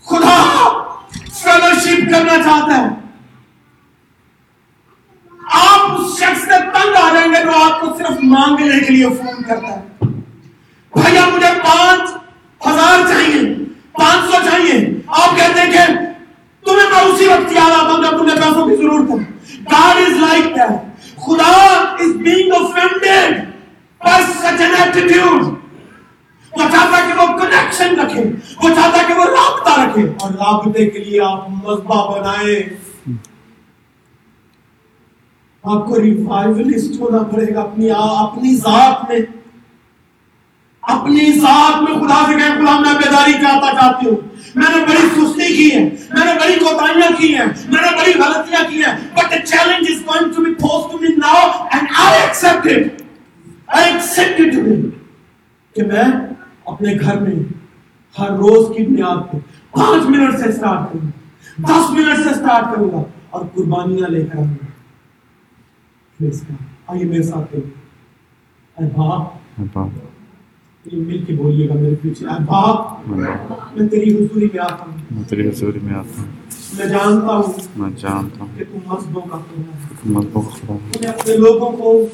خدا 0.06 0.68
فیلوشپ 1.34 2.12
کرنا 2.12 2.43
چاہتا 2.43 2.78
ہے۔ 2.78 2.89
آپ 5.54 5.91
اس 5.91 6.20
شخص 6.20 6.41
سے 6.41 6.62
تنگ 6.74 6.95
آ 6.95 7.14
جائیں 7.14 7.32
گے 7.32 7.43
جو 7.43 7.64
آپ 7.64 7.82
کو 7.82 7.97
صرف 7.97 8.18
مانگنے 8.24 8.80
کے 8.80 8.93
لیے 8.93 9.06
فون 9.06 9.43
کرتا 9.43 9.68
ہے۔ 9.68 9.91
بھیا 10.96 11.26
مجھے 11.34 11.48
پانچ 11.64 12.10
ہزار 12.68 13.08
چاہیے، 13.10 13.42
پانچ 13.92 14.32
سو 14.32 14.50
چاہیے۔ 14.50 15.02
آپ 15.08 15.36
کہتے 15.38 15.62
ہیں 15.62 15.72
کہ 15.72 15.86
تمہیں 16.66 16.89
میں 16.89 17.12
اسی 17.12 17.28
وقت 17.28 17.52
یاد 17.52 17.72
آتا 17.72 17.92
ہوں 17.92 18.04
جب 18.04 18.18
تمہیں 18.18 18.36
پیسوں 18.36 18.68
کی 18.68 18.76
ضرورت 18.76 19.10
ہے 19.12 19.30
God 19.72 19.98
is 20.02 20.14
like 20.22 20.56
that 20.58 20.78
خدا 21.26 21.56
is 22.04 22.14
being 22.28 22.52
offended 22.60 23.34
by 24.02 24.20
such 24.44 24.62
an 24.68 24.78
attitude 24.82 25.50
وہ 26.52 26.64
چاہتا 26.72 26.98
ہے 26.98 27.02
کہ 27.08 27.22
وہ 27.22 27.38
کنیکشن 27.38 28.00
رکھے، 28.00 28.24
وہ 28.64 28.70
چاہتا 28.70 28.98
ہے 28.98 29.04
کہ 29.08 29.14
وہ 29.14 29.26
رابطہ 29.26 29.82
رکھے۔ 29.82 30.04
اور 30.22 30.32
رابطے 30.32 30.86
کے 30.89 31.00
لیے 31.00 31.22
آپ 31.22 31.50
مذبح 31.50 32.18
بنائے 32.18 32.64
آپ 35.64 35.86
کو 35.86 36.02
ریوائولسٹ 36.02 37.00
ہونا 37.00 37.24
پڑے 37.24 37.56
گا 37.56 37.62
اپنی 37.62 37.92
اپنی 37.92 38.56
ذات 38.56 39.10
میں۔ 39.10 39.20
اپنی 40.92 41.32
ذات 41.32 41.82
میں 41.82 42.00
خدا 42.00 42.24
سے 42.28 42.34
کہیں 42.34 42.56
خدا 42.56 42.80
میں 42.80 42.94
بیداری 42.94 43.34
چاہتا 43.34 43.72
چاہتی 43.82 44.10
ہوں۔ 44.10 44.16
میں 44.56 44.68
نے 44.76 44.86
بڑی 44.86 45.08
سستی 45.08 45.56
کی 45.56 45.72
ہے 45.72 45.84
میں 45.84 46.26
نے 46.26 46.34
بڑی 46.42 46.54
کوتاہیاں 46.54 47.12
کی 47.18 47.36
ہیں، 47.36 47.46
میں 47.46 47.82
نے 47.82 47.98
بڑی 47.98 48.14
غلطیاں 48.20 48.64
کی 48.70 48.82
ہیں۔ 48.84 48.94
But 49.14 49.34
the 49.34 49.42
challenge 49.52 49.86
is 49.92 50.00
going 50.08 50.28
to 50.36 50.46
be 50.48 50.54
posed 50.64 50.89
to 50.92 50.98
me 51.04 51.12
now 51.18 51.44
and 51.76 51.84
I 52.06 52.10
accept 52.26 52.66
it. 52.66 53.02
I 53.78 53.84
accept 53.92 54.42
it 54.42 54.50
today 54.58 54.82
کہ 55.76 55.84
میں 55.84 56.04
اپنے 56.66 56.94
گھر 57.00 57.20
میں 57.20 57.36
ہر 58.20 58.30
روز 58.30 58.78
کی 58.78 58.84
بنیاد 58.84 59.32
پہ 59.32 59.38
پانچ 59.72 60.04
منٹ 60.10 60.39
سے 60.39 60.52
سٹارٹ 60.52 60.92
کروں 60.92 61.08
گا 61.08 61.10
دس 61.68 61.89
منٹ 61.89 62.28
سے 62.28 62.34
سٹارٹ 62.34 62.76
کروں 62.76 62.92
گا 62.92 63.04
اور 63.30 63.46
قربانیاں 63.56 64.10
لے 64.10 64.26
کر 64.26 64.38
آؤں 64.38 64.54
گا۔ 64.54 64.66
آئیے 66.88 67.06
میرے 67.06 67.24
ساتھ 67.24 67.56
اے 67.56 68.86
باپ۔ 68.98 70.11
مل 70.86 71.24
کے 71.28 71.34
بولیے 71.34 71.70
گا 71.70 71.74
میرے 71.74 71.96
پیچھے۔ 72.02 72.26
میں 73.76 73.88
تیری 73.88 74.16
حضوری 74.16 74.46
میں 74.54 74.60
آتا 74.60 74.86
ہوں۔ 74.86 74.98
میں 75.12 75.24
تیری 75.30 75.50
حضوری 75.50 75.80
میں 75.84 75.94
آتا 75.94 76.22
ہوں۔ 76.22 76.28
میں 76.78 76.86
جانتا 76.86 77.34
ہوں 77.36 77.54
میں 77.76 77.90
جانتا 77.98 78.40
ہوں۔ 78.40 78.48
کہ 78.58 78.64
تم 78.72 78.78
مذہبوں 78.86 79.22
کا 79.22 79.38
خدا 79.38 79.62
مذہبوں 80.06 80.42
کا 80.42 80.50
خدا 80.50 80.74
ہے 80.74 80.92
تم 80.92 81.02
نے 81.02 81.08
اپنے 81.08 81.38
لوگوں 81.38 81.72
کو 81.72 82.06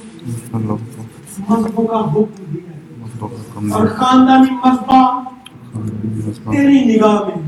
مذہبوں 1.49 1.88
کا 1.88 1.99
حکم 1.99 2.43
دیا 2.53 3.26
اور 3.74 3.88
خاندانی 3.88 4.51
مذہبوں 4.51 5.24
تیری 6.51 6.95
نگاہ 6.95 7.20
میں 7.28 7.47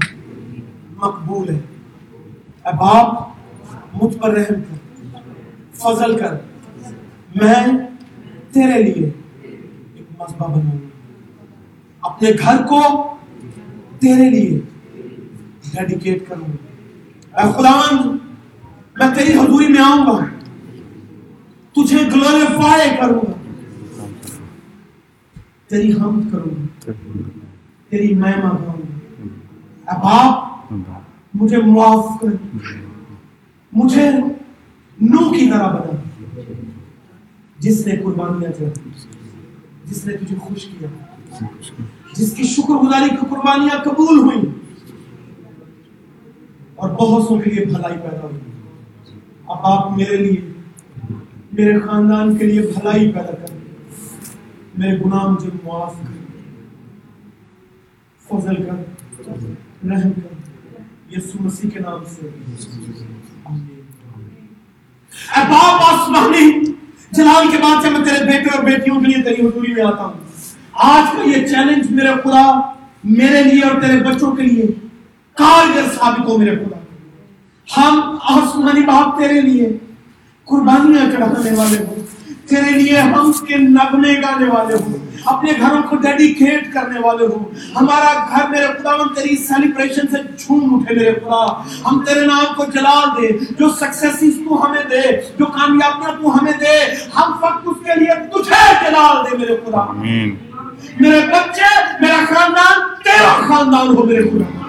مقبول 0.97 1.49
ہے۔ 1.49 1.59
اے 2.65 2.75
باپ 2.75 3.29
مجھ 4.03 4.17
پر 4.17 4.29
رحم 4.33 4.61
کر 4.61 4.77
فضل 5.73 6.17
کر۔ 6.17 6.33
میں 7.35 7.63
تیرے 8.51 8.83
لیے 8.83 9.09
ایک 9.43 10.21
مذہبہ 10.21 10.47
بناؤں 10.47 10.88
اپنے 12.09 12.29
گھر 12.39 12.57
کو 12.63 12.81
تیرے 13.99 14.29
لیے 14.29 14.59
ڈیڈیکیٹ 15.73 16.29
کروں 16.29 16.47
گا۔ 16.47 17.41
اے 17.41 17.51
خداوند، 17.51 18.05
میں 18.95 19.15
تیری 19.15 19.39
حضوری 19.39 19.67
میں 19.67 19.81
آؤں 19.81 20.05
گا۔ 20.05 20.25
تجھے 21.71 21.97
گلوریفائی 21.97 22.89
کروں 22.99 23.21
گا۔ 23.21 23.31
تیری 25.67 25.93
حمد 25.93 26.31
کروں 26.31 26.55
گا۔ 26.55 26.91
تیری 27.89 28.15
مہما 28.15 28.49
گاؤں 28.49 28.81
گا۔ 28.81 28.97
اے 29.91 29.99
باپ، 30.03 30.73
مجھے 31.33 31.57
معاف 31.57 32.05
کر۔ 32.21 32.57
مجھے 33.71 34.09
نو 35.01 35.31
کی 35.31 35.49
طرح 35.49 35.67
بنا۔ 35.67 35.99
جس 37.59 37.87
نے 37.87 37.95
قربانیاں 37.97 38.51
چڑھی 38.51 38.89
جس 39.85 40.05
نے 40.05 40.17
تجھے 40.17 40.35
خوش 40.41 40.65
کیا۔ 40.65 40.87
جس 42.19 42.33
کی 42.33 42.43
شکر 42.43 42.73
گزاری 42.73 43.09
کی 43.09 43.15
قربانیاں 43.15 43.83
قبول 43.83 44.19
ہوئی 44.19 44.49
اور 46.75 46.89
بہت 46.89 47.27
سو 47.27 47.39
کے 47.39 47.49
لیے 47.49 47.65
بھلائی 47.65 47.95
پیدا 47.97 48.23
ہوئی۔ 48.23 48.39
اب 49.47 49.57
آپ 49.61 49.97
میرے 49.97 50.17
لیے، 50.17 50.53
میرے 51.51 51.79
خاندان 51.79 52.37
کے 52.37 52.45
لیے 52.45 52.61
بھلائی 52.61 53.11
پیدا 53.11 53.31
کر۔ 53.31 53.57
میرے 54.77 54.99
گناہ 55.05 55.27
مجھے 55.27 55.49
معاف 55.63 55.95
کر۔ 55.99 56.13
فضل 58.27 58.55
کر۔ 58.55 58.73
رحم 59.87 60.11
کر۔ 60.11 60.81
یسوع 61.17 61.45
مسیح 61.45 61.69
کے 61.69 61.79
نام 61.79 62.03
سے۔ 62.09 62.29
اے 65.35 65.43
باپ 65.49 65.81
آسمانی، 65.93 66.71
جلال 67.11 67.51
کے 67.51 67.57
بعد 67.57 67.83
سے 67.83 67.89
میں 67.89 68.05
تیرے 68.05 68.25
بیٹے 68.25 68.57
اور 68.57 68.63
بیٹیوں 68.63 69.01
کے 69.01 69.07
لیے 69.07 69.23
تیری 69.23 69.47
حضوری 69.47 69.73
میں 69.73 69.83
آتا 69.83 70.03
ہوں۔ 70.03 70.28
آج 70.83 71.15
کا 71.15 71.23
یہ 71.23 71.47
چیلنج 71.47 71.91
میرے 71.91 72.09
خدا، 72.23 72.59
میرے 73.03 73.43
لیے 73.43 73.61
اور 73.61 73.81
تیرے 73.81 74.03
بچوں 74.03 74.31
کے 74.31 74.43
لیے 74.43 74.65
کارگر 75.33 75.81
ثابت 75.81 76.27
ہو 76.27 76.37
میرے 76.37 76.55
خدا۔ 76.55 76.79
ہم 77.77 78.15
آسمانی 78.21 78.81
باپ 78.81 79.19
تیرے 79.19 79.41
لیے 79.41 79.77
قربانیاں 80.45 81.11
چڑھانے 81.11 81.51
والے 81.55 81.83
ہوں۔ 81.83 81.95
تیرے 82.47 82.71
لیے 82.71 82.97
ہم 82.97 83.31
کے 83.31 83.55
نغمے 83.57 84.13
گانے 84.13 84.45
والے 84.45 84.75
ہوں۔ 84.75 84.93
اپنے 85.25 85.51
گھروں 85.59 85.83
کو 85.89 85.95
ڈیڈیکیٹ 85.95 86.73
کرنے 86.73 86.99
والے 86.99 87.25
ہوں۔ 87.25 87.45
ہمارا 87.81 88.27
گھر 88.29 88.49
میرے 88.49 88.65
خدا، 88.67 88.95
ہم 88.95 89.13
تیری 89.13 89.35
سیلیبریشن 89.35 90.07
سے 90.07 90.17
جھوم 90.37 90.75
اٹھے 90.75 90.95
میرے 90.95 91.13
خدا۔ 91.13 91.61
ہم 91.61 92.03
تیرے 92.03 92.25
نام 92.25 92.53
کو 92.55 92.65
جلال 92.65 93.21
دے، 93.21 93.27
جو 93.59 93.69
سکسیسز 93.69 94.39
تو 94.49 94.65
ہمیں 94.65 94.83
دے، 94.89 95.21
جو 95.39 95.45
کامیابیاں 95.45 96.21
تو 96.21 96.39
ہمیں 96.39 96.53
دے۔ 96.59 96.95
ہم 97.15 97.31
فقط 97.37 97.61
اس 97.65 97.77
کے 97.85 97.99
لیے 97.99 98.27
تجھے 98.27 98.89
جلال 98.89 99.31
دے 99.31 99.37
میرے 99.37 99.57
خدا۔ 99.65 99.77
آمین۔ 99.77 100.35
میرے 100.99 101.19
بچے 101.19 101.81
میرا 101.99 102.25
خاندان 102.29 103.03
تیرا 103.03 103.47
خاندان 103.47 103.87
ہو 103.87 104.03
میرے 104.03 104.23
خدا۔ 104.23 104.59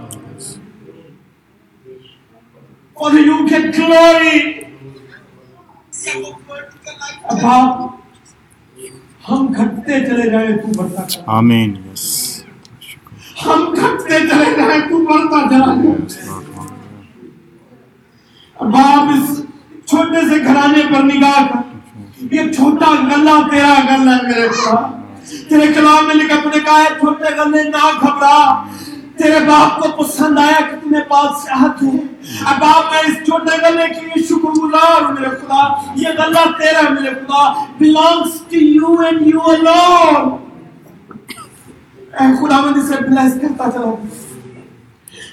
Father, 3.01 3.23
you 3.27 3.39
get 3.49 3.71
glory. 3.79 4.59
ہم 9.31 9.47
گھٹتے 9.57 9.99
چلے 10.07 10.29
جائیں 10.31 10.57
تو 10.57 10.69
بڑھتا 10.77 11.05
چلا 11.09 11.33
آمین 11.37 11.75
یس۔ 11.87 12.05
ہم 13.47 13.65
گھٹتے 13.77 14.19
چلے 14.29 14.51
جائیں 14.57 14.81
تو 14.89 14.99
بڑھتا 15.07 15.41
چلا 15.51 15.75
جائے 15.83 15.97
آپ 18.85 19.11
اس 19.15 19.41
چھوٹے 19.89 20.21
سے 20.29 20.43
گھرانے 20.45 20.83
پر 20.95 21.03
نگاہ 21.05 21.47
کر۔ 21.49 21.61
یہ 22.35 22.53
چھوٹا 22.53 22.93
گلا 23.11 23.37
تیرا 23.51 23.75
گلا 23.89 24.17
ہے 24.17 24.27
میرے 24.29 24.49
خدا 24.53 24.81
تیرے 25.49 25.73
کلام 25.75 26.07
میں 26.07 26.15
لکھا 26.15 26.37
تو 26.43 26.49
نے 26.51 26.61
کہا 26.65 26.79
ہے 26.79 26.89
چھوٹے 27.01 27.37
گلے 27.39 27.63
نہ 27.69 27.85
گھبرا۔ 28.01 28.39
تیرے 29.19 29.41
باپ 29.47 29.81
کو 29.81 30.03
پسند 30.03 30.39
آیا 30.39 30.61
کہ 30.61 30.77
تمہیں 30.83 31.03
بادشاہت 31.09 31.83
ہے 31.83 31.99
اب 32.45 32.65
آپ 32.65 32.93
میں 32.93 33.01
اس 33.01 33.15
چھوٹے 33.27 33.57
گلے 33.63 33.87
کے 33.95 34.07
لیے 34.07 34.23
شکر 34.27 34.51
گزار 34.61 35.03
ہوں 35.03 35.13
میرے 35.13 35.31
خدا۔ 35.37 35.63
یہ 35.95 36.09
گلا 36.19 36.45
تیرا 36.59 36.79
ہے 36.79 36.91
میرے 36.91 37.15
خدا۔ 37.15 37.43
Belongs 37.83 38.37
to 38.53 38.61
you 38.75 38.93
and 39.09 39.27
you 39.31 39.47
alone 39.55 40.37
اے 42.21 42.27
خدا، 42.37 42.61
میں 42.61 42.83
اسے 42.83 42.95
بلیس 43.03 43.35
کرتا 43.43 43.71
چلا 43.75 43.91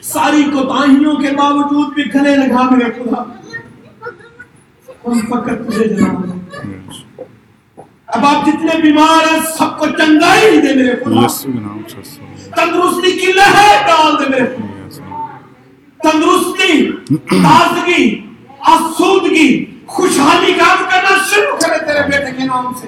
ساری 0.03 0.43
کوتاہیوں 0.43 1.15
کے 1.15 1.31
باوجود 1.31 1.93
بھی 1.93 2.03
گلے 2.15 2.35
لگا 2.35 2.69
میرے 2.69 2.91
خدا۔ 2.91 3.21
ہم 5.05 5.19
فقط 5.19 5.69
تجھے 5.69 5.87
جناب۔ 5.87 6.25
اب 8.07 8.25
آپ 8.25 8.45
جتنے 8.45 8.81
بیمار 8.81 9.33
ہیں 9.33 9.39
سب 9.57 9.79
کو 9.79 9.85
چنگائی 9.85 10.61
دے 10.61 10.73
میرے 10.75 10.95
خدا۔ 10.95 11.27
سو 11.27 11.51
تندرستی 12.55 13.11
کی 13.19 13.31
لہر 13.31 13.87
ڈال 13.87 14.13
دے 14.19 14.29
میرے 14.29 14.45
خدا۔ 14.45 15.37
تندرستی 16.03 16.91
تازگی 17.43 18.27
آسودگی 18.59 19.65
خوشحالی 19.87 20.53
کام 20.53 20.83
کرنا 20.91 21.17
شروع 21.29 21.57
کرے 21.57 21.77
تیرے 21.85 22.03
بیٹے 22.11 22.31
کے 22.37 22.43
نام 22.43 22.73
سے۔ 22.81 22.87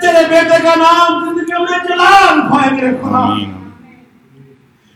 تیرے 0.00 0.26
بیٹے 0.28 0.62
کا 0.62 0.74
نام 0.76 1.24
زندگی 1.24 1.62
میں 1.62 1.78
جلال 1.88 2.40
پائے 2.40 2.70
میرے 2.72 2.90
خدا۔ 3.02 3.18
آمین 3.18 3.54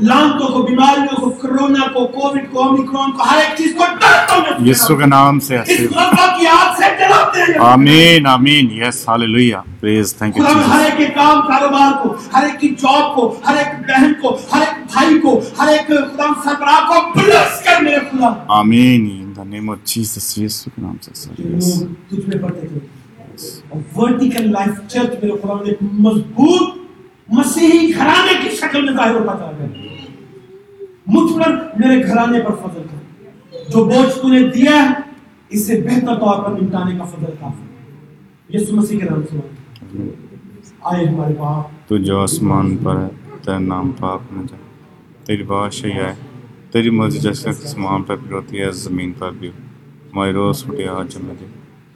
لانتوں 0.00 0.48
کو 0.48 0.62
بیماریوں 0.62 1.20
کو 1.20 1.30
کرونا 1.30 1.86
کو 1.92 2.06
کووڈ 2.06 2.38
کو 2.50 2.62
اومیکرون 2.62 3.12
کو 3.12 3.22
ہر 3.22 3.36
ایک 3.36 3.56
چیز 3.58 3.74
کو 3.78 3.84
ڈرتوں 4.00 4.38
میں۔ 4.40 4.70
یسو 4.70 4.96
کے 4.96 5.06
نام 5.06 5.40
سے 5.40 5.58
اس 5.58 5.80
وفا 5.90 6.26
کی 6.38 6.46
آگ 6.46 6.74
سے 6.76 6.84
جلاتے 6.98 7.40
ہیں۔ 7.42 7.58
آمین 7.58 8.26
آمین۔ 8.26 8.70
Yes 8.72 9.08
hallelujah 9.08 9.60
praise 9.80 10.14
thank 10.14 10.36
you 10.36 10.44
Jesus 10.44 10.68
ہر 10.68 10.84
ایک 10.84 10.96
کے 10.98 11.04
کام 11.14 11.40
کاروبار 11.40 12.02
کو 12.02 12.14
ہر 12.34 12.44
ایک 12.44 12.60
کی 12.60 12.68
جاب 12.68 13.14
کو 13.14 13.40
ہر 13.46 13.56
ایک 13.56 13.86
بہن 13.88 14.12
کو 14.22 14.36
ہر 14.52 14.60
ایک 14.60 14.92
بھائی 14.92 15.20
کو 15.20 15.40
ہر 15.58 15.68
ایک 15.68 15.86
خدا 15.86 16.26
سربراہ 16.44 16.88
کو 16.88 17.20
بلس 17.20 17.62
کر 17.64 17.82
میرے 17.82 17.98
خدا۔ 18.10 18.32
آمین 18.48 19.08
ان 19.12 19.32
دی 19.36 19.48
نیم 19.48 19.70
اف 19.70 19.78
جیسس 19.84 20.38
یسو 20.38 20.70
کے 20.76 20.82
نام 20.82 20.96
سے 21.02 21.32
یس 21.56 21.82
تجھ 22.08 22.28
میں 22.28 22.42
پڑھتے 22.42 22.66
ہیں 22.66 22.80
ورٹیکل 23.96 24.52
لائف 24.52 24.88
چرچ 24.88 25.10
میرے 25.22 25.32
خدا 25.42 25.54
نے 25.66 25.72
مضبوط 25.92 26.81
مسیحی 27.28 27.94
گھرانے 27.94 28.32
کی 28.42 28.56
شکل 28.56 28.84
میں 28.84 28.92
ظاہر 28.92 29.14
ہوتا 29.14 29.32
چلا 29.32 29.50
گیا 29.58 29.66
مجھ 31.06 31.32
پر، 31.32 31.52
میرے 31.52 32.06
گھرانے 32.06 32.40
پر 32.40 32.54
فضل 32.54 32.82
کر 32.90 32.96
جو 33.70 33.84
بوجھ 33.84 34.18
تو 34.22 34.28
نے 34.28 34.40
دیا 34.40 34.82
ہے، 34.82 34.94
اسے 35.48 35.80
بہتر 35.80 36.14
طور 36.14 36.42
پر 36.42 36.60
نمٹانے 36.60 36.98
کا 36.98 37.04
فضل 37.04 37.26
تھا۔ 37.38 37.52
یسو 38.50 38.76
مسیح 38.76 38.98
کے 38.98 39.04
نام 39.04 39.22
سے۔ 39.30 39.40
آئے 40.80 41.06
ہمارے 41.06 41.34
باپ۔ 41.38 41.88
تو 41.88 41.96
جو 41.96 42.20
آسمان 42.20 42.76
پر 42.76 42.96
ہے، 42.96 43.08
تیرا 43.42 43.58
نام 43.58 43.90
پاک 43.98 44.20
نہ 44.32 44.42
جائے۔ 44.42 44.62
تیری 45.24 45.42
بادشاہی 45.42 46.00
آئے۔ 46.00 46.14
تیری 46.70 46.90
مرضی 46.90 47.18
جیسے 47.18 47.48
آسمان 47.48 48.02
پر 48.02 48.16
بھی 48.16 48.32
ہوتی 48.32 48.60
ہے، 48.60 48.72
زمین 48.72 49.12
پر 49.18 49.30
بھی۔ 49.30 49.48
ہماری 50.12 50.32
روز 50.32 50.58
چھٹی 50.60 50.84
آج 50.84 51.16
ہمیں 51.16 51.34
دے 51.40 51.46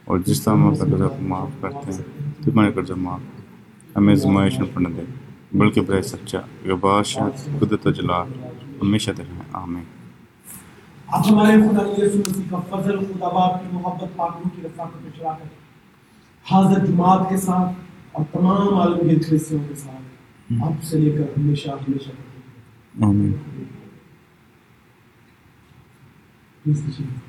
اور 0.05 0.19
جس 0.25 0.41
طرح 0.41 0.53
ہم 0.53 0.67
اپنا 0.67 0.91
قرضہ 0.91 1.03
معاف 1.21 1.49
کرتے 1.61 1.91
ہیں، 1.91 2.01
تو 2.45 2.51
ہمارے 2.51 2.71
قرضہ 2.71 2.93
معاف۔ 2.93 3.36
ہمیں 3.95 4.15
زمائش 4.15 4.59
میں 4.59 4.67
پڑھنے 4.73 4.89
دے 4.93 5.05
بلکہ 5.57 5.81
برائے 5.81 6.01
سچا 6.01 6.39
یباش 6.65 7.17
قدرت 7.59 7.87
جلال 7.95 8.27
ہمیشہ 8.81 9.11
دے 9.11 9.23
ہیں 9.23 9.41
آمین۔ 9.53 9.83
آج 11.07 11.31
ہمارے 11.31 11.51
خدا 11.51 12.05
یسوع 12.05 12.19
مسیح 12.27 12.43
کا 12.49 12.59
فضل 12.69 12.99
خدا 12.99 13.27
باپ 13.27 13.61
کی 13.61 13.67
محبت 13.71 14.15
پاکوں 14.15 14.49
کی 14.55 14.61
رفاقت 14.67 15.01
میں 15.01 15.11
شراکت 15.17 16.51
حاضر 16.51 16.85
جماعت 16.85 17.29
کے 17.29 17.37
ساتھ 17.37 17.75
اور 18.11 18.25
تمام 18.31 18.73
عالم 18.73 19.09
کے 19.09 19.15
کریسیوں 19.15 19.63
کے 19.69 19.75
ساتھ 19.75 20.53
آپ 20.63 20.83
سے 20.83 20.99
لے 20.99 21.11
کر 21.11 21.39
ہمیشہ 21.39 21.69
ہمیشہ۔ 21.69 22.09
آمین۔ 23.05 23.33
Please, 26.65 26.81
Jesus. 26.87 27.26